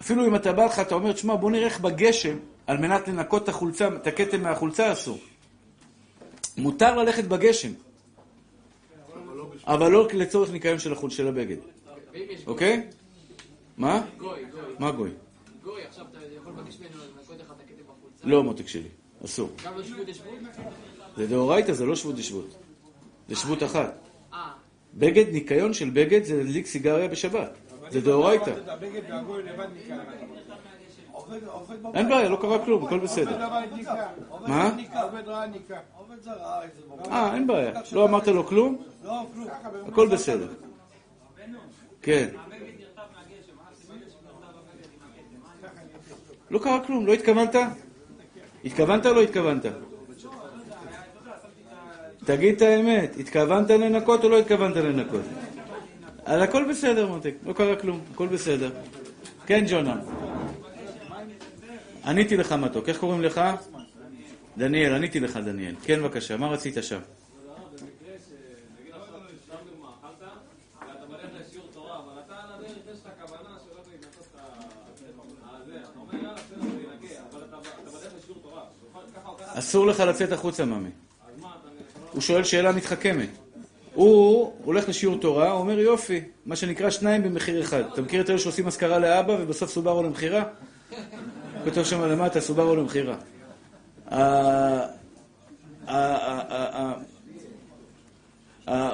אפילו 0.00 0.26
אם 0.26 0.34
אתה 0.34 0.52
בא 0.52 0.64
לך, 0.64 0.80
אתה 0.80 0.94
אומר, 0.94 1.12
תשמע, 1.12 1.36
בוא 1.36 1.50
נראה 1.50 1.64
איך 1.64 1.80
בגשם, 1.80 2.36
על 2.66 2.78
מנת 2.78 3.08
לנקות 3.08 3.42
את 3.42 3.48
החולצה, 3.48 3.88
את 3.88 4.06
הכתם 4.06 4.42
מהחולצה 4.42 4.92
אסור. 4.92 5.18
מותר 6.56 6.96
ללכת 6.96 7.24
בגשם, 7.24 7.72
אבל 9.70 9.90
לא 9.90 10.08
לצורך 10.12 10.50
ניקיון 10.50 10.78
של 10.78 10.92
החול 10.92 11.10
של 11.10 11.28
הבגד, 11.28 11.56
אוקיי? 12.46 12.86
מה? 13.76 14.02
גוי, 14.18 14.44
גוי, 14.50 14.60
מה 14.78 14.90
גוי? 14.90 15.10
גוי, 15.62 15.82
עכשיו 15.88 16.06
אתה 16.10 16.18
יכול 16.36 16.52
לבקש 16.52 16.78
ממנו 16.80 17.02
לנקות 17.18 17.36
לך 17.38 17.46
את 17.46 17.60
הכתם 17.60 17.74
בחולצה. 17.84 18.28
לא, 18.28 18.42
מותק 18.42 18.68
שלי, 18.68 18.88
אסור. 19.24 19.50
גם 19.64 19.78
לא 19.78 19.84
שבות 19.84 20.08
ישבות? 20.08 20.34
זה 21.16 21.26
דאורייתא, 21.26 21.72
זה 21.72 21.86
לא 21.86 21.96
שבות 21.96 22.14
דשבות. 22.14 22.56
זה 23.28 23.36
שבות 23.36 23.62
אחת. 23.62 23.98
אה, 24.32 24.50
בגד, 24.94 25.28
ניקיון 25.32 25.74
של 25.74 25.90
בגד 25.90 26.24
זה 26.24 26.36
להדליק 26.36 26.66
סיגריה 26.66 27.08
בשבת. 27.08 27.50
זה 27.90 28.00
דאורייתא. 28.00 28.54
אין 31.94 32.08
בעיה, 32.08 32.28
לא 32.28 32.38
קרה 32.40 32.64
כלום, 32.64 32.86
הכל 32.86 32.98
בסדר. 32.98 33.38
מה? 33.38 34.64
עובד 34.64 34.76
ניקה, 34.76 35.02
עובד 35.02 35.28
רע 35.28 35.46
ניקה. 35.46 35.78
עובד 35.98 36.22
זר, 36.22 36.32
אה. 36.40 36.60
אה, 37.10 37.34
אין 37.34 37.46
בעיה. 37.46 37.72
לא 37.92 38.04
אמרת 38.04 38.28
לו 38.28 38.46
כלום? 38.46 38.76
לא, 39.04 39.26
כלום. 39.34 39.48
הכל 39.88 40.08
בסדר. 40.08 40.48
כן. 42.02 42.28
לא 46.50 46.58
קרה 46.58 46.80
כלום, 46.80 47.06
לא 47.06 47.12
התכוונת? 47.12 47.54
התכוונת 48.64 49.06
או 49.06 49.14
לא 49.14 49.20
התכוונת? 49.22 49.66
תגיד 52.24 52.56
את 52.56 52.62
האמת, 52.62 53.16
התכוונת 53.20 53.70
לנקות 53.70 54.24
או 54.24 54.28
לא 54.28 54.38
התכוונת 54.38 54.76
לנקות? 54.76 55.20
אז 56.24 56.42
הכל 56.42 56.64
בסדר, 56.70 57.06
מותק, 57.06 57.34
לא 57.46 57.52
קרה 57.52 57.76
כלום, 57.76 58.00
הכל 58.14 58.26
בסדר. 58.26 58.70
כן, 59.46 59.64
ג'ונה. 59.68 59.96
עניתי 62.04 62.36
לך 62.36 62.52
מתוק, 62.52 62.88
איך 62.88 62.98
קוראים 62.98 63.22
לך? 63.22 63.40
דניאל, 64.58 64.94
עניתי 64.94 65.20
לך 65.20 65.36
דניאל. 65.36 65.74
כן, 65.82 66.02
בבקשה, 66.02 66.36
מה 66.36 66.48
רצית 66.48 66.74
שם? 66.80 67.00
אסור 79.54 79.86
לך 79.86 80.00
לצאת 80.00 80.32
החוצה, 80.32 80.64
ממי. 80.64 80.90
הוא 82.12 82.20
שואל 82.20 82.44
שאלה 82.44 82.72
מתחכמת. 82.72 83.28
הוא 83.94 84.52
הולך 84.64 84.88
לשיעור 84.88 85.20
תורה, 85.20 85.50
הוא 85.50 85.60
אומר 85.60 85.78
יופי, 85.78 86.20
מה 86.46 86.56
שנקרא 86.56 86.90
שניים 86.90 87.22
במחיר 87.22 87.60
אחד. 87.60 87.82
אתה 87.92 88.02
מכיר 88.02 88.20
את 88.20 88.30
אלה 88.30 88.38
שעושים 88.38 88.66
אזכרה 88.66 88.98
לאבא 88.98 89.32
ובסוף 89.32 89.70
סוברו 89.70 90.02
למכירה? 90.02 90.44
כתוב 91.64 91.84
שם 91.84 92.02
למטה, 92.02 92.40
סוברו 92.40 92.76
למכירה. 92.76 93.16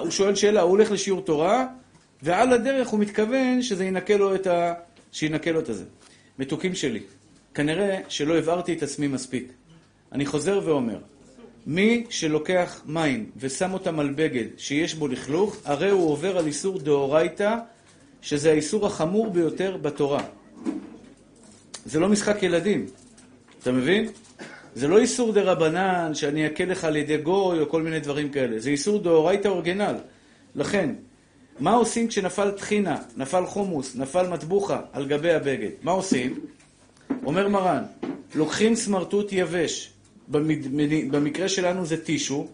הוא 0.01 0.11
שואל 0.11 0.35
שאלה, 0.35 0.61
הוא 0.61 0.71
הולך 0.71 0.91
לשיעור 0.91 1.21
תורה, 1.23 1.67
ועל 2.23 2.53
הדרך 2.53 2.89
הוא 2.89 3.01
מתכוון 3.01 3.63
שזה 3.63 3.85
ינקה 3.85 4.17
לו 4.17 4.35
את 4.35 4.47
ה... 4.47 4.75
שינקה 5.13 5.51
לו 5.51 5.61
את 5.61 5.69
הזה. 5.69 5.85
מתוקים 6.39 6.75
שלי, 6.75 7.01
כנראה 7.55 8.01
שלא 8.09 8.39
הבהרתי 8.39 8.73
את 8.73 8.83
עצמי 8.83 9.09
מספיק. 9.09 9.53
אני 10.13 10.27
חוזר 10.27 10.61
ואומר, 10.65 10.99
מי 11.67 12.05
שלוקח 12.11 12.83
מים 12.87 13.31
ושם 13.37 13.73
אותם 13.73 14.01
על 14.01 14.13
בגד 14.17 14.45
שיש 14.57 14.95
בו 14.95 15.09
לכלוך, 15.09 15.57
הרי 15.65 15.91
הוא 15.91 16.11
עובר 16.11 16.39
על 16.39 16.47
איסור 16.47 16.79
דאורייתא, 16.79 17.57
שזה 18.23 18.51
האיסור 18.51 18.87
החמור 18.87 19.31
ביותר 19.31 19.77
בתורה. 19.77 20.23
זה 21.87 22.01
לא 22.01 22.09
משחק 22.09 22.43
ילדים, 22.43 22.87
אתה 23.63 23.73
מבין? 23.73 24.09
זה 24.75 24.89
לא 24.89 24.99
איסור 24.99 25.33
דה 25.33 25.43
רבנן, 25.43 26.15
שאני 26.15 26.47
אכה 26.47 26.65
לך 26.65 26.85
על 26.85 26.97
ידי 26.97 27.17
גוי 27.17 27.61
או 27.61 27.69
כל 27.69 27.83
מיני 27.83 28.01
דברים 28.01 28.29
כאלה. 28.29 28.59
זה 28.59 28.71
איסור 28.71 28.99
דאורייתא 28.99 29.49
אורגנל. 29.49 29.95
לכן, 30.55 30.91
מה 31.61 31.73
עושים 31.73 32.09
כשנפל 32.09 32.51
טחינה, 32.51 32.99
נפל 33.17 33.47
חומוס, 33.47 33.97
נפל 33.97 34.29
מטבוחה 34.29 34.81
על 34.93 35.07
גבי 35.07 35.33
הבגד? 35.33 35.71
מה 35.83 35.93
עושים? 35.93 36.41
אומר 37.25 37.49
מרן, 37.49 37.83
לוקחים 38.35 38.75
סמרטוט 38.75 39.33
יבש, 39.33 39.91
במד- 40.29 40.69
במקרה 41.11 41.49
שלנו 41.49 41.87
זה 41.87 42.05
טישו, 42.05 42.47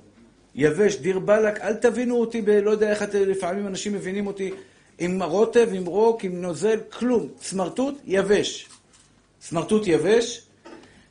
יבש, 0.54 0.96
דיר 0.96 1.18
באלק, 1.18 1.60
אל 1.60 1.74
תבינו 1.74 2.16
אותי 2.16 2.42
ב... 2.42 2.50
לא 2.50 2.70
יודע 2.70 2.90
איך 2.90 3.02
אתם, 3.02 3.18
לפעמים 3.22 3.66
אנשים 3.66 3.92
מבינים 3.92 4.26
אותי 4.26 4.50
עם 4.98 5.22
רוטב, 5.22 5.68
עם 5.72 5.84
רוק, 5.86 6.24
עם 6.24 6.42
נוזל, 6.42 6.78
כלום. 6.98 7.28
סמרטוט 7.42 7.94
יבש. 8.06 8.68
סמרטוט 9.43 9.86
יבש, 9.86 10.47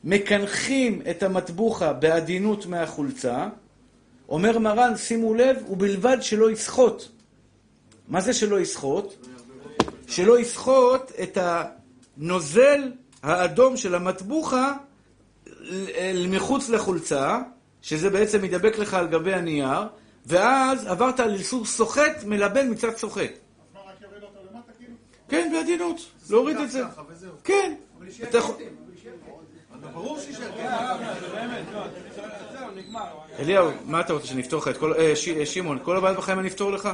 מקנחים 0.03 1.01
את 1.09 1.23
המטבוחה 1.23 1.93
בעדינות 1.93 2.65
מהחולצה, 2.65 3.47
אומר 4.29 4.59
מרן, 4.59 4.97
שימו 4.97 5.33
לב, 5.33 5.57
ובלבד 5.69 6.17
שלא 6.21 6.51
יסחוט. 6.51 7.03
מה 8.07 8.21
זה 8.21 8.33
שלא 8.33 8.59
יסחוט? 8.59 9.27
שלא 10.07 10.39
יסחוט 10.39 11.11
את 11.23 11.37
הנוזל 12.17 12.91
האדום 13.23 13.77
של 13.77 13.95
המטבוחה 13.95 14.73
מחוץ 16.29 16.69
לחולצה, 16.69 17.39
שזה 17.81 18.09
בעצם 18.09 18.45
ידבק 18.45 18.77
לך 18.77 18.93
על 18.93 19.07
גבי 19.07 19.33
הנייר, 19.33 19.81
ואז 20.25 20.87
עברת 20.87 21.19
על 21.19 21.33
איסור 21.33 21.65
סוחט 21.65 22.23
מלבן 22.25 22.71
מצד 22.71 22.97
סוחט. 22.97 23.31
כאילו? 24.77 24.93
כן, 25.29 25.49
בעדינות, 25.53 26.01
להוריד 26.29 26.57
את 26.57 26.71
זה. 26.71 26.83
כן. 27.43 27.73
אתה 28.23 28.37
יכול- 28.37 28.55
ברור 29.93 30.19
שישאר, 30.19 30.51
כן, 30.57 30.67
באמת, 31.33 31.65
לא, 31.73 31.81
זהו, 32.51 32.71
נגמר. 32.75 33.05
אליהו, 33.39 33.69
מה 33.85 33.99
אתה 33.99 34.13
רוצה, 34.13 34.27
שאני 34.27 34.41
אפתור 34.41 34.59
לך 34.61 34.67
את 34.67 34.77
כל... 34.77 34.93
אה, 34.93 35.13
אה, 35.39 35.45
שמעון, 35.45 35.79
כל 35.83 35.97
הבעיות 35.97 36.17
בחיים 36.17 36.39
אני 36.39 36.47
אפתור 36.47 36.71
לך? 36.71 36.89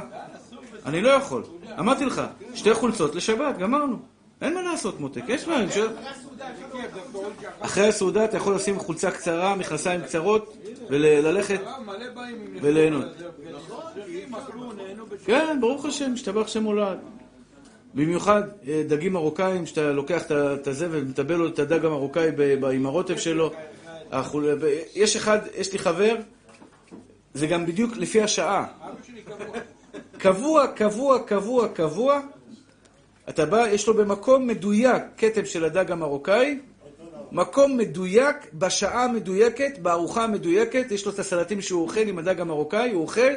אני 0.86 1.00
לא 1.00 1.08
יכול. 1.08 1.42
אמרתי 1.78 2.04
לך, 2.04 2.22
שתי 2.54 2.74
חולצות 2.74 3.14
לשבת, 3.14 3.58
גמרנו. 3.58 3.96
אין 4.40 4.54
מה 4.54 4.62
לעשות, 4.62 5.00
מותק, 5.00 5.22
יש 5.28 5.48
מה, 5.48 5.60
אני 5.60 5.72
שואל... 5.72 5.88
אחרי 7.60 7.88
הסעודה 7.88 8.24
אתה 8.24 8.36
יכול 8.36 8.54
לשים 8.54 8.78
חולצה 8.78 9.10
קצרה, 9.10 9.56
מכנסיים 9.56 10.02
קצרות, 10.02 10.56
וללכת 10.90 11.60
וליהנות. 12.62 13.04
בשביל... 15.08 15.38
כן, 15.38 15.60
ברוך 15.60 15.84
השם, 15.84 16.12
השתבח 16.12 16.48
שם 16.48 16.64
הולד. 16.64 16.98
במיוחד 17.94 18.42
אה, 18.68 18.82
דגים 18.88 19.12
מרוקאים, 19.12 19.66
שאתה 19.66 19.92
לוקח 19.92 20.22
את 20.30 20.66
הזה 20.66 20.88
ומטבל 20.90 21.34
לו 21.34 21.48
את 21.48 21.58
הדג 21.58 21.84
המרוקאי 21.84 22.30
עם 22.72 22.86
הרוטב 22.86 23.18
שלו. 23.18 23.52
יש 24.94 25.16
אחד, 25.16 25.38
יש 25.56 25.72
לי 25.72 25.78
חבר, 25.78 26.16
זה 27.34 27.46
גם 27.46 27.66
בדיוק 27.66 27.96
לפי 27.96 28.22
השעה. 28.22 28.66
קבוע, 30.18 30.66
קבוע, 30.66 31.18
קבוע, 31.18 31.68
קבוע. 31.68 32.20
אתה 33.28 33.46
בא, 33.46 33.66
יש 33.68 33.86
לו 33.86 33.94
במקום 33.94 34.46
מדויק 34.46 35.02
כתם 35.16 35.44
של 35.44 35.64
הדג 35.64 35.92
המרוקאי, 35.92 36.58
מקום 37.32 37.76
מדויק, 37.76 38.36
בשעה 38.54 39.04
המדויקת, 39.04 39.78
בארוחה 39.78 40.24
המדויקת, 40.24 40.86
יש 40.90 41.06
לו 41.06 41.12
את 41.12 41.18
הסלטים 41.18 41.60
שהוא 41.60 41.82
אוכל 41.82 42.00
עם 42.00 42.18
הדג 42.18 42.40
המרוקאי, 42.40 42.92
הוא 42.92 43.02
אוכל, 43.02 43.32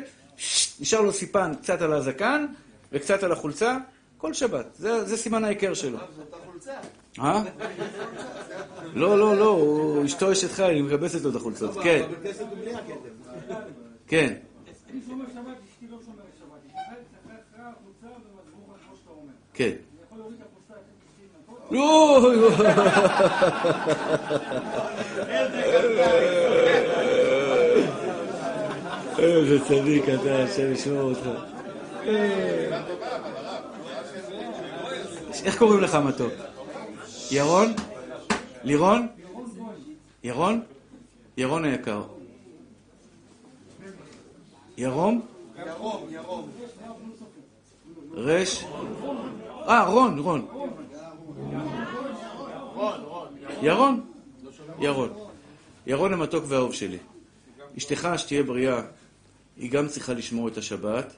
נשאר 0.80 1.02
לו 1.02 1.12
סיפן 1.12 1.52
קצת 1.62 1.82
על 1.82 1.94
הזקן 1.94 2.46
וקצת 2.92 3.24
על 3.24 3.32
החולצה, 3.32 3.78
כל 4.22 4.34
שבת. 4.34 4.66
זה, 4.74 5.06
זה 5.06 5.18
סימן 5.18 5.44
ההיכר 5.44 5.74
שלו. 5.74 5.98
אה? 7.20 7.44
לא, 8.94 9.20
לא, 9.20 9.36
לא, 9.38 10.02
אשתו 10.06 10.32
אשת 10.32 10.52
חי, 10.52 10.64
היא 10.64 10.84
מקבצת 10.84 11.22
לו 11.22 11.30
את 11.30 11.36
החולצות. 11.36 11.78
כן. 11.84 12.08
כן. 14.08 14.34
כן. 19.54 19.72
לא, 21.72 22.22
איזה 29.20 29.60
צדיק 29.66 30.04
אתה, 30.10 30.44
השם 30.44 30.72
ישמור 30.72 31.02
אותך. 31.02 31.30
איך 35.44 35.58
קוראים 35.58 35.82
לך 35.82 35.96
מתוק? 35.96 36.34
ירון? 37.32 37.74
לירון? 38.64 39.08
ירון? 40.24 40.62
ירון 41.38 41.66
היקר. 41.66 42.04
ירום? 44.78 45.22
רש? 48.14 48.66
אה, 49.68 49.86
רון, 49.88 50.20
רון. 50.20 50.48
ירון? 53.62 54.02
ירון. 54.80 55.10
ירון 55.88 56.14
המתוק 56.14 56.44
והאהוב 56.48 56.74
שלי. 56.74 56.98
אשתך, 57.78 58.10
שתהיה 58.18 58.44
בריאה, 58.44 58.82
היא 59.58 59.72
גם 59.72 59.88
צריכה 59.88 60.14
לשמור 60.14 60.48
את 60.48 60.58
השבת. 60.58 61.14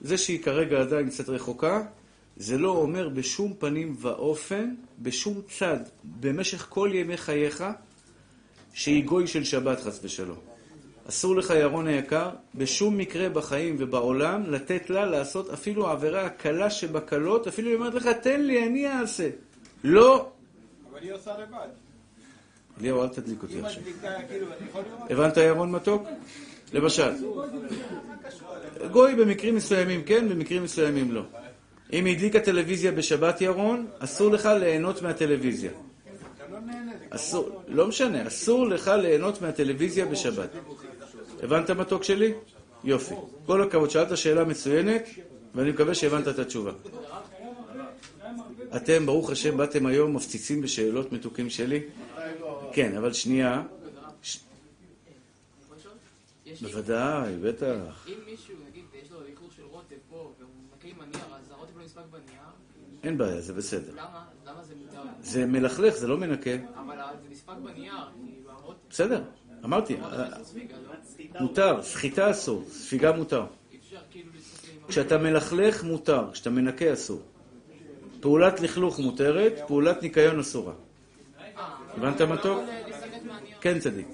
זה 0.00 0.18
שהיא 0.18 0.42
כרגע 0.42 0.80
עדיין 0.80 1.10
קצת 1.10 1.28
רחוקה, 1.28 1.82
זה 2.36 2.58
לא 2.58 2.70
אומר 2.70 3.08
בשום 3.08 3.54
פנים 3.58 3.96
ואופן, 3.98 4.74
בשום 4.98 5.40
צד, 5.58 5.78
במשך 6.04 6.66
כל 6.68 6.90
ימי 6.94 7.16
חייך, 7.16 7.64
שהיא 8.72 9.04
גוי 9.04 9.26
של 9.26 9.44
שבת, 9.44 9.80
חס 9.80 10.00
ושלום. 10.02 10.38
אסור 11.08 11.36
לך, 11.36 11.50
ירון 11.50 11.86
היקר, 11.86 12.30
בשום 12.54 12.98
מקרה 12.98 13.28
בחיים 13.28 13.76
ובעולם 13.78 14.50
לתת 14.50 14.90
לה 14.90 15.06
לעשות 15.06 15.50
אפילו 15.50 15.88
עבירה 15.88 16.26
הקלה 16.26 16.70
שבקלות, 16.70 17.46
אפילו 17.46 17.68
היא 17.68 17.76
אומרת 17.76 17.94
לך, 17.94 18.06
תן 18.06 18.40
לי, 18.40 18.66
אני 18.66 18.88
אעשה. 18.88 19.28
לא. 19.84 20.30
אבל 20.90 21.02
היא 21.02 21.12
עושה 21.12 21.38
לבד. 21.38 21.68
אליהו, 22.80 23.02
אל 23.02 23.08
תדליק 23.08 23.42
אותי 23.42 23.60
עכשיו. 23.60 23.82
כאילו? 24.28 24.46
הבנת, 25.10 25.36
ירון 25.36 25.70
מתוק? 25.70 26.02
למשל. 26.72 27.10
גוי 28.92 29.14
במקרים 29.14 29.54
מסוימים 29.54 30.04
כן, 30.04 30.28
במקרים 30.28 30.64
מסוימים 30.64 31.12
לא. 31.12 31.22
אם 31.92 32.06
הדליקה 32.06 32.40
טלוויזיה 32.40 32.92
בשבת, 32.92 33.40
ירון, 33.40 33.86
אסור 33.98 34.30
לך 34.30 34.46
ליהנות 34.46 35.02
מהטלוויזיה. 35.02 35.70
אסור, 37.10 37.62
לא 37.68 37.86
משנה, 37.86 38.26
אסור 38.26 38.66
לך 38.66 38.88
ליהנות 38.88 39.42
מהטלוויזיה 39.42 40.06
בשבת. 40.06 40.50
הבנת 41.42 41.70
מתוק 41.70 42.02
שלי? 42.02 42.32
יופי. 42.84 43.14
כל 43.46 43.62
הכבוד, 43.62 43.90
שאלת 43.90 44.16
שאלה 44.16 44.44
מצוינת, 44.44 45.02
ואני 45.54 45.70
מקווה 45.70 45.94
שהבנת 45.94 46.28
את 46.28 46.38
התשובה. 46.38 46.72
אתם, 48.76 49.06
ברוך 49.06 49.30
השם, 49.30 49.56
באתם 49.56 49.86
היום 49.86 50.16
מפציצים 50.16 50.62
בשאלות 50.62 51.12
מתוקים 51.12 51.50
שלי? 51.50 51.80
כן, 52.72 52.96
אבל 52.96 53.12
שנייה. 53.12 53.62
בוודאי, 56.62 57.36
בטח. 57.42 58.06
אם 58.08 58.14
מישהו, 58.26 58.54
נגיד, 58.70 58.84
יש 59.02 59.10
לו 59.10 59.18
איחור 59.26 59.48
של 59.56 59.62
רוטב 59.70 59.96
פה, 60.10 60.32
והוא 60.38 60.50
לא 60.94 62.02
אין 63.02 63.18
בעיה, 63.18 63.40
זה 63.40 63.52
בסדר. 63.52 63.92
זה 65.22 65.46
מלכלך, 65.46 65.96
זה 65.96 66.08
לא 66.08 66.18
מנקה. 66.18 66.50
אבל 66.50 66.96
זה 67.22 67.28
נספג 67.30 67.54
בנייר, 67.64 67.94
בסדר, 68.90 69.22
אמרתי, 69.64 69.96
אה, 69.96 70.28
לא? 71.34 71.40
מותר, 71.40 71.82
סחיטה 71.82 72.30
אסור, 72.30 72.64
ספיגה 72.70 73.12
מותר. 73.12 73.46
כאילו. 74.10 74.30
כשאתה 74.88 75.18
מלכלך 75.18 75.84
מותר, 75.84 76.32
כשאתה 76.32 76.50
מנקה 76.50 76.92
אסור. 76.92 77.22
פעולת 78.20 78.60
לכלוך 78.60 78.98
מותרת, 78.98 79.52
פעולת 79.66 80.02
ניקיון 80.02 80.40
אסורה. 80.40 80.72
הבנת 81.88 82.20
מתוק? 82.20 82.58
לסגת 82.88 83.24
מהנייר. 83.24 83.56
כן, 83.60 83.78
צדיק. 83.78 84.06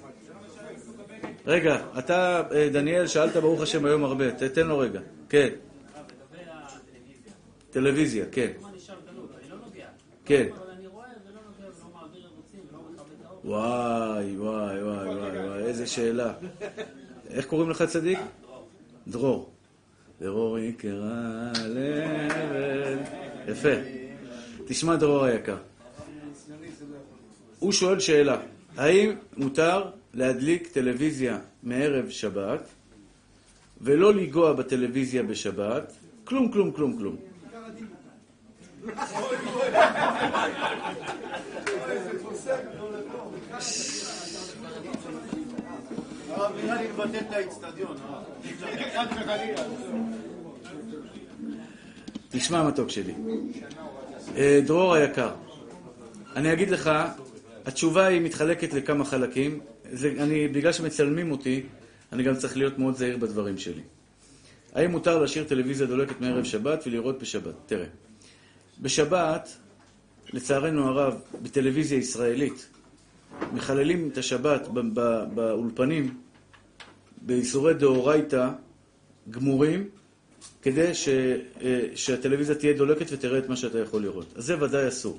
רגע, 1.47 1.85
אתה, 1.99 2.43
אה, 2.53 2.69
דניאל, 2.73 3.07
שאלת 3.07 3.37
ברוך 3.37 3.63
השם 3.63 3.85
היום 3.85 4.05
הרבה, 4.05 4.31
תתן 4.31 4.67
לו 4.67 4.79
רגע. 4.79 5.01
כן. 5.29 5.49
טלוויזיה, 7.73 8.25
כן. 8.33 8.53
כן. 10.25 10.49
וואי, 13.45 14.37
וואי, 14.37 14.83
וואי, 14.83 15.09
וואי, 15.17 15.49
וואי, 15.49 15.63
איזה 15.63 15.87
שאלה. 15.87 16.33
איך 17.31 17.47
קוראים 17.47 17.71
לך 17.71 17.83
צדיק? 17.83 18.19
דרור. 19.09 19.51
דרור 20.21 20.59
יקרה 20.59 21.53
לבן. 21.65 22.99
יפה. 23.49 23.75
תשמע, 24.67 24.97
דרור 24.97 25.25
היקר. 25.25 25.57
הוא 27.59 27.73
שואל 27.73 28.01
שאלה, 28.01 28.41
האם 28.77 29.11
מותר 29.37 29.85
להדליק 30.15 30.67
טלוויזיה 30.67 31.39
מערב 31.63 32.11
שבת 32.11 32.69
ולא 33.81 34.15
לנגוע 34.15 34.53
בטלוויזיה 34.53 35.23
בשבת? 35.23 35.93
כלום, 36.25 36.53
כלום, 36.53 36.71
כלום, 36.73 36.99
כלום. 36.99 37.32
תשמע 52.31 52.69
מתוק 52.69 52.91
שלי. 52.91 53.15
אה, 54.37 54.61
דרור 54.67 54.95
היקר, 54.95 55.31
אני 56.37 56.53
אגיד 56.53 56.71
לך, 56.71 56.91
התשובה 57.67 58.07
היא 58.07 58.21
מתחלקת 58.21 58.73
לכמה 58.73 59.05
חלקים. 59.05 59.61
זה, 59.93 60.15
אני, 60.19 60.49
בגלל 60.49 60.73
שמצלמים 60.73 61.33
אותי, 61.33 61.63
אני 62.13 62.23
גם 62.23 62.37
צריך 62.37 62.57
להיות 62.57 62.79
מאוד 62.79 62.97
זהיר 62.97 63.17
בדברים 63.17 63.59
שלי. 63.59 63.83
האם 64.75 64.91
מותר 64.91 65.19
להשאיר 65.19 65.45
טלוויזיה 65.45 65.87
דולקת 65.87 66.21
מערב 66.21 66.45
שבת 66.45 66.83
ולראות 66.87 67.19
בשבת? 67.19 67.55
תראה, 67.67 67.87
בשבת, 68.81 69.57
לצערנו 70.33 70.89
הרב, 70.89 71.15
בטלוויזיה 71.43 71.99
ישראלית, 71.99 72.69
מחללים 73.53 74.09
את 74.13 74.19
השבת 74.19 74.69
באולפנים 75.35 76.15
באיסורי 77.23 77.75
דאורייתא 77.75 78.49
גמורים, 79.31 79.89
כדי 80.63 80.95
ש, 80.95 81.09
אה, 81.09 81.81
שהטלוויזיה 81.95 82.55
תהיה 82.55 82.73
דולקת 82.73 83.07
ותראה 83.13 83.39
את 83.39 83.49
מה 83.49 83.57
שאתה 83.57 83.79
יכול 83.79 84.03
לראות. 84.03 84.27
אז 84.37 84.45
זה 84.45 84.63
ודאי 84.63 84.89
אסור. 84.89 85.19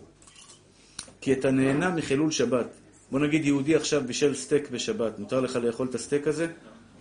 כי 1.22 1.34
אתה 1.34 1.52
נהנה 1.52 1.90
מחילול 1.90 2.32
שבת. 2.32 2.68
בוא 3.12 3.20
נגיד 3.20 3.46
יהודי 3.46 3.76
עכשיו 3.76 4.04
בישל 4.06 4.36
סטייק 4.36 4.70
בשבת, 4.70 5.20
מותר 5.20 5.40
לך 5.40 5.56
לאכול 5.56 5.88
את 5.88 5.96
הסטייק 5.96 6.28
הזה? 6.28 6.48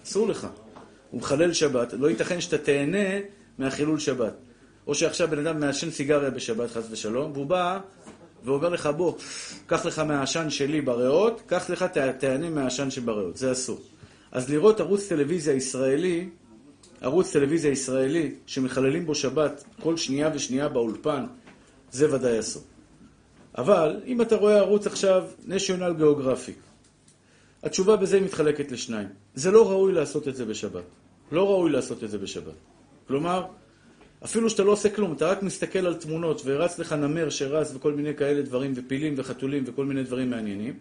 אסור 0.04 0.28
לך. 0.28 0.46
הוא 1.10 1.20
מחלל 1.20 1.52
שבת, 1.52 1.92
לא 1.92 2.10
ייתכן 2.10 2.40
שאתה 2.40 2.58
תהנה 2.58 3.18
מהחילול 3.58 3.98
שבת. 3.98 4.34
או 4.86 4.94
שעכשיו 4.94 5.28
בן 5.28 5.46
אדם 5.46 5.60
מעשן 5.60 5.90
סיגריה 5.90 6.30
בשבת, 6.30 6.70
חס 6.70 6.84
ושלום, 6.90 7.32
והוא 7.32 7.46
בא 7.46 7.78
ואומר 8.44 8.68
לך, 8.68 8.88
בוא, 8.96 9.14
קח 9.66 9.86
לך 9.86 9.98
מהעשן 9.98 10.50
שלי 10.50 10.80
בריאות, 10.80 11.42
קח 11.46 11.70
לך, 11.70 11.84
תהנה 12.18 12.50
מהעשן 12.50 12.90
שבריאות. 12.90 13.36
זה 13.36 13.52
אסור. 13.52 13.80
אז 14.32 14.50
לראות 14.50 14.80
ערוץ 14.80 15.08
טלוויזיה 15.08 15.54
ישראלי, 15.54 16.28
ערוץ 17.00 17.32
טלוויזיה 17.32 17.70
ישראלי, 17.70 18.34
שמחללים 18.46 19.06
בו 19.06 19.14
שבת 19.14 19.64
כל 19.80 19.96
שנייה 19.96 20.30
ושנייה 20.34 20.68
באולפן, 20.68 21.26
זה 21.90 22.14
ודאי 22.14 22.40
אסור. 22.40 22.62
אבל 23.58 24.00
אם 24.06 24.22
אתה 24.22 24.36
רואה 24.36 24.58
ערוץ 24.58 24.86
עכשיו 24.86 25.24
national 25.48 26.00
geographic, 26.00 26.58
התשובה 27.62 27.96
בזה 27.96 28.16
היא 28.16 28.24
מתחלקת 28.24 28.72
לשניים. 28.72 29.08
זה 29.34 29.50
לא 29.50 29.70
ראוי 29.70 29.92
לעשות 29.92 30.28
את 30.28 30.36
זה 30.36 30.44
בשבת. 30.44 30.84
לא 31.32 31.50
ראוי 31.50 31.70
לעשות 31.70 32.04
את 32.04 32.10
זה 32.10 32.18
בשבת. 32.18 32.54
כלומר, 33.08 33.46
אפילו 34.24 34.50
שאתה 34.50 34.62
לא 34.62 34.72
עושה 34.72 34.88
כלום, 34.88 35.12
אתה 35.12 35.26
רק 35.26 35.42
מסתכל 35.42 35.86
על 35.86 35.94
תמונות 35.94 36.42
ורץ 36.44 36.78
לך 36.78 36.92
נמר 36.92 37.30
שרץ 37.30 37.72
וכל 37.74 37.92
מיני 37.92 38.14
כאלה 38.14 38.42
דברים, 38.42 38.72
ופילים 38.76 39.14
וחתולים 39.16 39.64
וכל 39.66 39.84
מיני 39.84 40.02
דברים 40.02 40.30
מעניינים, 40.30 40.74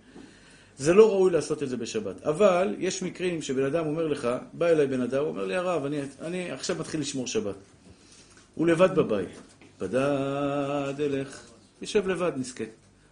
זה 0.77 0.93
לא 0.93 1.11
ראוי 1.11 1.31
לעשות 1.31 1.63
את 1.63 1.69
זה 1.69 1.77
בשבת. 1.77 2.23
אבל 2.25 2.75
יש 2.79 3.03
מקרים 3.03 3.41
שבן 3.41 3.65
אדם 3.65 3.85
אומר 3.85 4.07
לך, 4.07 4.27
בא 4.53 4.67
אליי 4.67 4.87
בן 4.87 5.01
אדם, 5.01 5.19
הוא 5.19 5.27
אומר 5.27 5.45
לי, 5.45 5.55
הרב, 5.55 5.85
אני, 5.85 6.01
אני 6.21 6.51
עכשיו 6.51 6.75
מתחיל 6.79 6.99
לשמור 6.99 7.27
שבת. 7.27 7.55
הוא 8.55 8.67
לבד 8.67 8.95
בבית. 8.95 9.29
בדד 9.79 11.01
אלך, 11.01 11.41
יושב 11.81 12.07
לבד, 12.07 12.31
מסכן. 12.35 12.65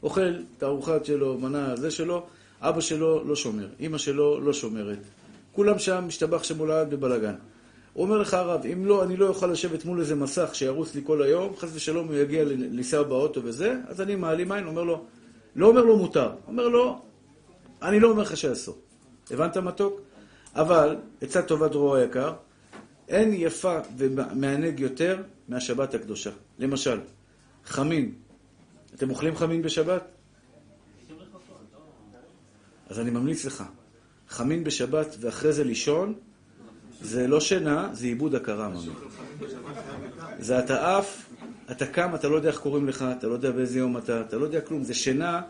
אוכל 0.04 0.34
את 0.58 0.64
הארוחת 0.64 1.06
שלו, 1.06 1.38
מנה 1.38 1.76
זה 1.76 1.92
שלו, 1.92 2.26
אבא 2.62 2.82
שלו 2.82 3.24
לא 3.24 3.36
שומר, 3.36 3.68
אימא 3.80 3.98
שלו 3.98 4.42
לא 4.42 4.54
שומרת. 4.54 5.00
כולם 5.52 5.80
שם, 5.80 6.04
משתבח 6.08 6.44
שמולד 6.44 6.90
בבלגן. 6.90 7.36
הוא 8.00 8.06
אומר 8.06 8.18
לך, 8.18 8.34
הרב, 8.34 8.66
אם 8.66 8.86
לא, 8.86 9.04
אני 9.04 9.18
לא 9.18 9.28
אוכל 9.28 9.48
לשבת 9.48 9.86
מול 9.86 10.00
איזה 10.00 10.16
מסך 10.16 10.50
שירוץ 10.54 10.96
לי 10.96 11.02
כל 11.04 11.22
היום, 11.22 11.56
חס 11.56 11.70
ושלום 11.74 12.08
הוא 12.08 12.16
יגיע 12.16 12.44
ל- 12.44 12.54
לנסוע 12.54 13.04
באוטו 13.04 13.42
וזה, 13.44 13.76
אז 13.88 14.02
אני 14.02 14.16
מעלים 14.16 14.52
עין, 14.52 14.68
אומר 14.68 14.84
לו, 14.84 15.06
לא 15.56 15.68
אומר 15.68 15.82
לו 15.84 15.98
מותר, 15.98 16.32
אומר 16.48 16.68
לו, 16.68 17.02
אני 17.82 18.00
לא 18.00 18.12
אומר 18.12 18.22
לך 18.22 18.38
שאסור. 18.38 18.78
הבנת 19.32 19.58
מתוק? 19.58 20.02
אבל, 20.56 20.98
עצה 21.22 21.42
טובה 21.42 21.68
דרור 21.68 21.96
היקר, 21.96 22.34
אין 23.08 23.34
יפה 23.34 23.78
ומענג 23.98 24.80
יותר 24.80 25.22
מהשבת 25.48 25.94
הקדושה. 25.94 26.32
למשל, 26.60 27.00
חמין. 27.66 28.14
אתם 28.96 29.10
אוכלים 29.10 29.36
חמין 29.36 29.62
בשבת? 29.62 30.04
אז 32.90 33.00
אני 33.00 33.10
ממליץ 33.10 33.46
לך, 33.46 33.64
חמין 34.30 34.64
בשבת 34.64 35.16
ואחרי 35.20 35.54
זה 35.54 35.64
לישון, 35.64 36.14
זה 37.02 37.28
לא 37.28 37.40
שינה, 37.40 37.90
זה 37.94 38.06
עיבוד 38.06 38.36
הכרה 38.36 38.70
ממש. 38.70 38.88
זה 40.40 40.60
אתה 40.60 40.98
עף, 40.98 41.26
אתה 41.72 41.86
קם, 41.86 42.16
אתה 42.16 42.30
לא 42.30 42.36
יודע 42.36 42.50
איך 42.50 42.60
קוראים 42.60 42.88
לך, 42.88 43.06
אתה 43.18 43.28
לא 43.28 43.34
יודע 43.34 43.52
באיזה 43.52 43.80
יום 43.80 43.98
אתה, 43.98 44.22
אתה 44.22 44.38
לא 44.38 44.46
יודע 44.46 44.62
כלום. 44.62 44.84
זה 44.84 44.94
שינה, 44.94 45.42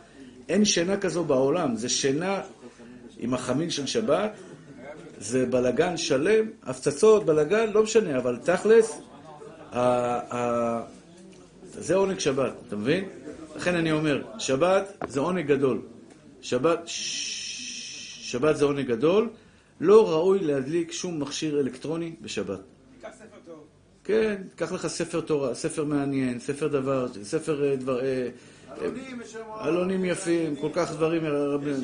אין 0.50 0.66
שינה 0.66 0.98
כזו 0.98 1.24
בעולם. 1.24 1.76
זה 1.76 1.90
שינה 1.90 2.42
עם 3.18 3.34
החמין 3.34 3.70
של 3.70 3.86
שבת, 3.86 4.32
זה 5.20 5.46
בלגן 5.46 5.98
שלם, 5.98 6.46
הפצצות, 6.64 7.26
בלגן, 7.26 7.72
לא 7.74 7.84
משנה, 7.84 8.18
אבל 8.18 8.38
תכלס, 8.44 9.02
זה 11.74 11.96
עונג 11.96 12.20
שבת, 12.20 12.54
אתה 12.68 12.76
מבין? 12.76 13.06
לכן 13.56 13.76
אני 13.76 13.92
אומר, 13.92 14.24
שבת 14.38 14.98
זה 15.08 15.20
עונג 15.20 15.48
גדול. 15.48 15.82
שבת, 16.42 16.80
שבת 16.86 18.58
זה 18.58 18.66
עונג 18.66 18.88
גדול. 18.88 19.30
לא 19.80 20.12
ראוי 20.12 20.40
להדליק 20.40 20.92
שום 20.92 21.20
מכשיר 21.20 21.60
אלקטרוני 21.60 22.16
בשבת. 22.22 22.60
תיקח 22.96 23.10
ספר 23.18 23.38
טוב. 23.46 23.64
כן, 24.04 24.42
קח 24.56 24.72
לך 24.72 24.88
ספר 24.88 25.22
תורה, 25.22 25.56
ספר 25.56 25.84
מעניין, 25.84 26.40
ספר 26.40 26.68
דבר, 26.68 27.08
ספר 27.24 27.64
אה, 27.64 27.76
דבר... 27.76 28.00
אה, 28.02 28.30
אה, 28.72 28.76
אלונים, 28.82 29.22
יש 29.22 29.32
שם... 29.32 29.40
אלונים 29.66 30.06
יפים, 30.06 30.56
כל 30.56 30.70
כך 30.74 30.92
דברים 30.92 31.26
רבים. 31.26 31.76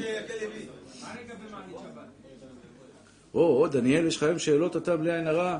או, 3.33 3.61
או, 3.61 3.67
דניאל, 3.67 4.07
יש 4.07 4.17
לך 4.17 4.23
היום 4.23 4.39
שאלות 4.39 4.77
אתה 4.77 4.97
בלי 4.97 5.11
עין 5.11 5.27
הרע? 5.27 5.57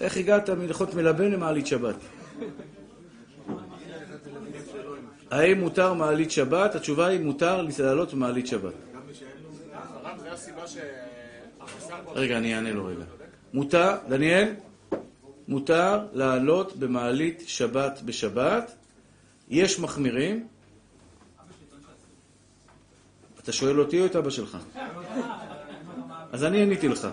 איך 0.00 0.16
הגעת 0.16 0.50
מלכות 0.50 0.94
מלבן 0.94 1.30
למעלית 1.30 1.66
שבת? 1.66 1.96
האם 5.30 5.60
מותר 5.60 5.94
מעלית 5.94 6.30
שבת? 6.30 6.74
התשובה 6.74 7.06
היא 7.06 7.20
מותר 7.20 7.66
לעלות 7.78 8.14
במעלית 8.14 8.46
שבת. 8.46 8.72
רגע, 12.14 12.38
אני 12.38 12.54
אענה 12.54 12.72
לו 12.72 12.86
רגע. 12.86 13.04
מותר, 13.52 13.96
דניאל, 14.08 14.54
מותר 15.48 16.06
לעלות 16.12 16.76
במעלית 16.76 17.42
שבת 17.46 18.00
בשבת. 18.04 18.74
יש 19.48 19.78
מחמירים. 19.80 20.48
אתה 23.42 23.52
שואל 23.52 23.80
אותי 23.80 24.00
או 24.00 24.06
את 24.06 24.16
אבא 24.16 24.30
שלך? 24.30 24.58
אז 26.32 26.44
אני 26.44 26.62
עניתי 26.62 26.88
לך. 26.88 27.08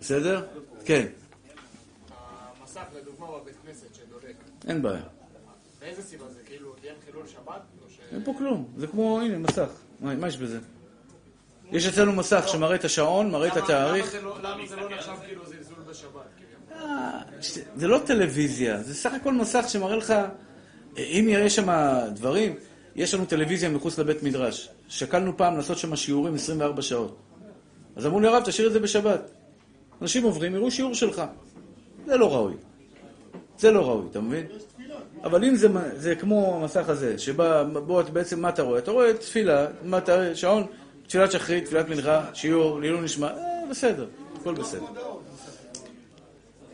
בסדר? 0.00 0.46
כן, 0.84 1.06
המסך, 2.60 2.82
לדוגמה, 2.96 3.26
בבית 3.26 3.54
כנסת 3.66 3.94
שדולק. 3.94 4.36
אין 4.68 4.82
בעיה. 4.82 5.02
באיזה 5.80 6.02
סיבה 6.02 6.28
זה? 6.28 6.40
כאילו, 6.46 6.72
תהיה 6.80 6.92
חילול 7.04 7.26
שבת? 7.26 7.60
אין 8.12 8.24
פה 8.24 8.34
כלום. 8.38 8.68
זה 8.76 8.86
כמו, 8.86 9.20
הנה, 9.20 9.38
מסך. 9.38 9.68
מה 10.00 10.28
יש 10.28 10.36
בזה? 10.36 10.58
יש 11.72 11.86
אצלנו 11.86 12.12
מסך 12.12 12.44
שמראה 12.48 12.74
את 12.74 12.84
השעון, 12.84 13.30
מראה 13.30 13.48
את 13.48 13.56
התאריך. 13.56 14.14
למה 14.14 14.20
זה 14.20 14.26
לא- 14.26 14.38
למה 14.42 14.66
זה 14.66 14.76
לא 14.76 14.90
נחשב 14.90 15.12
כאילו 15.26 15.42
זלזול 15.46 15.76
בשבת? 15.90 16.12
כאילו? 16.36 16.82
אה, 16.82 17.20
זה 17.76 17.88
לא 17.88 17.98
טלוויזיה, 18.06 18.82
זה 18.82 18.94
סך 18.94 19.12
הכל 19.14 19.32
מסך 19.32 19.64
שמראה 19.68 19.96
לך, 19.96 20.14
אם 20.98 21.28
יש 21.30 21.56
שם 21.56 21.68
דברים, 22.14 22.54
יש 22.96 23.14
לנו 23.14 23.26
טלוויזיה 23.26 23.68
מחוץ 23.68 23.98
לבית 23.98 24.22
מדרש. 24.22 24.68
שקלנו 24.88 25.36
פעם 25.36 25.56
לעשות 25.56 25.78
שם 25.78 25.96
שיעורים 25.96 26.34
24 26.34 26.82
שעות. 26.82 27.16
אז 27.96 28.06
אמרו 28.06 28.20
לי, 28.20 28.28
הרב, 28.28 28.42
תשאיר 28.44 28.68
את 28.68 28.72
זה 28.72 28.80
בשבת. 28.80 29.20
אנשים 30.02 30.22
עוברים, 30.24 30.54
יראו 30.54 30.70
שיעור 30.70 30.94
שלך. 30.94 31.22
זה 32.06 32.16
לא 32.16 32.34
ראוי. 32.34 32.54
זה 33.58 33.70
לא 33.70 33.88
ראוי, 33.88 34.06
אתה 34.10 34.20
מבין? 34.20 34.46
אבל 35.24 35.44
אם 35.44 35.56
זה, 35.56 35.68
זה 35.96 36.14
כמו 36.14 36.56
המסך 36.60 36.88
הזה, 36.88 37.16
אתה 38.00 38.12
בעצם, 38.12 38.40
מה 38.40 38.48
אתה 38.48 38.62
רואה? 38.62 38.78
אתה 38.78 38.90
רואה 38.90 39.14
תפילה, 39.14 39.66
מה 39.84 39.98
אתה, 39.98 40.34
שעון, 40.34 40.66
תפילת 41.08 41.32
שחרית, 41.32 41.64
תפילת 41.64 41.88
מנחה, 41.88 42.24
שיעור, 42.34 42.80
לעילוי 42.80 43.00
נשמע, 43.00 43.26
אה, 43.26 43.34
בסדר, 43.70 44.06
הכל 44.40 44.54
בסדר. 44.54 44.84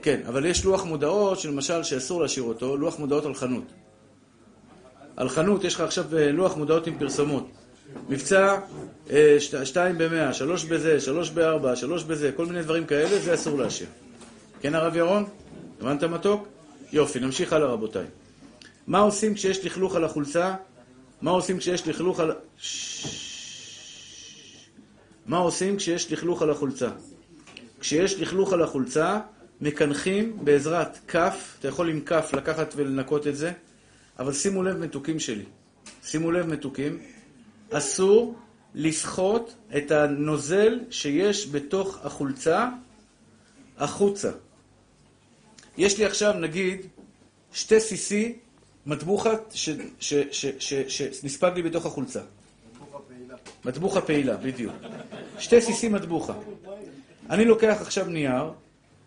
כן, 0.03 0.21
אבל 0.29 0.47
יש 0.47 0.65
לוח 0.65 0.85
מודעות, 0.85 1.41
שלמשל, 1.41 1.83
שאסור 1.83 2.23
להשאיר 2.23 2.45
אותו, 2.45 2.77
לוח 2.77 2.99
מודעות 2.99 3.25
על 3.25 3.35
חנות. 3.35 3.65
על 5.17 5.29
חנות, 5.29 5.65
יש 5.65 5.75
לך 5.75 5.81
עכשיו 5.81 6.05
אה, 6.17 6.33
לוח 6.33 6.57
מודעות 6.57 6.87
עם 6.87 6.99
פרסומות. 6.99 7.47
מבצע 8.09 8.57
אה, 9.11 9.37
שת- 9.41 9.67
שתיים 9.67 9.99
במאה, 9.99 10.33
שלוש 10.33 10.65
בזה, 10.65 11.01
שלוש 11.01 11.31
בארבע, 11.31 11.77
שלוש 11.77 12.03
בזה, 12.05 12.33
כל 12.37 12.47
מיני 12.47 12.63
דברים 12.63 12.87
כאלה, 12.87 13.19
זה 13.19 13.35
אסור 13.35 13.59
להשאיר. 13.59 13.89
כן, 14.61 14.75
הרב 14.75 14.97
ירון? 14.97 15.25
הבנת 15.81 16.05
מתוק? 16.05 16.49
יופי, 16.93 17.21
נמשיך 17.21 17.53
הלאה 17.53 17.69
רבותיי. 17.69 18.05
מה 18.87 18.99
עושים 18.99 19.35
כשיש 19.35 19.65
לכלוך 19.65 19.97
על 19.97 20.05
החולצה? 20.05 20.55
מה 21.23 21.31
עושים 21.31 21.59
כשיש 21.59 21.89
לכלוך 21.89 22.21
על... 22.21 22.33
ששש. 22.59 23.24
מה 25.27 25.37
עושים 25.37 25.77
כשיש 25.77 26.13
לכלוך 26.13 26.43
על 26.43 26.51
החולצה? 26.51 26.91
כשיש 27.81 28.21
לכלוך 28.21 28.53
על 28.53 28.63
החולצה, 28.63 29.21
מקנחים 29.61 30.39
בעזרת 30.45 30.99
כף, 31.09 31.57
אתה 31.59 31.69
יכול 31.69 31.91
עם 31.91 32.01
כף 32.01 32.31
לקחת 32.33 32.75
ולנקות 32.77 33.27
את 33.27 33.37
זה, 33.37 33.53
אבל 34.19 34.33
שימו 34.33 34.63
לב 34.63 34.77
מתוקים 34.77 35.21
שלי, 35.21 35.45
שימו 36.05 36.33
לב 36.33 36.47
מתוקים, 36.47 36.99
אסור 37.71 38.35
לסחוט 38.75 39.53
את 39.77 39.91
הנוזל 39.91 40.81
שיש 40.91 41.49
בתוך 41.49 41.99
החולצה 42.03 42.69
החוצה. 43.79 44.31
יש 45.79 45.99
לי 45.99 46.05
עכשיו 46.05 46.33
נגיד 46.33 46.87
שתי 47.53 47.81
סיסי 47.81 48.39
מטבוחת 48.87 49.53
שנספג 50.89 51.53
לי 51.55 51.63
בתוך 51.63 51.87
החולצה. 51.87 52.21
מטבוחה 53.65 54.01
פעילה, 54.01 54.37
בדיוק. 54.37 54.75
שתי 55.39 55.61
סיסי 55.61 55.89
מטבוחה. 55.89 56.33
אני 57.31 57.45
לוקח 57.45 57.77
עכשיו 57.81 58.07
נייר, 58.07 58.51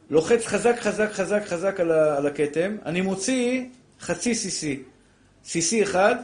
לוחץ 0.09 0.45
חזק 0.45 0.75
חזק 0.79 1.11
חזק 1.11 1.41
חזק 1.45 1.79
על 1.79 2.27
הכתם, 2.27 2.75
אני 2.85 3.01
מוציא 3.01 3.65
חצי 3.99 4.35
סיסי, 4.35 4.83
סיסי 5.45 5.83
אחד, 5.83 6.15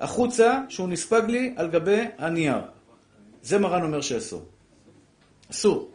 החוצה, 0.00 0.60
שהוא 0.68 0.88
נספג 0.88 1.22
לי 1.28 1.54
על 1.56 1.70
גבי 1.70 2.04
הנייר. 2.18 2.58
זה 3.42 3.58
מרן 3.58 3.82
אומר 3.82 4.00
שאסור. 4.00 4.42
אסור. 5.50 5.90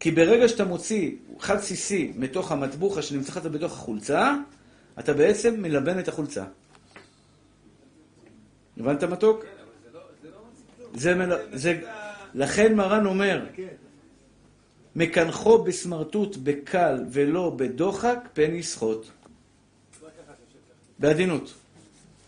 כי 0.00 0.10
ברגע 0.10 0.48
שאתה 0.48 0.64
מוציא 0.64 1.10
חד 1.40 1.58
סיסי 1.60 2.12
מתוך 2.16 2.52
המטבוחה 2.52 3.02
שנמצאת 3.02 3.42
בתוך 3.42 3.72
החולצה, 3.72 4.34
אתה 4.98 5.12
בעצם 5.12 5.62
מלבן 5.62 5.98
את 5.98 6.08
החולצה. 6.08 6.44
הבנת 8.76 9.04
מתוק? 9.04 9.44
זה 10.96 11.14
מל... 11.14 11.32
זה... 11.52 11.80
לכן 12.34 12.74
מרן 12.74 13.06
אומר, 13.06 13.44
מקנחו 14.96 15.62
בסמרטוט 15.62 16.36
בקל 16.36 17.04
ולא 17.10 17.52
בדוחק, 17.56 18.18
פן 18.32 18.54
יסחוט. 18.54 19.06
בעדינות. 20.98 21.54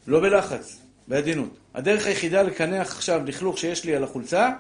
לא 0.07 0.21
בלחץ, 0.21 0.81
בעדינות. 1.09 1.51
הדרך 1.75 2.07
היחידה 2.07 2.43
לקנח 2.43 2.93
עכשיו 2.93 3.23
לכלוך 3.27 3.59
שיש 3.59 3.85
לי 3.85 3.97
על 3.97 4.05
החולצה, 4.05 4.51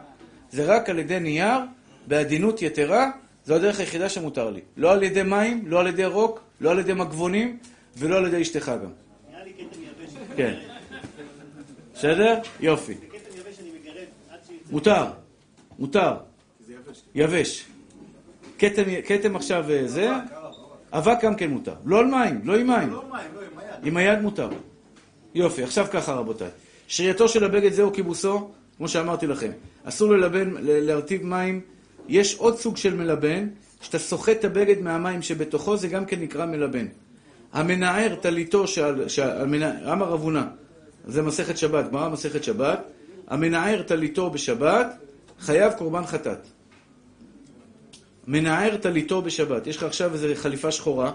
זה 0.50 0.64
רק 0.64 0.90
על 0.90 0.98
ידי 0.98 1.20
נייר, 1.20 1.58
בעדינות 2.06 2.62
יתרה, 2.62 3.10
זו 3.46 3.54
הדרך 3.54 3.80
היחידה 3.80 4.08
שמותר 4.08 4.50
לי. 4.50 4.60
לא 4.76 4.92
על 4.92 5.02
ידי 5.02 5.22
מים, 5.22 5.64
לא 5.66 5.80
על 5.80 5.86
ידי 5.86 6.04
רוק, 6.04 6.40
לא 6.60 6.70
על 6.70 6.78
ידי 6.78 6.92
מגבונים, 6.92 7.58
ולא 7.96 8.16
על 8.16 8.26
ידי 8.26 8.42
אשתך 8.42 8.72
גם. 8.82 8.90
נראה 9.30 9.44
לי 9.44 9.52
כתם 9.52 9.80
יבש. 9.82 10.14
כן. 10.36 10.54
בסדר? 11.94 12.38
יופי. 12.60 12.94
כתם 12.94 13.38
יבש 13.38 13.60
אני 13.60 13.70
מגרד 13.80 14.04
עד 14.30 14.38
שיצא. 14.46 14.57
מותר, 14.70 15.04
מותר. 15.78 16.14
יבש. 17.14 17.64
כתם, 18.58 19.36
עכשיו 19.36 19.64
אה, 19.70 19.88
זה, 19.88 20.10
אבק 20.92 21.18
גם 21.22 21.34
כן 21.34 21.50
מותר. 21.50 21.74
לא 21.84 21.98
על 21.98 22.06
מים, 22.06 22.40
לא 22.44 22.56
עם 22.56 22.66
מים. 22.66 22.90
לא 22.90 23.02
לא, 23.10 23.18
עם 23.82 23.96
היד. 23.96 24.20
מותר. 24.20 24.48
יופי, 25.34 25.62
עכשיו 25.62 25.86
ככה 25.92 26.12
רבותיי. 26.12 26.48
שרייתו 26.88 27.28
של 27.28 27.44
הבגד 27.44 27.72
זהו 27.72 27.92
כיבוסו, 27.92 28.50
כמו 28.76 28.88
שאמרתי 28.88 29.26
לכם. 29.26 29.50
אסור 29.84 30.12
ללבן, 30.12 30.54
להרטיב 30.60 31.26
מים. 31.26 31.60
יש 32.08 32.34
עוד 32.34 32.58
סוג 32.58 32.76
של 32.76 32.94
מלבן, 32.94 33.48
שאתה 33.80 33.98
סוחט 33.98 34.32
את 34.32 34.44
הבגד 34.44 34.80
מהמים 34.82 35.22
שבתוכו, 35.22 35.76
זה 35.76 35.88
גם 35.88 36.04
כן 36.04 36.20
נקרא 36.20 36.46
מלבן. 36.46 36.86
המנער 37.52 38.14
טליתו, 38.20 38.66
שעל- 38.66 39.08
שעל- 39.08 39.40
המנע- 39.40 40.44
זה 41.06 41.22
מסכת 41.22 41.58
שבת, 41.58 41.90
גמרא 41.90 42.08
מסכת 42.08 42.44
שבת, 42.44 42.80
המנער 43.28 43.82
טליתו 43.82 44.30
בשבת, 44.30 44.86
חייב 45.40 45.72
קורבן 45.72 46.06
חטאת. 46.06 46.38
מנער 48.26 48.76
טליתו 48.76 49.22
בשבת. 49.22 49.66
יש 49.66 49.76
לך 49.76 49.82
עכשיו 49.82 50.12
איזו 50.12 50.26
חליפה 50.34 50.70
שחורה, 50.72 51.12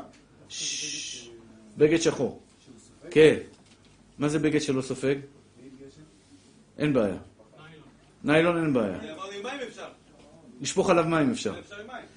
בגד 1.78 2.02
שחור. 2.02 2.42
כן. 3.12 3.36
מה 4.20 4.30
זה 4.30 4.40
בגד 4.40 4.62
שלא 4.62 4.82
סופג? 4.82 5.16
אין 6.78 6.94
בעיה. 6.94 7.18
ניילון 8.24 8.64
אין 8.64 8.74
בעיה. 8.74 9.00
לשפוך 10.62 10.90
עליו 10.90 11.06
מים 11.06 11.32
אפשר. 11.32 11.54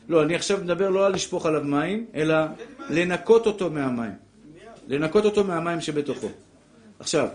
לא, 0.08 0.22
אני 0.22 0.34
עכשיו 0.34 0.58
מדבר 0.64 0.90
לא 0.90 1.06
על 1.06 1.12
לשפוך 1.12 1.46
עליו 1.46 1.64
מים, 1.64 2.06
אלא 2.14 2.36
לנקות 2.90 3.46
אותו 3.46 3.70
מהמים. 3.70 4.12
לנקות 4.88 5.24
אותו 5.24 5.44
מהמים 5.44 5.80
שבתוכו. 5.80 6.28
עכשיו. 6.98 7.28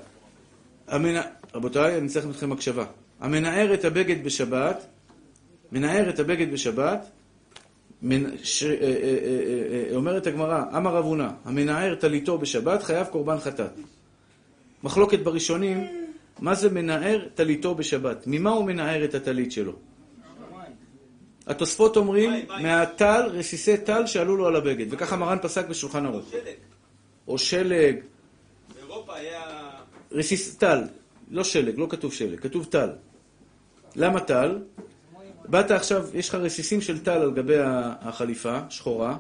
רבותיי, 1.54 1.98
אני 1.98 2.08
צריך 2.08 2.26
מכם 2.26 2.52
הקשבה. 2.52 2.86
המנער 3.20 3.74
את 3.74 3.86
הבגד 3.86 4.24
בשבת, 4.24 4.86
מנער 5.72 6.10
את 6.10 6.20
הבגד 6.20 6.52
בשבת. 6.52 7.10
אה, 8.12 8.18
אה, 8.62 8.78
אה, 9.90 9.96
אומרת 9.96 10.28
הגמרא, 10.28 10.64
אמר 10.78 10.96
רב 10.96 11.06
הונא, 11.06 11.28
המנער 11.46 11.96
טליתו 11.96 12.38
בשבת 12.38 12.84
חייב 12.84 13.08
קורבן 13.08 13.40
חטאת. 13.40 13.72
מחלוקת 14.84 15.20
בראשונים, 15.20 15.88
מה 16.40 16.56
זה 16.56 16.70
מנער 16.70 17.28
טליתו 17.36 17.76
בשבת? 17.76 18.24
ממה 18.28 18.50
הוא 18.50 18.66
מנער 18.66 19.04
את 19.04 19.16
הטלית 19.16 19.52
שלו? 19.52 19.74
התוספות 21.48 21.98
אומרים. 21.98 22.46
מהטל, 22.62 23.22
רסיסי 23.32 23.78
טל 23.78 24.06
שעלו 24.06 24.38
לו 24.38 24.48
על 24.48 24.56
הבגד, 24.56 24.86
וככה 24.90 25.16
מרן 25.16 25.38
פסק 25.42 25.68
בשולחן 25.68 26.06
ערוך. 26.06 26.26
שלג. 26.32 26.54
או 27.28 27.38
שלג, 27.38 27.96
באירופה 28.76 29.16
היה... 29.16 29.42
רסיס 30.12 30.56
טל, 30.56 30.84
לא 31.32 31.44
שלג, 31.44 31.80
לא 31.80 31.88
כתוב 31.90 32.14
שלג, 32.14 32.40
כתוב 32.40 32.66
טל. 32.66 32.90
למה 33.96 34.20
טל? 34.20 34.60
באת 35.46 35.72
עכשיו, 35.72 36.06
יש 36.14 36.30
לך 36.30 36.36
רסיסים 36.36 36.82
של 36.82 37.04
טל 37.04 37.22
על 37.22 37.32
גבי 37.32 37.56
החליפה, 38.02 38.60
שחורה, 38.70 39.18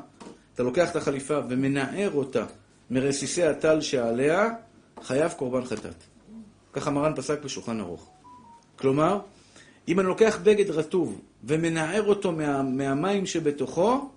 אתה 0.53 0.63
לוקח 0.63 0.91
את 0.91 0.95
החליפה 0.95 1.39
ומנער 1.49 2.11
אותה 2.13 2.45
מרסיסי 2.89 3.43
הטל 3.43 3.81
שעליה, 3.81 4.49
חייב 5.03 5.31
קורבן 5.31 5.65
חטאת. 5.65 6.03
ככה 6.73 6.91
מרן 6.91 7.15
פסק 7.15 7.43
בשולחן 7.43 7.79
ערוך. 7.79 8.09
כלומר, 8.75 9.19
אם 9.87 9.99
אני 9.99 10.07
לוקח 10.07 10.39
בגד 10.43 10.69
רטוב 10.69 11.21
ומנער 11.43 12.03
אותו 12.03 12.31
מה, 12.31 12.63
מהמים 12.63 13.25
שבתוכו, 13.25 14.09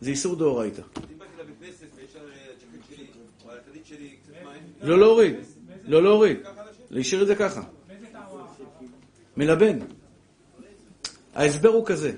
זה 0.00 0.10
איסור 0.10 0.36
דאורייתא. 0.36 0.82
קצת 4.22 4.34
מים, 4.44 4.62
לא 4.82 4.98
להוריד, 4.98 5.34
לא 5.84 6.02
להוריד, 6.02 6.38
להשאיר 6.90 7.22
את 7.22 7.26
זה 7.26 7.34
ככה. 7.34 7.62
מלבן. 9.36 9.78
ההסבר 11.34 11.68
הוא 11.68 11.86
כזה, 11.86 12.12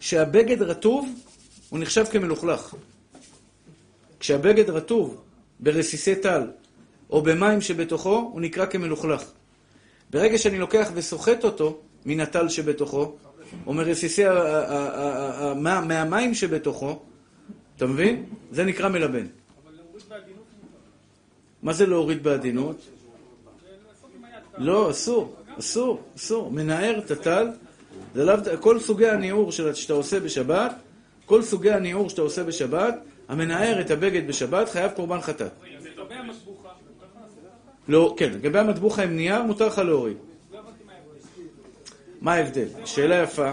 שהבגד 0.00 0.62
רטוב, 0.62 1.08
הוא 1.68 1.78
נחשב 1.78 2.04
כמלוכלך. 2.04 2.74
כשהבגד 4.20 4.70
רטוב 4.70 5.22
ברסיסי 5.60 6.16
טל 6.16 6.50
או 7.10 7.22
במים 7.22 7.60
שבתוכו, 7.60 8.30
הוא 8.32 8.40
נקרא 8.40 8.66
כמלוכלך. 8.66 9.24
ברגע 10.10 10.38
שאני 10.38 10.58
לוקח 10.58 10.90
וסוחט 10.94 11.44
אותו 11.44 11.80
מן 12.06 12.20
הטל 12.20 12.48
שבתוכו, 12.48 13.16
או 13.66 13.74
מרסיסי 13.74 14.22
מהמים 15.56 16.34
שבתוכו, 16.34 16.98
אתה 17.76 17.86
מבין? 17.86 18.24
זה 18.50 18.64
נקרא 18.64 18.88
מלבן. 18.88 19.26
מה 21.62 21.72
זה 21.72 21.86
להוריד 21.86 22.22
בעדינות? 22.22 22.95
לא, 24.58 24.90
אסור, 24.90 25.34
אסור, 25.58 26.02
אסור. 26.16 26.50
מנער 26.50 26.98
את 26.98 27.10
הטל, 27.10 27.48
זה 28.14 28.24
לאו, 28.24 28.36
כל 28.60 28.80
סוגי 28.80 29.08
הניעור 29.08 29.52
שאתה 29.52 29.92
עושה 29.92 30.20
בשבת, 30.20 30.74
כל 31.26 31.42
סוגי 31.42 31.70
הניעור 31.70 32.10
שאתה 32.10 32.22
עושה 32.22 32.44
בשבת, 32.44 32.94
המנער 33.28 33.80
את 33.80 33.90
הבגד 33.90 34.28
בשבת 34.28 34.68
חייב 34.68 34.90
קורבן 34.90 35.20
חטאת. 35.20 35.52
לא, 37.88 38.14
כן, 38.16 38.32
לגבי 38.32 38.58
המטבוחה 38.58 39.02
עם 39.02 39.16
נייר 39.16 39.42
מותר 39.42 39.66
לך 39.66 39.78
להוריד. 39.78 40.16
מה 42.20 42.34
ההבדל? 42.34 42.68
שאלה 42.84 43.22
יפה. 43.22 43.52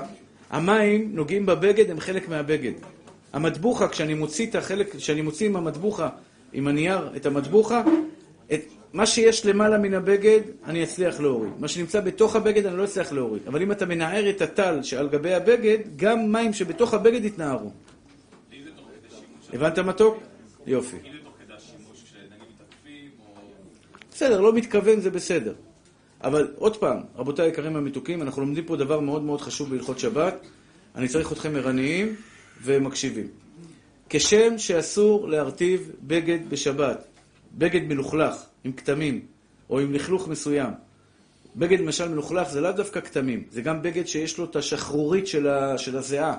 המים 0.50 1.16
נוגעים 1.16 1.46
בבגד, 1.46 1.90
הם 1.90 2.00
חלק 2.00 2.30
מהבגד. 2.30 2.72
המטבוחה, 3.34 3.88
כשאני 3.88 4.14
מוציא 4.14 4.48
את 4.48 4.56
החלק, 4.56 4.96
כשאני 4.96 5.22
מוציא 5.22 5.48
עם 5.48 5.56
המטבוחה, 5.56 6.10
עם 6.54 6.68
הנייר, 6.68 7.10
את 7.16 7.26
המטבוחה, 7.26 7.84
את 8.54 8.62
מה 8.94 9.06
שיש 9.06 9.46
למעלה 9.46 9.78
מן 9.78 9.94
הבגד, 9.94 10.40
אני 10.66 10.84
אצליח 10.84 11.20
להוריד. 11.20 11.54
מה 11.60 11.68
שנמצא 11.68 12.02
בתוך 12.02 12.36
הבגד, 12.36 12.66
אני 12.66 12.78
לא 12.78 12.84
אצליח 12.84 13.12
להוריד. 13.12 13.48
אבל 13.48 13.62
אם 13.62 13.72
אתה 13.72 13.86
מנער 13.86 14.30
את 14.30 14.42
הטל 14.42 14.84
שעל 14.84 15.10
גבי 15.10 15.34
הבגד, 15.34 15.78
גם 15.96 16.32
מים 16.32 16.54
שבתוך 16.54 16.94
הבגד 16.94 17.26
יתנערו. 17.26 17.72
הבנת 19.54 19.80
מתוק? 19.80 20.18
יופי. 20.66 20.98
בסדר, 24.12 24.42
לא 24.42 24.54
מתכוון 24.54 25.02
זה 25.02 25.10
בסדר. 25.10 25.54
אבל 26.24 26.54
עוד 26.56 26.78
פעם, 26.78 26.98
רבותיי 27.16 27.46
היקרים 27.46 27.76
המתוקים, 27.76 28.22
אנחנו 28.22 28.42
לומדים 28.42 28.66
פה 28.66 28.76
דבר 28.76 29.00
מאוד 29.00 29.24
מאוד 29.24 29.42
חשוב 29.42 29.70
בהלכות 29.70 30.00
שבת. 30.00 30.36
אני 30.96 31.08
צריך 31.08 31.32
אתכם 31.32 31.56
ערניים 31.56 32.16
ומקשיבים. 32.64 33.28
כשם 34.10 34.58
שאסור 34.58 35.30
להרטיב 35.30 35.92
בגד 36.02 36.40
בשבת, 36.50 37.06
בגד 37.58 37.82
מלוכלך, 37.88 38.36
עם 38.64 38.72
כתמים, 38.72 39.22
או 39.70 39.80
עם 39.80 39.94
לכלוך 39.94 40.28
מסוים. 40.28 40.70
בגד 41.56 41.80
למשל 41.80 42.10
מלוכלך 42.10 42.50
זה 42.50 42.62
לאו 42.62 42.72
דווקא 42.72 43.02
כתמים, 43.02 43.44
זה 43.52 43.62
גם 43.62 43.82
בגד 43.82 44.08
שיש 44.08 44.38
לו 44.38 44.46
את 44.46 44.56
השחרורית 44.56 45.28
של, 45.28 45.48
ה... 45.48 45.78
של 45.78 45.98
הזיעה. 45.98 46.38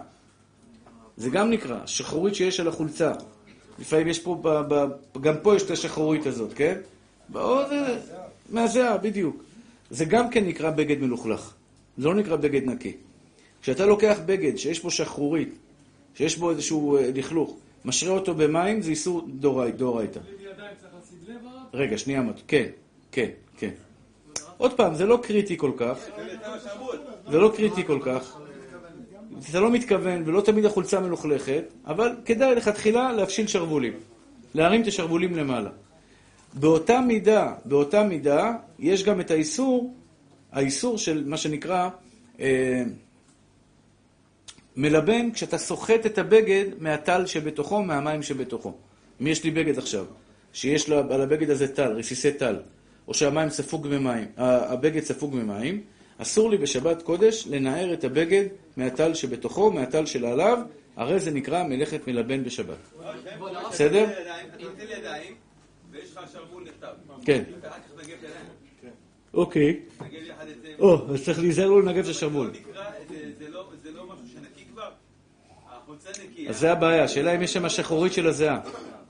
זה 1.17 1.31
גם 1.31 1.51
נקרא, 1.51 1.87
שחרורית 1.87 2.35
שיש 2.35 2.61
על 2.61 2.69
החולצה. 2.69 3.13
לפעמים 3.79 4.09
יש 4.09 4.19
פה, 4.19 4.39
ב... 4.43 4.49
ב... 4.49 4.87
גם 5.21 5.35
פה 5.43 5.57
יש 5.57 5.63
את 5.63 5.71
השחרורית 5.71 6.27
הזאת, 6.27 6.53
כן? 6.55 6.79
באו 7.29 7.69
זה... 7.69 7.99
מהזיעה, 8.51 8.99
בדיוק. 8.99 9.43
זה 9.91 10.05
גם 10.05 10.31
כן 10.31 10.45
נקרא 10.47 10.71
בגד 10.71 11.01
מלוכלך. 11.01 11.53
זה 11.99 12.05
לא 12.07 12.15
נקרא 12.15 12.37
בגד 12.37 12.65
נקי. 12.65 12.93
כשאתה 13.63 13.87
לוקח 13.87 14.19
בגד 14.27 14.57
שיש 14.57 14.83
בו 14.83 14.91
שחרורית, 14.91 15.55
שיש 16.15 16.37
בו 16.39 16.51
איזשהו 16.51 16.97
אה, 16.97 17.11
לכלוך, 17.15 17.57
משרה 17.85 18.11
אותו 18.13 18.35
במים, 18.35 18.83
זה 18.83 18.91
איסור 18.91 19.23
דורי- 19.29 19.73
דאורייתא. 19.73 20.21
רגע, 21.75 21.99
שנייה, 21.99 22.23
כן, 22.49 22.67
כן, 23.13 23.29
כן. 23.59 23.71
עוד 24.57 24.73
פעם, 24.77 24.95
זה 24.95 25.07
לא 25.07 25.19
קריטי 25.23 25.57
כל 25.57 25.73
כך. 25.77 25.99
זה 27.31 27.39
לא 27.39 27.53
קריטי 27.57 27.85
כל 27.85 27.99
כך. 28.03 28.39
אתה 29.51 29.61
לא 29.61 29.71
מתכוון, 29.71 30.23
ולא 30.27 30.41
תמיד 30.41 30.65
החולצה 30.65 31.01
מלוכלכת, 31.01 31.65
אבל 31.87 32.17
כדאי 32.25 32.55
לכתחילה 32.55 33.13
להפשיל 33.13 33.47
שרוולים. 33.47 33.93
להרים 34.55 34.83
את 34.83 34.87
השרוולים 34.87 35.37
למעלה. 35.37 35.71
באותה 36.55 37.01
מידה, 37.01 37.55
באותה 37.65 38.03
מידה, 38.03 38.53
יש 38.79 39.05
גם 39.05 39.21
את 39.21 39.31
האיסור, 39.31 39.95
האיסור 40.53 40.99
של 40.99 41.25
מה 41.27 41.37
שנקרא 41.37 41.89
אה, 42.41 42.83
מלבן, 44.77 45.33
כשאתה 45.33 45.59
סוחט 45.59 46.07
את 46.07 46.19
הבגד 46.19 46.65
מהטל 46.79 47.27
שבתוכו, 47.27 47.83
מהמים 47.83 48.23
שבתוכו. 48.23 48.73
אם 49.23 49.27
יש 49.27 49.45
לי 49.45 49.51
בגד 49.51 49.79
עכשיו, 49.79 50.05
שיש 50.55 50.89
לה, 50.89 50.99
על 51.11 51.21
הבגד 51.21 51.51
הזה 51.51 51.75
טל, 51.75 51.93
רסיסי 51.93 52.33
טל, 52.33 52.57
או 53.09 53.15
שהמים 53.15 53.51
ספוג 53.51 53.87
במים, 53.87 54.27
ה- 54.37 54.73
הבגד 54.73 55.03
ספוג 55.05 55.33
במים, 55.37 55.83
אסור 56.19 56.51
לי 56.51 56.59
בשבת 56.59 57.03
קודש 57.03 57.47
לנער 57.51 57.93
את 57.95 58.05
הבגד 58.05 58.45
מהטל 58.77 59.15
שבתוכו, 59.15 59.71
מהטל 59.73 60.07
שלעליו, 60.07 60.59
הרי 60.97 61.21
זה 61.21 61.31
נקרא 61.31 61.63
מלאכת 61.63 62.07
מלבן 62.09 62.45
בשבת. 62.45 62.77
בסדר? 63.71 64.07
כן. 67.25 67.43
אוקיי. 69.35 69.81
או, 70.79 71.15
אז 71.15 71.25
צריך 71.25 71.39
להיזהר 71.39 71.67
לא 71.69 71.83
לנגב 71.83 72.05
את 72.05 72.11
השרוול. 72.11 72.51
זה- 72.53 73.49
לא- 73.51 73.67
משהו 74.07 74.29
שנקי 74.33 74.65
כבר? 74.73 74.91
החולצה 75.71 76.11
נקייה. 76.25 76.51
אז 76.51 76.59
זה 76.61 76.73
הבעיה, 76.73 77.05
השאלה 77.05 77.35
אם 77.35 77.43
יש 77.43 77.53
שם 77.53 77.69
שחורית 77.69 78.13
של 78.13 78.27
הזיעה. 78.27 78.61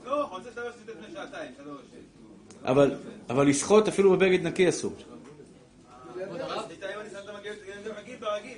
לא, 0.05 0.23
החולצה 0.23 0.49
שאתה 0.53 0.84
אבל, 3.29 3.49
לשחות 3.49 3.87
אפילו 3.87 4.11
בבגד 4.11 4.47
נקי 4.47 4.69
אסור. 4.69 4.93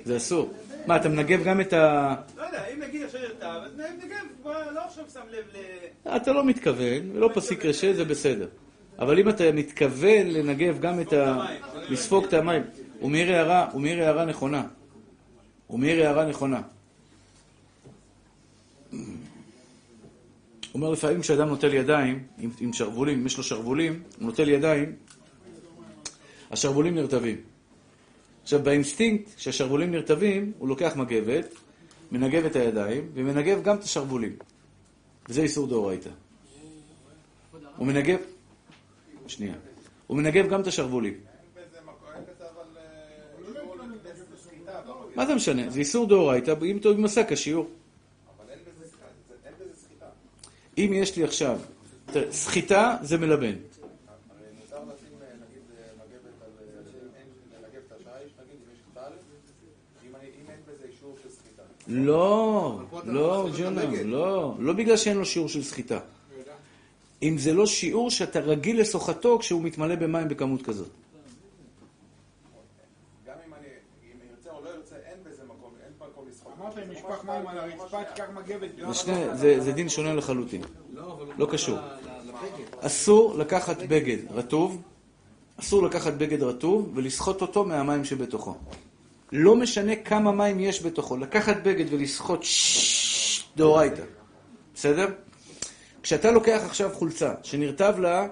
זה 0.04 0.16
אסור. 0.16 0.52
מה, 0.86 0.96
אתה 0.96 1.08
מנגב 1.08 1.44
גם 1.44 1.60
את 1.60 1.72
ה... 1.72 2.14
לא 2.36 2.42
יודע, 2.42 2.66
אם 2.66 2.82
נגיד 2.82 3.02
עכשיו 3.02 3.20
ירטב, 3.20 3.60
אז 3.64 3.72
נגב, 3.76 4.52
לא 4.74 4.80
עכשיו 4.86 5.04
שם 5.12 5.20
לב 5.30 5.44
ל... 5.54 6.16
אתה 6.16 6.32
לא 6.32 6.44
מתכוון, 6.44 7.10
ולא 7.12 7.30
פסיק 7.34 7.64
רשע, 7.64 7.92
זה 7.92 8.04
בסדר. 8.04 8.48
אבל 8.98 9.18
אם 9.18 9.28
אתה 9.28 9.52
מתכוון 9.52 10.26
לנגב 10.26 10.80
גם 10.80 11.00
את 11.00 11.12
ה... 11.12 11.46
לספוג 11.88 12.24
את 12.24 12.32
המים, 12.32 12.62
הוא 13.00 13.10
מעיר 13.10 13.32
הערה, 13.32 13.68
הוא 13.72 13.80
מעיר 13.80 14.02
הערה 14.02 14.24
נכונה. 14.24 14.62
הוא 15.66 15.78
מעיר 15.78 16.06
הערה 16.06 16.24
נכונה. 16.24 16.60
אומר 20.78 20.90
לפעמים 20.90 21.20
כשאדם 21.20 21.48
נוטל 21.48 21.74
ידיים, 21.74 22.26
עם, 22.38 22.50
עם 22.60 22.72
שרוולים, 22.72 23.18
אם 23.20 23.26
יש 23.26 23.36
לו 23.36 23.42
שרוולים, 23.42 24.02
הוא 24.18 24.26
נוטל 24.26 24.48
ידיים, 24.48 24.96
השרוולים 26.50 26.94
נרטבים. 26.94 27.36
עכשיו, 28.42 28.62
באינסטינקט 28.62 29.30
שהשרוולים 29.36 29.90
נרטבים, 29.90 30.52
הוא 30.58 30.68
לוקח 30.68 30.96
מגבת, 30.96 31.54
מנגב 32.12 32.44
את 32.44 32.56
הידיים, 32.56 33.10
ומנגב 33.14 33.62
גם 33.62 33.76
את 33.76 33.82
השרוולים. 33.82 34.36
וזה 35.28 35.42
איסור 35.42 35.66
דאורייתא. 35.66 36.10
הוא 37.76 37.86
מנגב... 37.86 38.18
שנייה. 39.26 39.54
הוא 40.06 40.16
מנגב 40.16 40.48
גם 40.48 40.60
את 40.60 40.66
השרוולים. 40.66 41.14
מה 45.14 45.26
זה 45.26 45.34
משנה? 45.34 45.70
זה 45.70 45.78
איסור 45.80 46.06
דאורייתא, 46.06 46.54
אם 46.62 46.78
הוא 46.84 47.04
עשה 47.04 47.22
כשיעור. 47.28 47.68
אם 50.78 50.90
יש 50.94 51.16
לי 51.16 51.24
עכשיו... 51.24 51.58
סחיטה 52.30 52.96
זה 53.02 53.18
מלבן. 53.18 53.54
לא, 61.88 62.80
לא, 63.04 63.48
ג'ונה, 63.58 63.82
לא. 64.04 64.54
לא 64.58 64.72
בגלל 64.72 64.96
שאין 64.96 65.16
לו 65.16 65.24
שיעור 65.24 65.48
של 65.48 65.62
סחיטה. 65.62 66.00
אם 67.22 67.38
זה 67.38 67.52
לא 67.52 67.66
שיעור 67.66 68.10
שאתה 68.10 68.40
רגיל 68.40 68.80
לסוחתו 68.80 69.38
כשהוא 69.38 69.62
מתמלא 69.62 69.94
במים 69.94 70.28
בכמות 70.28 70.62
כזאת. 70.62 70.88
גם 73.26 73.34
אם 73.46 73.54
אני, 73.54 73.66
אם 74.02 74.18
ירצה 74.30 74.50
או 74.50 74.64
לא 74.64 74.68
ירצה, 74.68 74.96
אין 74.96 75.18
בזה 75.24 75.42
מקום, 75.44 75.72
אין 75.84 75.92
מקום 76.10 76.24
מים 77.24 77.46
על 77.46 77.58
הרצפה, 77.58 78.04
תיקח 78.04 78.24
מגבת. 78.34 78.70
זה, 79.34 79.72
דין 79.72 79.88
שונה 79.88 80.14
לחלוטין. 80.14 80.62
לא 81.38 81.46
קשור. 81.50 81.78
אסור 82.80 83.38
לקחת 83.38 83.82
בגד 83.82 84.18
רטוב, 84.30 84.82
אסור 85.60 85.82
לקחת 85.82 86.12
בגד 86.12 86.42
רטוב 86.42 86.92
ולסחוט 86.94 87.42
אותו 87.42 87.64
מהמים 87.64 88.04
שבתוכו. 88.04 88.54
לא 89.32 89.56
משנה 89.56 89.96
כמה 89.96 90.32
מים 90.32 90.60
יש 90.60 90.82
בתוכו, 90.82 91.16
לקחת 91.16 91.56
בגד 91.62 91.92
ולסחוט 91.92 92.44
דאורייתא. 93.56 94.02
בסדר? 94.74 95.06
כשאתה 96.02 96.30
לוקח 96.30 96.62
עכשיו 96.64 96.90
חולצה 96.94 97.34
שנרטב 97.42 97.94
לה, 97.98 98.26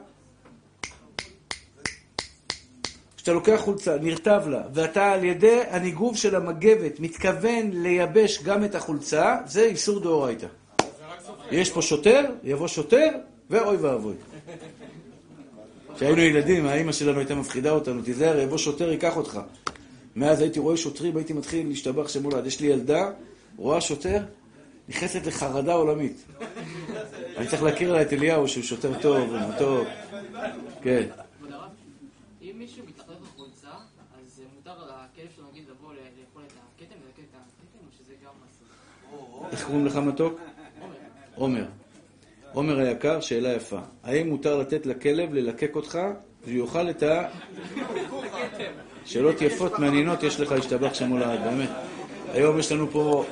כשאתה 3.27 3.35
לוקח 3.35 3.61
חולצה, 3.61 3.97
נרטב 3.99 4.43
לה, 4.49 4.63
ואתה 4.75 5.13
על 5.13 5.25
ידי 5.25 5.61
הניגוב 5.71 6.17
של 6.17 6.37
המגבת 6.37 7.01
מתכוון 7.01 7.71
לייבש 7.73 8.43
גם 8.43 8.65
את 8.65 8.75
החולצה, 8.75 9.37
זה 9.47 9.63
איסור 9.63 10.01
דאורייתא. 10.01 10.47
יש 11.51 11.71
פה 11.71 11.83
שוטר, 11.83 12.25
יבוא 12.45 12.69
שוטר, 12.69 13.09
ואוי 13.51 13.77
ואבוי. 13.77 14.15
כשהיינו 15.97 16.21
ילדים, 16.21 16.67
האימא 16.67 16.93
שלנו 16.93 17.19
הייתה 17.19 17.35
מפחידה 17.35 17.71
אותנו, 17.71 18.03
תיזהר, 18.03 18.39
יבוא 18.39 18.59
שוטר, 18.59 18.91
ייקח 18.91 19.17
אותך. 19.17 19.41
מאז 20.17 20.41
הייתי 20.41 20.59
רואה 20.59 20.77
שוטרים, 20.77 21.17
הייתי 21.17 21.33
מתחיל 21.33 21.69
להשתבח 21.69 22.09
שם 22.09 22.23
מולד. 22.23 22.47
יש 22.47 22.61
לי 22.61 22.67
ילדה, 22.67 23.11
רואה 23.57 23.81
שוטר, 23.81 24.23
נכנסת 24.89 25.27
לחרדה 25.27 25.73
עולמית. 25.73 26.25
אני 27.37 27.47
צריך 27.47 27.63
להכיר 27.63 27.93
לה 27.93 28.03
את 28.03 28.13
אליהו, 28.13 28.49
שהוא 28.49 28.65
שוטר 28.65 29.01
טוב, 29.01 29.31
טוב. 29.59 29.87
כן. 30.83 31.07
כבוד 31.39 31.53
הרב, 31.53 31.71
אם 32.43 32.53
מישהו 32.59 32.83
מתחתן 32.89 33.15
בחולצה, 33.23 33.69
איך 39.57 39.65
קוראים 39.65 39.87
לך 39.87 39.97
מתוק? 39.97 40.41
עומר. 41.35 41.65
עומר 42.53 42.79
היקר, 42.79 43.21
שאלה 43.21 43.53
יפה. 43.53 43.79
האם 44.05 44.29
מותר 44.29 44.57
לתת 44.57 44.87
לכלב 44.87 45.35
ללקק 45.35 45.77
אותך 45.77 45.99
ויאכל 46.45 46.91
את 46.91 47.03
ה... 47.03 47.29
שאלות 49.05 49.43
יפות, 49.43 49.79
מעניינות, 49.79 50.23
יש 50.23 50.41
לך 50.41 50.53
השתבח 50.53 50.95
שם 50.95 51.09
מולד, 51.09 51.41
באמת. 51.45 51.69
היום 52.33 52.59
יש 52.59 52.73
לנו 52.73 52.91
פה 52.91 53.25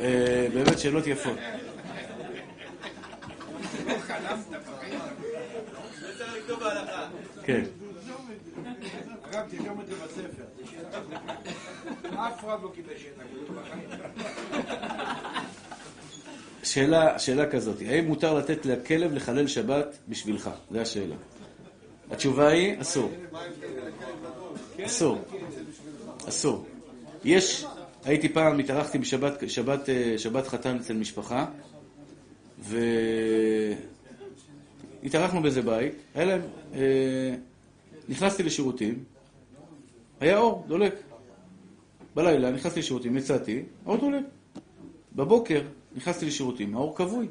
אה, 0.00 0.46
באמת 0.54 0.78
שאלות 0.78 1.06
יפות. 1.06 1.38
כן. 7.44 7.64
אגב, 9.30 9.42
תרשום 9.50 9.80
את 9.80 9.86
זה 9.86 9.94
בספר. 10.04 10.44
אף 12.14 12.44
לא 12.44 12.70
קיבל. 12.74 12.92
שאלה, 16.66 17.18
שאלה 17.18 17.50
כזאת, 17.50 17.76
האם 17.88 18.06
מותר 18.06 18.34
לתת 18.34 18.66
לכלב 18.66 19.12
לחלל 19.12 19.46
שבת 19.46 19.98
בשבילך? 20.08 20.50
זו 20.70 20.78
השאלה. 20.78 21.14
התשובה 22.10 22.48
היא, 22.48 22.80
אסור. 22.80 23.12
אסור. 24.84 25.18
אסור. 26.28 26.66
יש, 27.24 27.66
הייתי 28.04 28.28
פעם, 28.28 28.58
התארחתי 28.58 28.98
בשבת 28.98 29.32
שבת, 29.48 29.88
אה, 29.88 30.14
שבת 30.18 30.46
חתן 30.46 30.76
אצל 30.76 30.94
משפחה, 30.94 31.46
והתארחנו 35.02 35.42
באיזה 35.42 35.62
בית, 35.62 35.94
היה 36.14 36.24
להם, 36.24 36.40
אה, 36.74 37.34
נכנסתי 38.08 38.42
לשירותים, 38.42 39.04
היה 40.20 40.38
אור, 40.38 40.64
דולק. 40.68 40.94
בלילה 42.14 42.50
נכנסתי 42.50 42.80
לשירותים, 42.80 43.16
יצאתי, 43.16 43.62
האור 43.86 43.96
דולק. 43.96 44.24
בבוקר 45.16 45.62
נכנסתי 45.96 46.26
לשירותים, 46.26 46.76
האור 46.76 46.96
כבוי. 46.96 47.28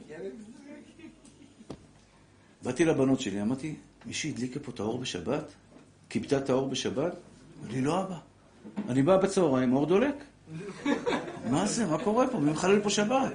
באתי 2.64 2.86
לבנות 2.86 3.22
שלי, 3.22 3.42
אמרתי, 3.42 3.76
מישהי 4.06 4.30
הדליקה 4.30 4.60
פה 4.60 4.72
את 4.72 4.80
האור 4.80 4.98
בשבת? 4.98 5.54
כיבתה 6.10 6.38
את 6.38 6.50
האור 6.50 6.70
בשבת? 6.70 7.14
לי, 7.70 7.82
לא 7.82 8.02
אבא. 8.02 8.18
אני 8.90 9.04
בא 9.04 9.18
בצהריים, 9.18 9.74
האור 9.74 9.86
דולק. 9.86 10.24
מה 11.50 11.66
זה? 11.66 11.86
מה 11.86 12.04
קורה 12.04 12.28
פה? 12.28 12.40
מי 12.40 12.52
מחלל 12.52 12.82
פה 12.82 12.90
שבת? 12.90 13.34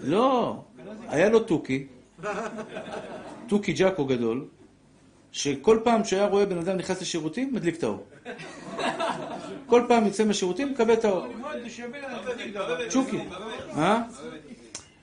לא, 0.00 0.62
היה 1.08 1.28
לו 1.28 1.40
תוכי, 1.40 1.86
תוכי 3.48 3.72
ג'אקו 3.72 4.04
גדול, 4.04 4.46
שכל 5.32 5.80
פעם 5.84 6.04
שהיה 6.04 6.26
רואה 6.26 6.46
בן 6.46 6.58
אדם 6.58 6.76
נכנס 6.76 7.00
לשירותים, 7.00 7.54
מדליק 7.54 7.76
את 7.78 7.82
האור. 7.82 8.06
כל 9.66 9.82
פעם 9.88 10.06
יוצא 10.06 10.24
מהשירותים, 10.24 10.70
מקבל 10.72 10.92
את 10.94 11.04
האור. 11.04 11.26
צ'וקי. 12.88 13.18
מה? 13.76 14.02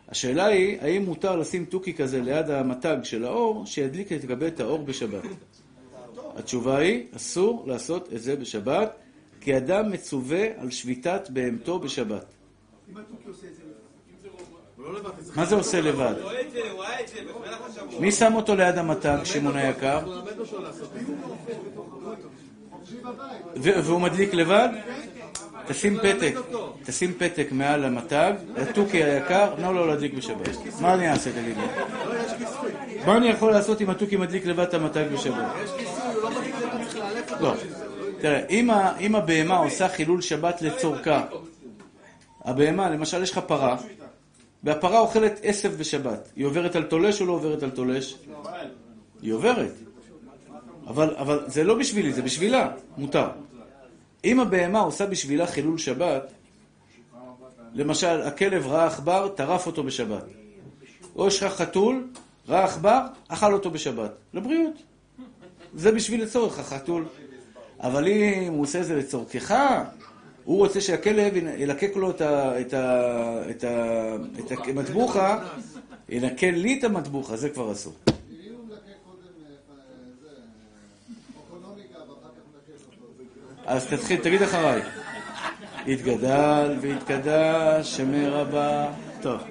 השאלה 0.09 0.45
היא, 0.45 0.77
האם 0.81 1.05
מותר 1.05 1.35
לשים 1.35 1.65
תוכי 1.65 1.93
כזה 1.93 2.21
ליד 2.21 2.49
המתג 2.49 2.97
של 3.03 3.25
האור, 3.25 3.65
שידליק 3.65 4.07
ותקבל 4.11 4.47
את 4.47 4.59
האור 4.59 4.83
בשבת? 4.85 5.23
התשובה 6.35 6.77
היא, 6.77 7.03
אסור 7.15 7.63
לעשות 7.67 8.13
את 8.13 8.21
זה 8.21 8.35
בשבת, 8.35 8.95
כי 9.41 9.57
אדם 9.57 9.91
מצווה 9.91 10.47
על 10.57 10.71
שביתת 10.71 11.29
בהמתו 11.29 11.79
בשבת. 11.79 12.25
מה 15.35 15.45
זה 15.45 15.55
עושה 15.55 15.81
לבד? 15.81 16.13
את 16.19 17.09
את. 17.13 17.99
מי 17.99 18.11
שם 18.11 18.33
אותו 18.35 18.55
ליד 18.55 18.77
המתג, 18.77 19.17
שמעון 19.23 19.55
היקר? 19.55 19.99
והוא 23.55 24.01
מדליק 24.01 24.33
לבד? 24.33 24.69
תשים 25.67 25.97
פתק, 25.97 26.35
תשים 26.83 27.13
פתק 27.13 27.47
מעל 27.51 27.83
המתג, 27.83 28.33
התוכי 28.57 29.03
היקר, 29.03 29.55
נא 29.57 29.65
לו 29.65 29.87
להדליק 29.87 30.13
בשבת. 30.13 30.49
מה 30.81 30.93
אני 30.93 31.09
אעשה, 31.09 31.31
תגיד 31.31 31.57
לי? 31.57 31.63
מה 33.05 33.17
אני 33.17 33.29
יכול 33.29 33.51
לעשות 33.51 33.81
אם 33.81 33.89
התוכי 33.89 34.15
מדליק 34.15 34.45
לבד 34.45 34.63
את 34.63 34.73
המתג 34.73 35.03
בשבת? 35.13 35.45
לא. 37.39 37.53
תראה, 38.19 38.45
אם 38.99 39.15
הבהמה 39.15 39.57
עושה 39.57 39.89
חילול 39.89 40.21
שבת 40.21 40.61
לצורכה, 40.61 41.25
הבהמה, 42.45 42.89
למשל 42.89 43.23
יש 43.23 43.31
לך 43.31 43.37
פרה, 43.47 43.77
והפרה 44.63 44.99
אוכלת 44.99 45.39
עשב 45.43 45.77
בשבת, 45.77 46.29
היא 46.35 46.45
עוברת 46.45 46.75
על 46.75 46.83
תולש 46.83 47.21
או 47.21 47.25
לא 47.25 47.33
עוברת 47.33 47.63
על 47.63 47.69
תולש? 47.69 48.15
היא 49.21 49.33
עוברת. 49.33 49.71
אבל, 50.91 51.15
אבל 51.15 51.43
זה 51.47 51.63
לא 51.63 51.75
בשבילי, 51.75 52.13
זה 52.13 52.21
בשבילה, 52.21 52.71
מותר. 52.97 53.27
אם 54.25 54.39
הבהמה 54.39 54.79
עושה 54.79 55.05
בשבילה 55.05 55.47
חילול 55.47 55.77
שבת, 55.77 56.31
למשל, 57.73 58.21
הכלב 58.21 58.67
ראה 58.67 58.87
עכבר, 58.87 59.27
טרף 59.27 59.67
אותו 59.67 59.83
בשבת. 59.83 60.23
או 61.15 61.27
יש 61.27 61.43
לך 61.43 61.53
חתול, 61.53 62.07
ראה 62.47 62.63
עכבר, 62.63 62.99
אכל 63.27 63.53
אותו 63.53 63.71
בשבת. 63.71 64.11
לבריאות. 64.33 64.73
זה 65.73 65.91
בשביל 65.91 66.23
לצורך 66.23 66.59
החתול. 66.59 67.05
אבל 67.79 68.07
אם 68.07 68.53
הוא 68.53 68.61
עושה 68.61 68.79
את 68.79 68.85
זה 68.85 68.95
לצורכך, 68.95 69.55
הוא 70.43 70.57
רוצה 70.57 70.81
שהכלב 70.81 71.33
ילקק 71.57 71.95
לו 71.95 72.11
את, 72.11 73.63
המטבוחה, 74.67 75.45
ינקה 76.09 76.51
לי 76.51 76.79
את 76.79 76.83
המטבוחה, 76.83 77.37
זה 77.37 77.49
כבר 77.49 77.71
אסור. 77.71 77.93
אם 78.07 78.13
הוא 78.53 78.65
מלקק 78.67 78.81
קודם 79.05 79.21
אה, 79.45 79.55
זה, 80.21 80.29
אקונומיקה, 81.47 81.99
ואחר 81.99 82.29
כך 82.35 82.41
מלקק 82.53 82.81
אותו. 83.57 83.60
אז 83.71 83.87
תתחיל, 83.87 84.19
תגיד 84.19 84.41
אחריי. 84.41 84.81
התגדל 85.87 86.77
והתקדש, 86.81 87.97
שמר 87.97 88.33
רבה. 88.33 88.93
טוב? 89.21 89.41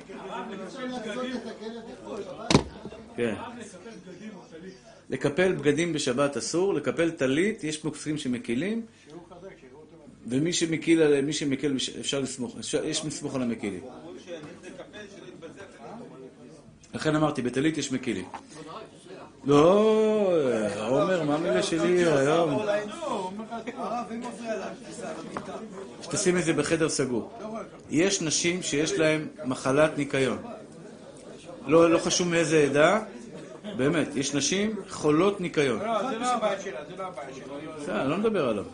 כן. 3.17 3.35
לקפל 5.11 5.53
בגדים 5.53 5.93
בשבת 5.93 6.37
אסור, 6.37 6.75
לקפל 6.75 7.11
טלית, 7.11 7.65
יש 7.65 7.79
פוסקים 7.79 8.19
שמקילים, 8.19 8.87
ומי 10.27 10.53
שמקיל, 10.53 11.21
מי 11.21 11.33
שמקיל, 11.33 11.77
אפשר 12.01 12.21
לסמוך, 12.21 12.57
יש 12.85 13.05
לסמוך 13.05 13.35
על 13.35 13.43
המקילים. 13.43 13.81
לכן 16.95 17.17
אמרתי, 17.17 17.43
בטלית 17.43 17.79
יש 17.79 17.93
מקילים. 17.93 18.25
לא, 19.45 20.33
עומר, 20.89 21.23
מה 21.23 21.39
מילה 21.39 21.63
שלי 21.63 22.05
היום? 22.05 22.59
הרב, 23.77 24.07
אם 24.11 24.21
מפריע 24.21 24.57
לה, 24.57 24.67
תיסע 24.87 25.09
במיטה. 25.13 25.53
תשים 26.11 26.37
את 26.37 26.45
זה 26.45 26.53
בחדר 26.53 26.89
סגור. 26.89 27.33
יש 27.91 28.23
נשים 28.23 28.63
שיש 28.63 28.93
להן 28.93 29.29
מחלת 29.45 29.99
ניקיון. 29.99 30.39
לא, 31.67 31.91
לא 31.91 31.99
חשוב 31.99 32.29
מאיזה 32.29 32.59
עדה, 32.59 33.01
באמת, 33.77 34.17
יש 34.17 34.35
נשים 34.35 34.77
חולות 34.89 35.41
ניקיון. 35.41 35.79
לא, 35.79 36.11
זה 36.11 36.19
לא 36.19 36.27
הבעיה 36.27 36.61
שלה, 36.61 36.81
זה 36.85 36.97
לא 36.97 37.03
הבעיה 37.07 37.29
שלה. 37.35 37.77
בסדר, 37.81 38.01
אני 38.03 38.11
לא 38.11 38.17
מדבר 38.17 38.49
עליו. 38.49 38.65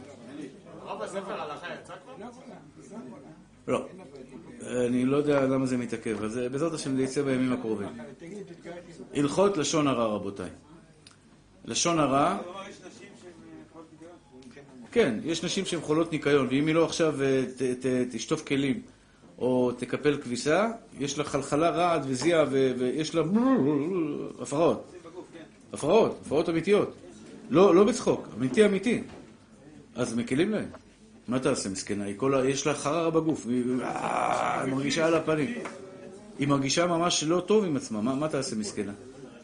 הרב 0.86 1.02
הספר 1.02 1.40
הלכה 1.40 1.66
יצא 1.82 1.94
כבר? 2.04 2.26
לא. 3.68 3.86
אני 4.66 5.04
לא 5.04 5.16
יודע 5.16 5.46
למה 5.46 5.66
זה 5.66 5.76
מתעכב, 5.76 6.24
אז 6.24 6.40
בעזרת 6.52 6.72
השם 6.72 6.96
זה 6.96 7.02
יצא 7.02 7.22
בימים 7.22 7.52
הקרובים. 7.52 7.88
הלכות 9.14 9.56
לשון 9.56 9.86
הרע, 9.86 10.04
רבותיי. 10.14 10.50
לשון 11.64 11.98
הרע. 11.98 12.38
כן, 14.92 15.18
יש 15.24 15.44
נשים 15.44 15.64
שהן 15.64 15.80
חולות 15.80 16.12
ניקיון, 16.12 16.46
ואם 16.50 16.66
היא 16.66 16.74
לא 16.74 16.84
עכשיו 16.84 17.22
אה, 17.22 17.44
ת- 17.56 17.86
ת- 17.86 18.14
תשטוף 18.14 18.44
כלים 18.46 18.82
או 19.38 19.72
תקפל 19.78 20.16
כביסה, 20.22 20.68
יש 20.98 21.18
לה 21.18 21.24
חלחלה 21.24 21.70
רעד 21.70 22.04
וזיע 22.08 22.44
ו- 22.50 22.72
ויש 22.78 23.14
לה 23.14 23.22
הפרעות. 24.40 24.92
הפרעות, 25.72 26.18
הפרעות 26.24 26.48
אמיתיות. 26.48 26.94
לא, 27.50 27.74
לא 27.74 27.84
בצחוק, 27.84 28.28
אמיתי 28.38 28.64
אמיתי. 28.66 29.02
אז 29.94 30.14
מקילים 30.14 30.50
להם. 30.50 30.68
מה 31.28 31.38
תעשה, 31.38 31.68
מסכנה? 31.68 32.04
היא 32.04 32.14
כל. 32.16 32.42
יש 32.48 32.66
לה 32.66 32.74
חררה 32.74 33.10
בגוף, 33.10 33.46
היא 33.46 33.64
אה, 33.82 34.66
מרגישה 34.66 35.06
על 35.06 35.14
הפנים. 35.14 35.54
היא 36.38 36.48
מרגישה 36.48 36.86
ממש 36.86 37.24
לא 37.24 37.40
טוב 37.40 37.64
עם 37.64 37.76
עצמה, 37.76 38.00
מה, 38.00 38.28
תעשה, 38.28 38.56
מסכנה? 38.56 38.92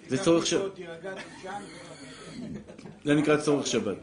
זה 0.09 0.19
צורך 0.19 0.47
ש... 0.47 0.55
תירגע, 0.75 1.15
תישן, 1.15 1.63
זה 3.05 3.15
נקרא 3.15 3.37
צורך 3.37 3.67
שבת. 3.67 3.97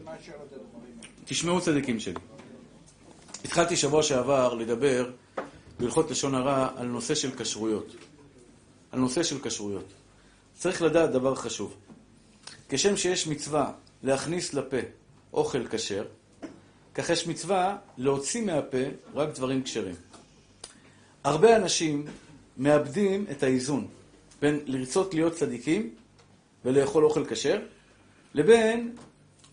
תשמעו 1.24 1.60
צדיקים 1.60 2.00
שלי. 2.00 2.20
התחלתי 3.44 3.76
שבוע 3.76 4.02
שעבר 4.02 4.54
לדבר 4.54 5.10
בהלכות 5.80 6.10
לשון 6.10 6.34
הרע 6.34 6.68
על 6.76 6.86
נושא 6.86 7.14
של 7.14 7.30
כשרויות. 7.36 7.96
על 8.92 9.00
נושא 9.00 9.22
של 9.22 9.38
כשרויות. 9.42 9.92
צריך 10.54 10.82
לדעת 10.82 11.10
דבר 11.10 11.34
חשוב. 11.34 11.76
כשם 12.68 12.96
שיש 12.96 13.26
מצווה 13.26 13.72
להכניס 14.02 14.54
לפה 14.54 14.76
אוכל 15.32 15.66
כשר, 15.70 16.04
כך 16.94 17.10
יש 17.10 17.26
מצווה 17.26 17.76
להוציא 17.98 18.42
מהפה 18.42 18.78
רק 19.14 19.28
דברים 19.34 19.62
כשרים. 19.62 19.94
הרבה 21.24 21.56
אנשים 21.56 22.06
מאבדים 22.56 23.26
את 23.30 23.42
האיזון 23.42 23.86
בין 24.40 24.60
לרצות 24.66 25.14
להיות 25.14 25.34
צדיקים 25.34 25.94
ולאכול 26.64 27.04
אוכל 27.04 27.24
כשר, 27.26 27.60
לבין 28.34 28.96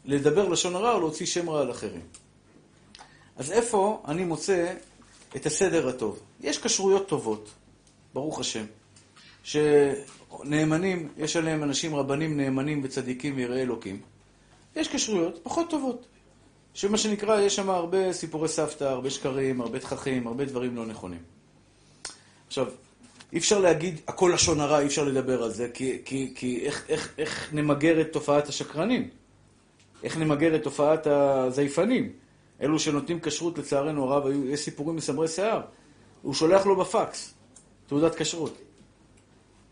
לדבר 0.06 0.48
לשון 0.50 0.76
הרע 0.76 0.94
או 0.94 1.00
להוציא 1.00 1.26
שם 1.26 1.50
רע 1.50 1.62
על 1.62 1.72
אחרים. 1.72 2.02
אז 3.38 3.52
איפה 3.52 4.04
אני 4.08 4.26
מוצא 4.26 4.74
את 5.36 5.46
הסדר 5.46 5.90
הטוב. 5.90 6.20
יש 6.42 6.62
כשרויות 6.62 7.08
טובות, 7.08 7.50
ברוך 8.14 8.40
השם, 8.40 8.66
שנאמנים, 9.44 11.10
יש 11.18 11.36
עליהם 11.36 11.64
אנשים, 11.64 11.96
רבנים 11.96 12.38
נאמנים 12.38 12.82
וצדיקים 12.84 13.36
ויראי 13.36 13.62
אלוקים. 13.62 14.02
יש 14.76 14.88
כשרויות 14.88 15.40
פחות 15.44 15.70
טובות, 15.70 16.06
שמה 16.78 16.98
שנקרא, 16.98 17.40
יש 17.40 17.56
שם 17.56 17.70
הרבה 17.70 18.14
סיפורי 18.14 18.48
סבתא, 18.48 18.84
הרבה 18.84 19.10
שקרים, 19.10 19.62
הרבה 19.62 19.80
תככים, 19.80 20.28
הרבה 20.28 20.46
דברים 20.46 20.76
לא 20.76 20.86
נכונים. 20.86 21.20
עכשיו, 22.48 22.68
אי 23.34 23.38
אפשר 23.38 23.60
להגיד, 23.60 24.02
הכל 24.08 24.32
לשון 24.34 24.60
הרע, 24.60 24.80
אי 24.80 24.86
אפשר 24.86 25.04
לדבר 25.04 25.44
על 25.44 25.52
זה, 25.52 25.70
כי, 25.74 26.02
כי, 26.06 26.34
כי 26.36 26.60
איך, 26.66 26.86
איך, 26.90 27.14
איך 27.18 27.54
נמגר 27.54 28.02
את 28.02 28.14
תופעת 28.14 28.48
השקרנים? 28.48 29.10
איך 30.04 30.18
נמגר 30.18 30.56
את 30.56 30.64
תופעת 30.64 31.08
הזייפנים? 31.08 32.12
אלו 32.62 32.80
שנותנים 32.80 33.20
כשרות, 33.20 33.58
לצערנו 33.58 34.04
הרב, 34.04 34.28
היו, 34.28 34.48
יש 34.48 34.60
סיפורים 34.60 34.96
מסמרי 34.96 35.28
שיער. 35.28 35.62
הוא 36.22 36.34
שולח 36.34 36.66
לו 36.66 36.76
בפקס 36.76 37.34
תעודת 37.88 38.16
כשרות. 38.16 38.58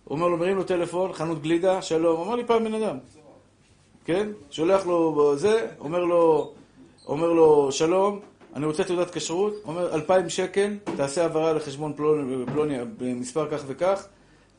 הוא 0.04 0.16
אומר 0.16 0.28
לו, 0.28 0.38
מרים 0.38 0.56
לו 0.56 0.64
טלפון, 0.64 1.14
חנות 1.14 1.42
גלידה, 1.42 1.82
שלום. 1.82 2.22
אמר 2.22 2.36
לי 2.36 2.46
פעם 2.46 2.64
בן 2.64 2.74
אדם, 2.74 2.98
כן? 4.06 4.30
שולח 4.52 4.86
לו 4.86 5.34
זה, 5.38 5.68
אומר 5.80 6.04
לו, 6.04 6.54
אומר 7.08 7.28
לו, 7.34 7.72
שלום, 7.72 8.20
אני 8.56 8.66
רוצה 8.66 8.84
תעודת 8.84 9.10
כשרות, 9.16 9.54
אומר, 9.66 9.96
אלפיים 9.96 10.30
שקל, 10.30 10.78
תעשה 10.98 11.22
העברה 11.22 11.54
לחשבון 11.54 11.94
פלוני, 11.94 12.46
פלוני 12.46 12.78
במספר 12.98 13.48
כך 13.52 13.64
וכך, 13.68 14.08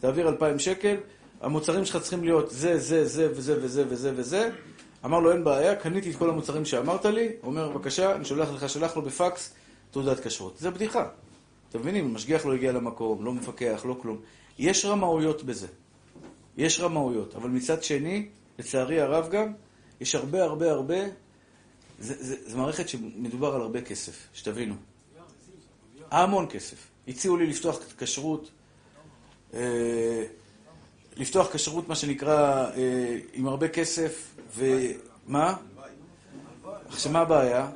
תעביר 0.00 0.28
אלפיים 0.28 0.58
שקל, 0.58 0.96
המוצרים 1.40 1.84
שלך 1.84 2.02
צריכים 2.02 2.24
להיות 2.24 2.50
זה, 2.50 2.78
זה, 2.78 3.06
זה 3.06 3.28
וזה 3.30 3.56
וזה 3.62 3.84
וזה 3.88 4.12
וזה. 4.16 4.50
אמר 5.04 5.20
לו, 5.20 5.32
אין 5.32 5.44
בעיה, 5.44 5.76
קניתי 5.76 6.10
את 6.10 6.16
כל 6.16 6.30
המוצרים 6.30 6.64
שאמרת 6.64 7.04
לי, 7.04 7.28
אומר, 7.42 7.68
בבקשה, 7.68 8.14
אני 8.14 8.24
שולח 8.24 8.48
לך, 8.52 8.68
שלח 8.68 8.96
לו 8.96 9.02
בפקס 9.02 9.54
תעודת 9.90 10.20
כשרות. 10.20 10.58
זה 10.58 10.70
בדיחה. 10.70 11.08
אתם 11.68 11.78
מבינים? 11.78 12.14
משגיח 12.14 12.46
לא 12.46 12.54
הגיע 12.54 12.72
למקום, 12.72 13.24
לא 13.24 13.32
מפקח, 13.32 13.82
לא 13.88 13.96
כלום. 14.02 14.18
יש 14.58 14.84
רמאויות 14.84 15.42
בזה. 15.42 15.66
יש 16.56 16.80
רמאויות, 16.80 17.34
אבל 17.34 17.50
מצד 17.50 17.82
שני, 17.82 18.28
לצערי 18.58 19.00
הרב 19.00 19.28
גם, 19.30 19.52
יש 20.00 20.14
הרבה 20.14 20.42
הרבה 20.42 20.70
הרבה 20.70 20.96
זה 21.98 22.56
מערכת 22.56 22.88
שמדובר 22.88 23.54
על 23.54 23.60
הרבה 23.60 23.80
כסף, 23.80 24.28
שתבינו. 24.34 24.74
המון 26.10 26.46
כסף. 26.50 26.76
הציעו 27.08 27.36
לי 27.36 27.46
לפתוח 27.46 27.78
כשרות, 27.98 28.50
אה, 29.54 30.24
לפתוח 31.16 31.54
כשרות, 31.54 31.88
מה 31.88 31.94
שנקרא, 31.94 32.70
אה, 32.76 33.18
עם 33.32 33.48
הרבה 33.48 33.68
כסף, 33.68 34.34
ומה? 34.56 35.54
עכשיו, 36.88 37.12
מה 37.12 37.20
הבעיה? 37.20 37.70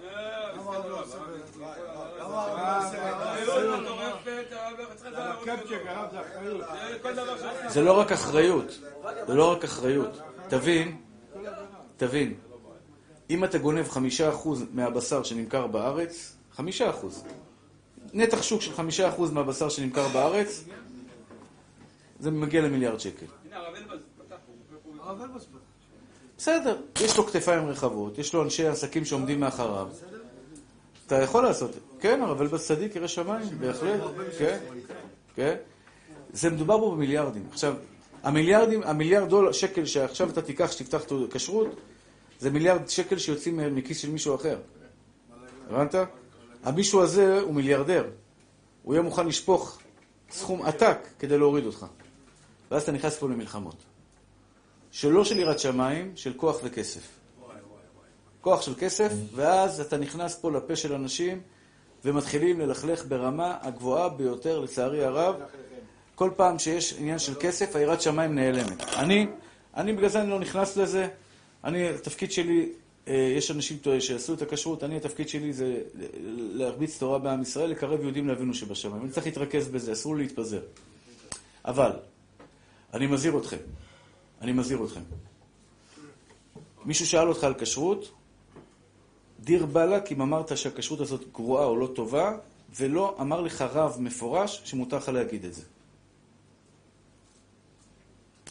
זה 7.69 7.81
לא 7.83 7.99
רק 7.99 8.13
אחריות, 8.13 8.79
זה 9.27 9.35
לא 9.35 9.53
רק 9.53 9.65
אחריות. 9.65 10.21
תבין, 10.49 10.97
תבין. 11.97 12.50
אם 13.31 13.45
אתה 13.45 13.59
גונב 13.59 13.89
חמישה 13.89 14.29
אחוז 14.29 14.65
מהבשר 14.73 15.23
שנמכר 15.23 15.67
בארץ, 15.67 16.37
חמישה 16.53 16.91
אחוז. 16.91 17.25
נתח 18.13 18.43
שוק 18.43 18.63
של 18.63 18.73
חמישה 18.73 19.09
אחוז 19.09 19.31
מהבשר 19.31 19.69
שנמכר 19.69 20.09
בארץ, 20.09 20.65
זה 22.21 22.31
מגיע 22.31 22.63
למיליארד 22.63 23.01
שקל. 23.01 23.27
בסדר, 26.39 26.77
יש 27.01 27.17
לו 27.17 27.27
כתפיים 27.27 27.69
רחבות, 27.69 28.19
יש 28.19 28.35
לו 28.35 28.43
אנשי 28.43 28.67
עסקים 28.67 29.05
שעומדים 29.05 29.41
מאחריו. 29.41 29.89
אתה 31.07 31.23
יכול 31.23 31.43
לעשות, 31.43 31.71
כן, 32.01 32.23
הרב 32.23 32.41
אלבס 32.41 32.67
צדיק, 32.67 32.97
ירא 32.97 33.07
שמיים, 33.07 33.49
בהחלט, 33.61 34.01
כן, 34.39 34.59
כן. 35.37 35.57
זה 36.33 36.51
מדובר 36.51 36.79
פה 36.79 36.91
במיליארדים. 36.91 37.47
עכשיו, 37.53 37.75
המיליארדים, 38.23 38.83
המיליארד 38.83 39.29
דולר, 39.29 39.53
שקל 39.53 39.87
שעכשיו 39.87 40.31
אתה 40.31 40.43
תיקח, 40.43 40.73
שתפתח 40.73 41.03
כשרות, 41.31 41.69
זה 42.41 42.51
מיליארד 42.51 42.89
שקל 42.89 43.19
שיוצאים 43.19 43.75
מכיס 43.75 43.99
של 43.99 44.11
מישהו 44.11 44.35
אחר. 44.35 44.59
הבנת? 45.71 45.95
המישהו 46.65 47.03
הזה 47.03 47.41
הוא 47.41 47.55
מיליארדר. 47.55 48.11
הוא 48.83 48.95
יהיה 48.95 49.03
מוכן 49.03 49.27
לשפוך 49.27 49.79
סכום 50.31 50.63
עתק 50.63 50.99
כדי 51.19 51.39
להוריד 51.39 51.67
אותך. 51.67 51.87
ואז 52.71 52.83
אתה 52.83 52.93
נכנס 52.93 53.19
פה 53.19 53.29
למלחמות. 53.29 53.77
שלא 54.91 55.25
של 55.25 55.39
יראת 55.39 55.59
שמיים, 55.59 56.13
של 56.17 56.33
כוח 56.37 56.57
וכסף. 56.63 57.01
כוח 58.41 58.63
של 58.63 58.75
כסף, 58.79 59.13
ואז 59.35 59.81
אתה 59.81 59.97
נכנס 59.97 60.37
פה 60.37 60.51
לפה 60.51 60.77
של 60.77 60.95
אנשים 60.95 61.41
ומתחילים 62.05 62.61
ללכלך 62.61 63.05
ברמה 63.09 63.57
הגבוהה 63.61 64.09
ביותר, 64.09 64.61
לצערי 64.61 65.05
הרב. 65.05 65.35
כל 66.15 66.31
פעם 66.37 66.59
שיש 66.59 66.95
עניין 66.99 67.19
של 67.19 67.35
כסף, 67.41 67.77
היראת 67.77 68.01
שמיים 68.01 68.35
נעלמת. 68.35 68.83
אני, 68.83 69.27
אני 69.77 69.93
בגלל 69.93 70.09
זה 70.09 70.21
אני 70.21 70.31
לא 70.31 70.39
נכנס 70.39 70.77
לזה. 70.77 71.09
אני, 71.65 71.89
התפקיד 71.89 72.33
שלי, 72.33 72.73
אה, 73.09 73.15
יש 73.37 73.51
אנשים 73.51 73.79
שעשו 74.01 74.35
את 74.35 74.43
הכשרות, 74.43 74.85
אני, 74.85 74.97
התפקיד 74.97 75.29
שלי 75.29 75.53
זה 75.53 75.83
להרביץ 76.55 76.99
תורה 76.99 77.19
בעם 77.19 77.43
ישראל, 77.43 77.71
לקרב 77.71 78.01
יהודים 78.01 78.29
לאבינו 78.29 78.55
שבשמיים. 78.55 79.03
אני 79.03 79.11
צריך 79.11 79.27
להתרכז 79.27 79.69
בזה, 79.69 79.93
אסור 79.93 80.17
להתפזר. 80.17 80.63
אבל, 81.65 81.93
אני 82.95 83.07
מזהיר 83.07 83.39
אתכם, 83.39 83.57
אני 84.41 84.53
מזהיר 84.53 84.85
אתכם. 84.85 85.01
מישהו 86.85 87.07
שאל 87.07 87.29
אותך 87.29 87.45
על 87.45 87.55
כשרות, 87.59 88.13
דיר 89.41 89.67
באלק 89.67 90.13
אם 90.13 90.21
אמרת 90.21 90.59
שהכשרות 90.59 91.01
הזאת 91.01 91.33
גרועה 91.33 91.65
או 91.65 91.77
לא 91.77 91.87
טובה, 91.95 92.37
ולא 92.77 93.17
אמר 93.21 93.41
לך 93.41 93.63
רב 93.63 93.97
מפורש 94.01 94.63
שמותר 94.65 94.97
לך 94.97 95.09
להגיד 95.09 95.45
את 95.45 95.55
זה. 95.55 95.63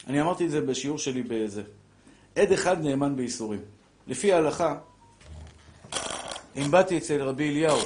אני 0.06 0.20
אמרתי 0.20 0.44
את 0.44 0.50
זה 0.50 0.60
בשיעור 0.60 0.98
שלי 0.98 1.22
בזה. 1.22 1.62
עד 2.36 2.52
אחד 2.52 2.84
נאמן 2.84 3.16
בייסורים. 3.16 3.60
לפי 4.06 4.32
ההלכה, 4.32 4.78
אם 6.56 6.70
באתי 6.70 6.98
אצל 6.98 7.22
רבי 7.22 7.48
אליהו 7.48 7.78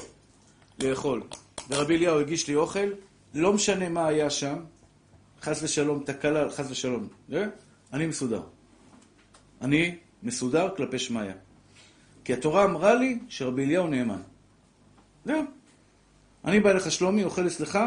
לאכול, 0.79 1.23
ורבי 1.69 1.97
אליהו 1.97 2.21
הגיש 2.21 2.49
לי 2.49 2.55
אוכל, 2.55 2.89
לא 3.35 3.53
משנה 3.53 3.89
מה 3.89 4.07
היה 4.07 4.31
שם, 4.31 4.57
חס 5.43 5.63
ושלום, 5.63 6.03
תקלה, 6.07 6.51
חס 6.51 6.71
ושלום, 6.71 7.09
אה? 7.33 7.45
אני 7.93 8.07
מסודר. 8.07 8.43
אני 9.61 9.97
מסודר 10.23 10.69
כלפי 10.77 10.99
שמיא. 10.99 11.33
כי 12.25 12.33
התורה 12.33 12.65
אמרה 12.65 12.95
לי 12.95 13.19
שרבי 13.29 13.65
אליהו 13.65 13.87
נאמן. 13.87 14.21
זהו. 15.25 15.43
אני 16.45 16.61
בא 16.61 16.71
אליך 16.71 16.91
שלומי, 16.91 17.25
אוכל 17.25 17.47
אצלך, 17.47 17.79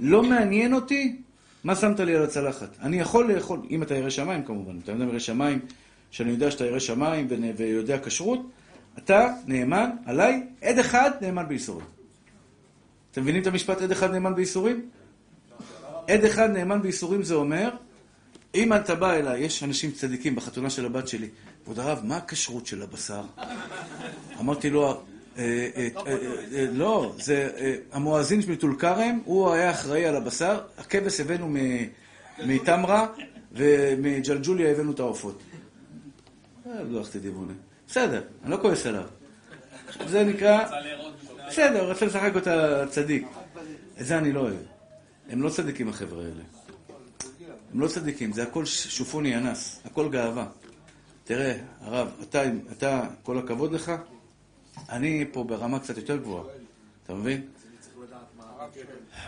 לא 0.00 0.22
מעניין 0.22 0.74
אותי 0.74 1.22
מה 1.64 1.76
שמת 1.76 2.00
לי 2.00 2.14
על 2.14 2.22
הצלחת? 2.22 2.76
אני 2.80 3.00
יכול 3.00 3.32
לאכול, 3.32 3.60
אם 3.70 3.82
אתה 3.82 3.94
ירא 3.94 4.10
שמיים 4.10 4.44
כמובן, 4.44 4.78
אתה 4.84 4.92
יודע 4.92 5.04
ירא 5.04 5.18
שמיים, 5.18 5.58
שאני 6.10 6.30
יודע 6.30 6.50
שאתה 6.50 6.66
ירא 6.66 6.78
שמיים 6.78 7.28
ויודע 7.56 7.98
כשרות, 8.04 8.50
אתה 8.98 9.34
נאמן 9.46 9.90
עליי, 10.06 10.46
עד 10.62 10.78
אחד 10.78 11.10
נאמן 11.20 11.48
בייסורים. 11.48 11.86
אתם 13.10 13.22
מבינים 13.22 13.42
את 13.42 13.46
המשפט 13.46 13.80
עד 13.80 13.90
אחד 13.90 14.10
נאמן 14.10 14.34
בייסורים? 14.34 14.88
עד 16.08 16.24
אחד 16.24 16.50
נאמן 16.50 16.82
בייסורים 16.82 17.22
זה 17.22 17.34
אומר, 17.34 17.70
אם 18.54 18.72
אתה 18.72 18.94
בא 18.94 19.12
אליי, 19.12 19.40
יש 19.40 19.62
אנשים 19.62 19.90
צדיקים 19.90 20.34
בחתונה 20.34 20.70
של 20.70 20.86
הבת 20.86 21.08
שלי, 21.08 21.28
כבוד 21.64 21.78
הרב, 21.78 22.00
מה 22.04 22.16
הכשרות 22.16 22.66
של 22.66 22.82
הבשר? 22.82 23.22
אמרתי 24.40 24.70
לו, 24.70 25.02
לא, 26.72 27.14
זה 27.18 27.50
המואזין 27.92 28.40
מטול 28.48 28.76
כרם, 28.78 29.20
הוא 29.24 29.50
היה 29.52 29.70
אחראי 29.70 30.06
על 30.06 30.16
הבשר, 30.16 30.60
הכבש 30.78 31.20
הבאנו 31.20 31.54
מתמרה, 32.38 33.06
ומג'לג'וליה 33.52 34.70
הבאנו 34.70 34.92
את 34.92 35.00
העופות. 35.00 35.42
לא 36.66 36.98
הלכתי 36.98 37.18
דיבוני. 37.18 37.52
בסדר, 37.88 38.22
אני 38.42 38.50
לא 38.50 38.56
כועס 38.56 38.86
עליו. 38.86 39.04
זה 40.06 40.24
נקרא... 40.24 40.64
בסדר, 41.48 41.90
רצה 41.90 42.06
לשחק 42.06 42.34
אותה 42.34 42.84
צדיק. 42.90 43.26
את 44.00 44.06
זה 44.06 44.18
אני 44.18 44.32
לא 44.32 44.40
אוהב. 44.40 44.56
הם 45.28 45.42
לא 45.42 45.48
צדיקים 45.50 45.88
החבר'ה 45.88 46.22
האלה. 46.22 46.42
הם 47.72 47.80
לא 47.80 47.88
צדיקים, 47.88 48.32
זה 48.32 48.42
הכל 48.42 48.64
שופוני 48.64 49.36
אנס, 49.36 49.80
הכל 49.84 50.08
גאווה. 50.08 50.46
תראה, 51.24 51.54
הרב, 51.80 52.08
אתה, 52.72 53.02
כל 53.22 53.38
הכבוד 53.38 53.72
לך, 53.72 53.92
אני 54.88 55.24
פה 55.32 55.44
ברמה 55.44 55.78
קצת 55.78 55.96
יותר 55.96 56.16
גבוהה, 56.16 56.44
אתה 57.04 57.14
מבין? 57.14 57.46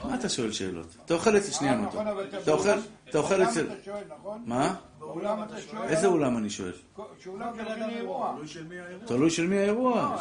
מה 0.04 0.14
אתה 0.14 0.28
שואל 0.28 0.52
שאלות? 0.52 0.86
אתה 1.04 1.14
אוכל 1.14 1.36
אצל 1.36 1.50
שנייה 1.50 1.76
מותו. 1.76 1.98
אתה 2.42 2.50
אוכל, 2.50 2.68
אתה 3.10 3.18
אוכל 3.18 3.42
אצל... 3.42 3.66
מה? 4.46 4.74
איזה 5.88 6.06
אולם 6.06 6.36
אני 6.36 6.50
שואל? 6.50 6.72
תלוי 9.06 9.30
של 9.30 9.46
מי 9.46 9.58
האירוע. 9.58 10.16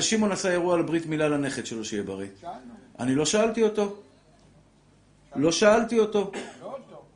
שמעון 0.00 0.32
עשה 0.32 0.50
אירוע 0.50 0.78
לברית 0.78 1.06
מילה 1.06 1.28
לנכד 1.28 1.66
שלו 1.66 1.84
שיהיה 1.84 2.02
בריא. 2.02 2.28
אני 2.98 3.14
לא 3.14 3.26
שאלתי 3.26 3.62
אותו. 3.62 3.96
לא 5.36 5.52
שאלתי 5.52 5.98
אותו. 5.98 6.30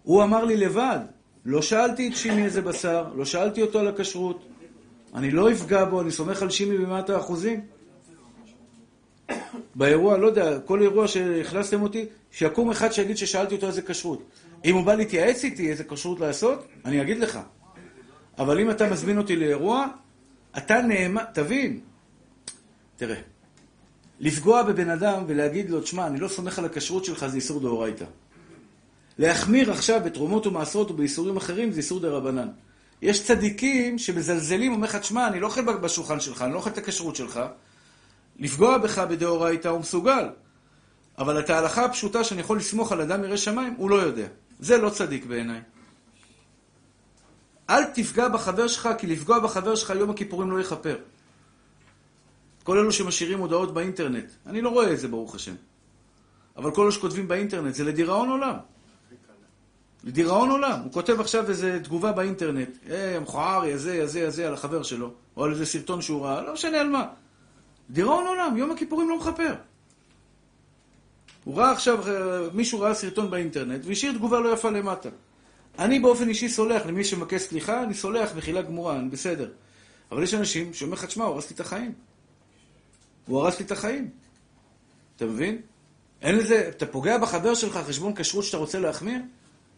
הוא 0.02 0.22
אמר 0.22 0.44
לי 0.44 0.56
לבד. 0.56 0.98
לא 1.44 1.62
שאלתי 1.62 2.08
את 2.08 2.16
שימי 2.16 2.44
איזה 2.44 2.62
בשר, 2.62 3.04
לא 3.14 3.24
שאלתי 3.24 3.62
אותו 3.62 3.78
על 3.78 3.88
הכשרות. 3.88 4.46
אני 5.14 5.30
לא 5.30 5.52
אפגע 5.52 5.84
בו, 5.84 6.00
אני 6.00 6.10
סומך 6.10 6.42
על 6.42 6.50
שימי 6.50 6.78
במאת 6.78 7.10
האחוזים. 7.10 7.60
באירוע, 9.74 10.18
לא 10.18 10.26
יודע, 10.26 10.60
כל 10.60 10.82
אירוע 10.82 11.08
שהכנסתם 11.08 11.82
אותי, 11.82 12.06
שיקום 12.30 12.70
אחד 12.70 12.92
שיגיד 12.92 13.16
ששאלתי 13.16 13.54
אותו 13.54 13.66
איזה 13.66 13.82
כשרות. 13.82 14.22
אם 14.64 14.74
הוא 14.74 14.84
בא 14.84 14.94
להתייעץ 14.94 15.44
איתי 15.44 15.70
איזה 15.70 15.84
כשרות 15.84 16.20
לעשות, 16.20 16.66
אני 16.84 17.02
אגיד 17.02 17.18
לך. 17.18 17.38
אבל 18.38 18.60
אם 18.60 18.70
אתה 18.70 18.90
מזמין 18.90 19.18
אותי 19.18 19.36
לאירוע, 19.36 19.86
אתה 20.56 20.82
נאמן, 20.82 21.22
תבין. 21.32 21.80
תראה, 22.96 23.20
לפגוע 24.20 24.62
בבן 24.62 24.90
אדם 24.90 25.24
ולהגיד 25.26 25.70
לו, 25.70 25.80
תשמע, 25.80 26.06
אני 26.06 26.20
לא 26.20 26.28
סומך 26.28 26.58
על 26.58 26.64
הכשרות 26.64 27.04
שלך, 27.04 27.26
זה 27.26 27.36
איסור 27.36 27.60
דאורייתא. 27.60 28.04
להחמיר 29.18 29.72
עכשיו 29.72 30.00
בתרומות 30.04 30.46
ומעשרות 30.46 30.90
ובאיסורים 30.90 31.36
אחרים, 31.36 31.72
זה 31.72 31.78
איסור 31.78 32.00
דרבנן. 32.00 32.48
יש 33.02 33.26
צדיקים 33.26 33.98
שמזלזלים, 33.98 34.72
אומר 34.72 34.86
לך, 34.86 34.96
תשמע, 34.96 35.26
אני 35.26 35.40
לא 35.40 35.46
אוכל 35.46 35.62
בשולחן 35.62 36.20
שלך, 36.20 36.42
אני 36.42 36.52
לא 36.52 36.56
אוכל 36.56 36.70
את 36.70 36.78
הכשרות 36.78 37.16
שלך. 37.16 37.40
לפגוע 38.38 38.78
בך 38.78 38.98
בדאורייתא 38.98 39.68
הוא 39.68 39.80
מסוגל. 39.80 40.28
אבל 41.18 41.40
את 41.40 41.50
ההלכה 41.50 41.84
הפשוטה 41.84 42.24
שאני 42.24 42.40
יכול 42.40 42.58
לסמוך 42.58 42.92
על 42.92 43.00
אדם 43.00 43.24
ירא 43.24 43.36
שמיים, 43.36 43.74
הוא 43.76 43.90
לא 43.90 43.96
יודע. 43.96 44.26
זה 44.60 44.78
לא 44.78 44.90
צדיק 44.90 45.26
בעיניי. 45.26 45.60
אל 47.70 47.84
תפגע 47.84 48.28
בחבר 48.28 48.68
שלך, 48.68 48.88
כי 48.98 49.06
לפגוע 49.06 49.38
בחבר 49.38 49.74
שלך 49.74 49.92
יום 49.98 50.10
הכיפורים 50.10 50.50
לא 50.50 50.60
יכפר. 50.60 50.96
כל 52.62 52.78
אלו 52.78 52.92
שמשאירים 52.92 53.38
הודעות 53.38 53.74
באינטרנט, 53.74 54.30
אני 54.46 54.60
לא 54.60 54.68
רואה 54.68 54.92
את 54.92 55.00
זה, 55.00 55.08
ברוך 55.08 55.34
השם. 55.34 55.54
אבל 56.56 56.74
כל 56.74 56.82
אלו 56.82 56.92
שכותבים 56.92 57.28
באינטרנט, 57.28 57.74
זה 57.74 57.84
לדיראון 57.84 58.28
עולם. 58.28 58.56
לדיראון 60.06 60.50
עולם. 60.50 60.80
הוא 60.84 60.92
כותב 60.92 61.20
עכשיו 61.20 61.50
איזו 61.50 61.66
תגובה 61.84 62.12
באינטרנט, 62.12 62.68
אה, 62.90 63.20
מכוער, 63.20 63.64
יא 63.64 63.76
זה, 63.76 63.96
יא 63.96 64.06
זה, 64.06 64.20
יא 64.20 64.30
זה, 64.30 64.46
על 64.46 64.54
החבר 64.54 64.82
שלו, 64.82 65.10
או 65.36 65.44
על 65.44 65.52
איזה 65.52 65.66
סרטון 65.66 66.02
שהוא 66.02 66.24
ראה, 66.24 66.42
לא 66.42 66.52
משנה 66.52 66.80
על 66.80 66.88
מה. 66.88 67.06
דיראון 67.90 68.26
עולם, 68.26 68.56
יום 68.56 68.70
הכיפורים 68.70 69.08
לא 69.08 69.18
מכפר. 69.18 69.54
הוא 71.44 71.56
ראה 71.56 71.72
עכשיו, 71.72 72.08
אה, 72.08 72.48
מישהו 72.52 72.80
ראה 72.80 72.94
סרטון 72.94 73.30
באינטרנט, 73.30 73.80
והשאיר 73.84 74.12
תגובה 74.12 74.40
לא 74.40 74.48
יפה 74.52 74.70
למטה. 74.70 75.08
אני 75.78 75.98
באופן 75.98 76.28
אישי 76.28 76.48
סולח 76.48 76.86
למי 76.86 77.04
שמבקש 77.04 77.42
סליחה, 77.42 77.82
אני 77.82 77.94
סולח, 77.94 78.30
מחילה 78.36 78.62
גמורה, 78.62 78.96
אני 78.96 79.08
בסדר. 79.08 79.50
אבל 80.12 80.22
יש 80.22 80.34
אנשים 80.34 80.74
שאומר 80.74 80.94
לך, 80.94 81.04
תשמע, 81.04 81.24
הוא 81.24 81.34
הרס 81.34 81.50
לי 81.50 81.54
את 81.54 81.60
החיים. 81.60 81.92
הוא 83.26 83.40
הרס 83.40 83.58
לי 83.58 83.64
את 83.64 83.72
החיים. 83.72 84.10
אתה 85.16 85.26
מבין? 85.26 85.60
אין 86.22 86.36
לזה, 86.36 86.68
אתה 86.68 86.86
פוגע 86.86 87.18
בחבר 87.18 87.54
שלך 87.54 87.76
חשבון 87.76 88.14
כשרות 88.14 88.44
שאתה 88.44 88.56
רוצה 88.56 88.78
להחמיר? 88.78 89.20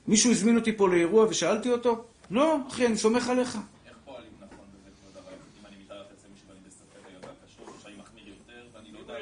מישהו 0.09 0.31
הזמין 0.31 0.57
אותי 0.57 0.77
פה 0.77 0.89
לאירוע 0.89 1.27
ושאלתי 1.31 1.71
אותו? 1.71 2.05
לא, 2.31 2.57
אחי, 2.69 2.87
אני 2.87 2.97
סומך 2.97 3.29
עליך. 3.29 3.59
איך 3.87 3.97
פועלים 4.05 4.31
נכון 4.37 4.65
בזה, 4.75 4.91
כבוד 5.01 5.17
הרב? 5.17 5.39
אם 5.61 5.67
אני 5.67 5.77
מתארח 5.85 6.07
אצל 6.19 6.29
מישהו 6.33 6.49
ואני 6.49 6.61
בספק 6.67 7.11
לגבי 7.15 7.27
הכשרות, 7.43 7.69
או 7.69 7.83
שאני 7.83 7.95
מחמיר 7.97 8.29
יותר, 8.29 8.67
ואני 8.75 8.93
לא 8.93 8.99
יודע... 8.99 9.15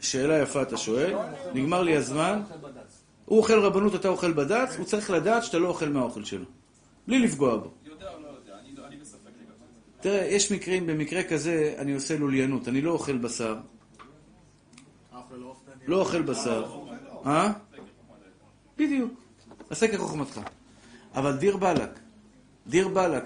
שאלה 0.00 0.38
יפה 0.38 0.62
אתה 0.62 0.76
שואל, 0.76 1.14
נגמר 1.54 1.82
לי 1.82 1.96
הזמן. 1.96 2.42
הוא 3.24 3.38
אוכל 3.38 3.58
רבנות, 3.58 3.94
אתה 3.94 4.08
אוכל 4.08 4.32
בד"ץ, 4.32 4.76
הוא 4.78 4.84
צריך 4.84 5.10
לדעת 5.10 5.44
שאתה 5.44 5.58
לא 5.58 5.68
אוכל 5.68 5.88
מהאוכל 5.88 6.24
שלו. 6.24 6.44
בלי 7.06 7.18
לפגוע 7.18 7.56
בו. 7.56 7.70
יודע 7.84 8.04
לא 8.04 8.28
יודע, 8.28 8.58
אני 8.60 8.74
לא- 8.76 8.86
אני. 8.86 8.96
תראה, 10.00 10.24
יש 10.26 10.52
מקרים, 10.52 10.86
במקרה 10.86 11.22
כזה 11.22 11.74
אני 11.78 11.94
עושה 11.94 12.18
לוליינות, 12.18 12.68
אני 12.68 12.80
לא 12.80 12.90
אוכל 12.90 13.18
בשר. 13.18 13.56
לא 15.86 16.00
אוכל 16.00 16.22
בשר. 16.22 16.64
אה? 17.26 17.52
בדיוק. 18.78 19.23
עשה 19.70 19.88
כחוכמתך. 19.88 20.40
אבל 21.14 21.36
דיר 21.36 21.56
באלק, 21.56 21.90
דיר 22.66 22.88
באלק, 22.88 23.24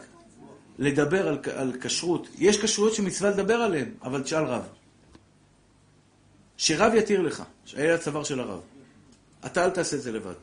לדבר 0.79 1.29
על, 1.29 1.39
על 1.57 1.73
כשרות, 1.81 2.29
יש 2.39 2.65
כשרויות 2.65 2.95
שמצווה 2.95 3.31
לדבר 3.31 3.55
עליהן, 3.55 3.91
אבל 4.03 4.23
תשאל 4.23 4.45
רב. 4.45 4.69
שרב 6.57 6.95
יתיר 6.95 7.21
לך, 7.21 7.43
שהיה 7.65 7.95
הצוואר 7.95 8.25
של 8.25 8.41
הרב. 8.41 8.61
אתה 9.47 9.65
אל 9.65 9.71
תעשה 9.71 9.97
את 9.97 10.03
זה 10.03 10.13
לבד. 10.13 10.35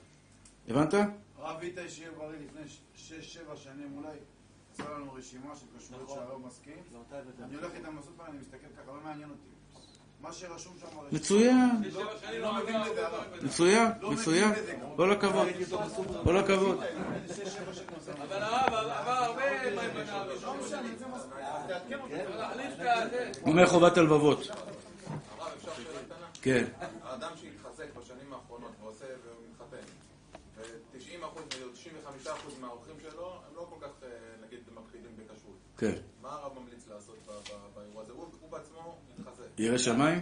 הבנת? 0.67 0.93
הרב 0.93 1.61
איתי 1.61 1.89
שיהיה 1.89 2.11
בריא 2.11 2.37
לפני 2.45 2.61
שש-שבע 2.95 3.55
שנים 3.55 3.97
אולי, 3.97 4.17
עשה 4.73 4.83
לנו 4.83 5.13
רשימה 5.13 5.55
של 5.55 5.65
כשרויות 5.77 6.09
שהרב 6.09 6.45
מסכים. 6.47 6.77
אני 7.43 7.55
הולך 7.55 7.71
איתם 7.75 7.95
לעשות 7.95 8.13
פעם, 8.17 8.27
אני 8.29 8.37
מסתכל 8.39 8.57
ככה, 8.57 8.91
לא 8.91 8.99
מעניין 9.03 9.29
אותי. 9.29 9.54
מה 10.21 10.33
שרשום 10.33 10.73
שם 10.79 10.85
ברשימה. 10.95 11.09
מצוין, 11.11 11.83
לא 12.41 12.59
בזה, 12.61 13.07
הרב. 13.07 13.23
מצוין, 13.43 13.87
מצוין. 14.01 14.51
כל 14.95 15.11
הכבוד. 15.11 15.47
כל 16.23 16.37
הכבוד. 16.37 16.77
אבל 18.21 18.41
הרב 18.43 18.73
עבר 18.73 19.11
הרבה. 19.11 19.71
להחליף 22.37 22.73
את 22.81 22.85
הזה. 22.87 23.31
אומר 23.45 23.65
חובת 23.67 23.97
הלבבות. 23.97 24.39
כן. 26.41 26.65
האדם 27.03 27.31
שהתחזק 27.41 27.85
בשנים 27.97 28.33
האחרונות 28.33 28.71
ועושה 28.83 29.05
ומתחתן, 29.05 29.87
ו-90% 30.57 31.39
ו-95% 31.39 32.29
מהאורחים 32.61 32.95
שלו 33.01 33.31
הם 33.49 33.55
לא 33.55 33.67
כל 33.69 33.85
כך, 33.87 34.03
אה, 34.03 34.09
נגיד, 34.47 34.59
מקפידים 34.75 35.11
בכשרות. 35.17 35.55
כן. 35.77 35.93
מה 36.21 36.29
הרב 36.29 36.51
ממליץ 36.59 36.87
לעשות 36.87 37.15
ב- 37.27 37.31
ב- 37.31 37.75
באירוע 37.79 38.03
הזה? 38.03 38.11
הוא 38.13 38.25
הוא 38.41 38.51
בעצמו 38.51 38.97
מתחזק. 39.19 39.44
ירא 39.59 39.77
שמיים? 39.77 40.21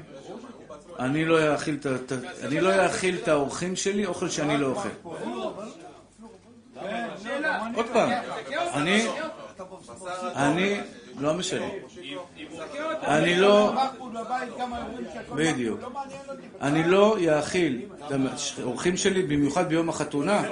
לא 1.25 1.53
אאכיל 1.53 1.77
אני 2.43 2.61
לא 2.61 2.85
אאכיל 2.85 3.17
את 3.23 3.27
האורחים 3.27 3.75
שלי 3.75 4.05
אוכל 4.05 4.29
שאני 4.29 4.57
לא 4.57 4.67
אוכל. 4.67 4.89
עוד 7.75 7.85
פעם, 7.93 8.09
אני, 8.73 9.07
אני, 10.35 10.79
לא 11.19 11.33
משנה. 11.33 11.65
אני 13.03 13.35
לא, 13.35 13.73
בדיוק. 15.35 15.79
אני 16.61 16.83
לא 16.83 17.15
יאכיל 17.19 17.85
את 18.07 18.11
האורחים 18.59 18.97
שלי, 18.97 19.23
במיוחד 19.23 19.69
ביום 19.69 19.89
החתונה, 19.89 20.43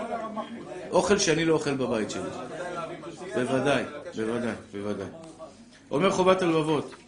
אוכל 0.91 1.17
שאני 1.17 1.45
לא 1.45 1.53
אוכל 1.53 1.73
בבית 1.73 2.09
שלי. 2.11 2.29
בוודאי, 3.35 3.83
בוודאי, 4.15 4.53
בוודאי. 4.73 5.07
אומר 5.91 6.11
חובת 6.11 6.41
הלבבות. 6.41 7.00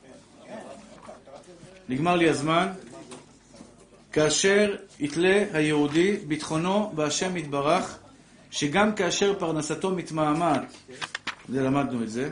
נגמר 1.90 2.16
לי 2.16 2.30
הזמן. 2.30 2.68
כאשר 4.12 4.76
יתלה 5.00 5.44
היהודי 5.54 6.18
ביטחונו 6.28 6.92
בהשם 6.96 7.38
יתברך, 7.38 7.98
שגם 8.52 8.96
כאשר 8.96 9.40
פרנסתו 9.40 9.92
מתמהמהת, 9.92 10.62
זה 11.50 11.62
למדנו 11.62 12.04
את 12.04 12.10
זה, 12.10 12.32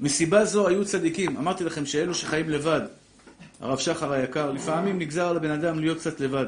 מסיבה 0.00 0.44
זו 0.44 0.68
היו 0.68 0.84
צדיקים. 0.84 1.36
אמרתי 1.36 1.64
לכם 1.64 1.86
שאלו 1.86 2.14
שחיים 2.14 2.50
לבד, 2.50 2.80
הרב 3.60 3.78
שחר 3.78 4.12
היקר, 4.12 4.52
לפעמים 4.52 4.98
נגזר 4.98 5.28
על 5.28 5.36
הבן 5.36 5.50
אדם 5.50 5.78
להיות 5.78 5.98
קצת 5.98 6.20
לבד. 6.20 6.46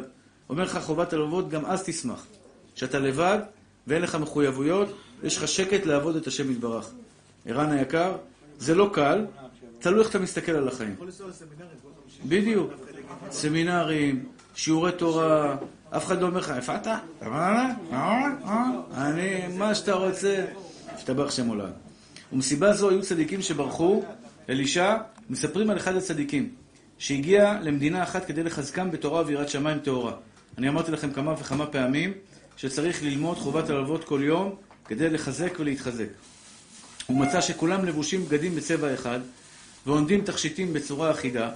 אומר 0.49 0.65
לך 0.65 0.79
חובת 0.79 1.13
הלבבות, 1.13 1.49
גם 1.49 1.65
אז 1.67 1.83
תשמח. 1.85 2.27
שאתה 2.75 2.99
לבד 2.99 3.39
ואין 3.87 4.03
לך 4.03 4.15
מחויבויות, 4.15 4.89
יש 5.23 5.37
לך 5.37 5.49
שקט 5.49 5.87
לעבוד 5.87 6.17
את 6.17 6.27
השם 6.27 6.51
יתברך. 6.51 6.91
ערן 7.47 7.73
היקר, 7.73 8.17
זה 8.59 8.75
לא 8.75 8.91
קל, 8.93 9.25
תלוי 9.85 10.01
איך 10.01 10.11
אתה 10.11 10.19
מסתכל 10.19 10.53
על 10.53 10.69
החיים. 10.69 10.97
בדיוק. 12.25 12.73
סמינרים, 13.31 14.27
שיעורי 14.55 14.93
תורה, 14.93 15.57
אף 15.91 16.07
אחד 16.07 16.21
לא 16.21 16.27
אומר 16.27 16.41
לך, 16.41 16.51
איפה 16.51 16.77
אתה? 16.77 16.99
מה? 17.23 17.75
מה? 17.91 18.29
מה? 18.45 18.71
אני, 18.95 19.57
מה 19.59 19.75
שאתה 19.75 19.93
רוצה. 19.95 20.45
השתבח 20.87 21.31
שם 21.31 21.49
עולם. 21.49 21.71
ומסיבה 22.33 22.73
זו 22.73 22.91
היו 22.91 23.03
צדיקים 23.03 23.43
שברחו, 23.43 24.03
אלישע, 24.49 24.97
מספרים 25.31 25.71
על 25.71 25.77
אחד 25.77 25.97
הצדיקים, 25.97 26.55
שהגיע 26.99 27.59
למדינה 27.63 28.03
אחת 28.03 28.25
כדי 28.25 28.43
לחזקם 28.43 28.91
בתורה 28.91 29.23
ויראת 29.27 29.49
שמיים 29.49 29.79
טהורה. 29.79 30.13
אני 30.59 30.69
אמרתי 30.69 30.93
לכם 30.93 31.13
כמה 31.13 31.33
וכמה 31.33 31.67
פעמים 31.67 32.13
שצריך 32.57 33.03
ללמוד 33.03 33.37
חובת 33.37 33.71
הלוות 33.71 34.05
כל 34.05 34.21
יום 34.25 34.55
כדי 34.85 35.11
לחזק 35.11 35.61
ולהתחזק. 35.61 36.09
הוא 37.07 37.21
מצא 37.21 37.41
שכולם 37.41 37.85
לבושים 37.85 38.25
בגדים 38.25 38.55
בצבע 38.55 38.95
אחד 38.95 39.21
ועונדים 39.87 40.25
תכשיטים 40.25 40.73
בצורה 40.73 41.11
אחידה 41.11 41.51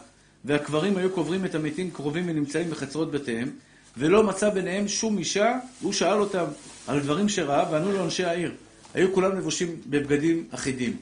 והקברים 0.44 0.96
היו 0.96 1.10
קוברים 1.10 1.44
את 1.44 1.54
המתים 1.54 1.90
קרובים 1.90 2.24
ונמצאים 2.28 2.70
בחצרות 2.70 3.10
בתיהם 3.10 3.50
ולא 3.96 4.24
מצא 4.24 4.50
ביניהם 4.50 4.88
שום 4.88 5.18
אישה, 5.18 5.58
הוא 5.80 5.92
שאל 5.92 6.20
אותם 6.20 6.44
על 6.86 7.00
דברים 7.00 7.28
שראה 7.28 7.72
וענו 7.72 7.92
לו 7.92 8.04
אנשי 8.04 8.24
העיר. 8.24 8.54
היו 8.94 9.14
כולם 9.14 9.38
לבושים 9.38 9.76
בבגדים 9.86 10.44
אחידים. 10.50 10.96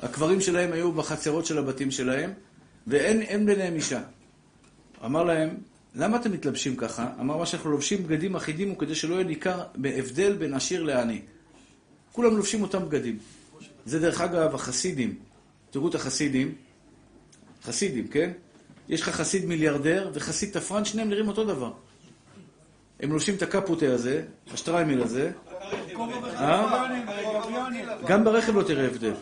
הקברים 0.00 0.40
שלהם 0.40 0.72
היו 0.72 0.92
בחצרות 0.92 1.46
של 1.46 1.58
הבתים 1.58 1.90
שלהם 1.90 2.30
ואין 2.86 3.22
אין 3.22 3.46
ביניהם 3.46 3.74
אישה. 3.74 4.00
אמר 5.04 5.24
להם, 5.24 5.48
למה 5.94 6.16
אתם 6.16 6.32
מתלבשים 6.32 6.76
ככה? 6.76 7.08
אמר 7.20 7.36
מה 7.36 7.46
שאנחנו 7.46 7.70
לובשים 7.70 8.06
בגדים 8.06 8.36
אחידים 8.36 8.68
הוא 8.68 8.78
כדי 8.78 8.94
שלא 8.94 9.14
יהיה 9.14 9.24
ניכר 9.24 9.62
בהבדל 9.74 10.32
בין 10.32 10.54
עשיר 10.54 10.82
לעני. 10.82 11.20
כולם 12.12 12.36
לובשים 12.36 12.62
אותם 12.62 12.84
בגדים. 12.88 13.18
זה 13.86 13.98
דרך 13.98 14.20
אגב 14.20 14.54
החסידים. 14.54 15.14
תראו 15.70 15.88
את 15.88 15.94
החסידים. 15.94 16.54
חסידים, 17.64 18.08
כן? 18.08 18.30
יש 18.88 19.00
לך 19.00 19.08
חסיד 19.08 19.44
מיליארדר 19.44 20.10
וחסיד 20.14 20.52
תפרן, 20.52 20.84
שניהם 20.84 21.08
נראים 21.08 21.28
אותו 21.28 21.44
דבר. 21.44 21.72
הם 23.00 23.12
לובשים 23.12 23.34
את 23.34 23.42
הקפוטה 23.42 23.86
הזה, 23.86 24.22
השטריימל 24.52 25.02
הזה. 25.02 25.30
אה? 26.36 26.86
גם 28.06 28.24
ברכב 28.24 28.56
לא 28.56 28.62
תראה 28.62 28.86
הבדל. 28.86 29.12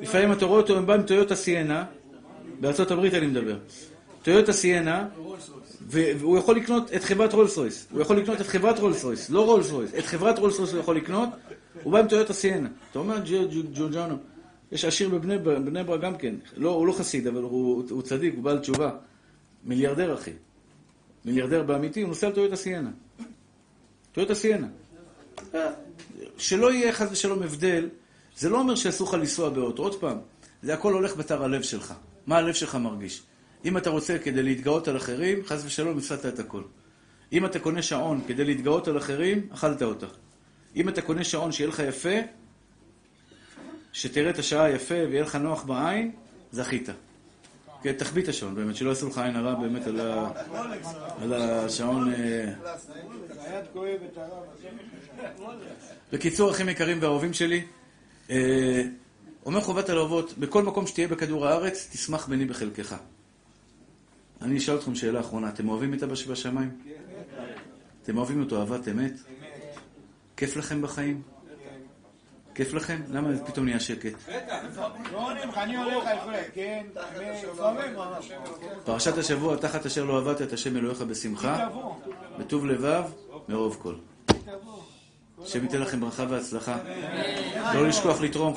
לפעמים 0.00 0.32
אתה 0.32 0.44
רואה 0.44 0.60
אותו, 0.60 0.76
הם 0.76 0.86
באים 0.86 1.00
עם 1.00 1.06
טויוטה 1.06 1.34
סיינה, 1.34 1.84
בארצות 2.60 2.90
הברית 2.90 3.14
אני 3.14 3.26
מדבר. 3.26 3.58
טויוטה 4.22 4.52
סיינה, 4.52 5.08
והוא 5.88 6.38
יכול 6.38 6.56
לקנות 6.56 6.94
את 6.94 7.04
חברת 7.04 7.32
רולס 7.32 7.56
רויס. 7.58 7.86
הוא 7.90 8.00
יכול 8.00 8.16
לקנות 8.16 8.40
את 8.40 8.46
חברת 8.46 8.78
רולס 8.78 9.04
רויס, 9.04 9.30
לא 9.30 9.46
רולס 9.46 9.70
רויס. 9.70 9.90
את 9.98 10.04
חברת 10.04 10.38
רולס 10.38 10.58
רויס 10.58 10.72
הוא 10.72 10.80
יכול 10.80 10.96
לקנות, 10.96 11.28
הוא 11.82 11.92
בא 11.92 11.98
עם 11.98 12.08
טויוטה 12.08 12.32
סיינה. 12.32 12.68
אתה 12.90 12.98
אומר 12.98 13.16
ג'ורג'אנו, 13.74 14.16
יש 14.72 14.84
עשיר 14.84 15.08
בבני 15.08 15.84
ברק 15.84 16.00
גם 16.00 16.16
כן. 16.16 16.34
לא, 16.56 16.70
הוא 16.70 16.86
לא 16.86 16.92
חסיד, 16.92 17.26
אבל 17.26 17.42
הוא, 17.42 17.84
הוא 17.90 18.02
צדיק, 18.02 18.34
הוא 18.34 18.44
בעל 18.44 18.58
תשובה. 18.58 18.90
מיליארדר, 19.64 20.14
אחי. 20.14 20.32
מיליארדר 21.24 21.62
באמיתי, 21.62 22.00
הוא 22.00 22.08
נוסע 22.08 22.26
על 22.26 22.32
טויוטה 22.32 22.56
סיינה. 22.56 22.90
טויוטה 24.12 24.34
סיינה. 24.34 24.66
שלא 26.38 26.72
יהיה 26.72 26.92
חס 26.92 27.08
ושלום 27.12 27.42
הבדל, 27.42 27.88
זה 28.36 28.48
לא 28.48 28.58
אומר 28.58 28.74
שאסור 28.74 29.08
לך 29.08 29.14
לנסוע 29.14 29.50
באוטו. 29.50 29.82
עוד 29.82 30.00
פעם, 30.00 30.18
זה 30.62 30.74
הכל 30.74 30.92
הולך 30.92 31.16
בתר 31.16 31.44
הלב 31.44 31.62
שלך. 31.62 31.94
מה 32.26 32.36
הלב 32.36 32.54
שלך 32.54 32.74
מרגיש? 32.74 33.22
אם 33.64 33.76
אתה 33.76 33.90
רוצה 33.90 34.18
כדי 34.18 34.42
להתגאות 34.42 34.88
על 34.88 34.96
אחרים, 34.96 35.44
חס 35.46 35.62
ושלום 35.64 35.98
הפסדת 35.98 36.26
את 36.26 36.38
הכל. 36.38 36.62
אם 37.32 37.46
אתה 37.46 37.58
קונה 37.58 37.82
שעון 37.82 38.20
כדי 38.26 38.44
להתגאות 38.44 38.88
על 38.88 38.98
אחרים, 38.98 39.46
אכלת 39.50 39.82
אותה. 39.82 40.06
אם 40.76 40.88
אתה 40.88 41.02
קונה 41.02 41.24
שעון 41.24 41.52
שיהיה 41.52 41.68
לך 41.68 41.82
יפה, 41.88 42.18
שתראה 43.92 44.30
את 44.30 44.38
השעה 44.38 44.70
יפה 44.70 44.94
ויהיה 44.94 45.22
לך 45.22 45.36
נוח 45.36 45.62
בעין, 45.62 46.12
זכית. 46.52 46.88
כן, 47.82 47.92
תחביא 47.92 48.22
את 48.22 48.28
השעון, 48.28 48.54
באמת, 48.54 48.76
שלא 48.76 48.88
יעשו 48.88 49.08
לך 49.08 49.18
עין 49.18 49.36
הרע 49.36 49.54
באמת. 49.54 49.86
על 51.22 51.32
השעון... 51.32 52.14
אה. 52.14 52.52
בקיצור, 56.12 56.50
אחים 56.50 56.68
יקרים 56.68 56.98
ואהובים 57.00 57.32
שלי, 57.32 57.64
אה, 58.30 58.82
אומר 59.46 59.60
חובת 59.60 59.88
הלהבות, 59.88 60.38
בכל 60.38 60.62
מקום 60.62 60.86
שתהיה 60.86 61.08
בכדור 61.08 61.46
הארץ, 61.46 61.88
תשמח 61.92 62.26
בני 62.26 62.44
בחלקך. 62.44 62.96
אני 64.42 64.58
אשאל 64.58 64.76
אתכם 64.76 64.94
שאלה 64.94 65.20
אחרונה, 65.20 65.48
אתם 65.48 65.68
אוהבים 65.68 65.94
את 65.94 66.02
אבא 66.02 66.14
שבשמיים? 66.14 66.70
אתם 68.02 68.16
אוהבים 68.16 68.40
אותו 68.40 68.60
אהבת 68.60 68.88
אמת? 68.88 69.12
כיף 70.36 70.56
לכם 70.56 70.82
בחיים? 70.82 71.22
כיף 72.54 72.74
לכם? 72.74 73.00
למה 73.08 73.28
פתאום 73.46 73.64
נהיה 73.64 73.80
שקט? 73.80 74.12
פרשת 78.84 79.18
השבוע, 79.18 79.56
תחת 79.56 79.86
אשר 79.86 80.04
לא 80.04 80.18
עבדת 80.18 80.42
את 80.42 80.52
השם 80.52 80.76
אלוהיך 80.76 81.02
בשמחה, 81.02 81.68
בטוב 82.38 82.66
לבב, 82.66 83.02
מרוב 83.48 83.78
כל. 83.82 83.94
השם 85.44 85.62
ייתן 85.62 85.80
לכם 85.80 86.00
ברכה 86.00 86.24
והצלחה. 86.28 86.76
לא 87.74 87.88
לשכוח 87.88 88.20
לתרום. 88.20 88.54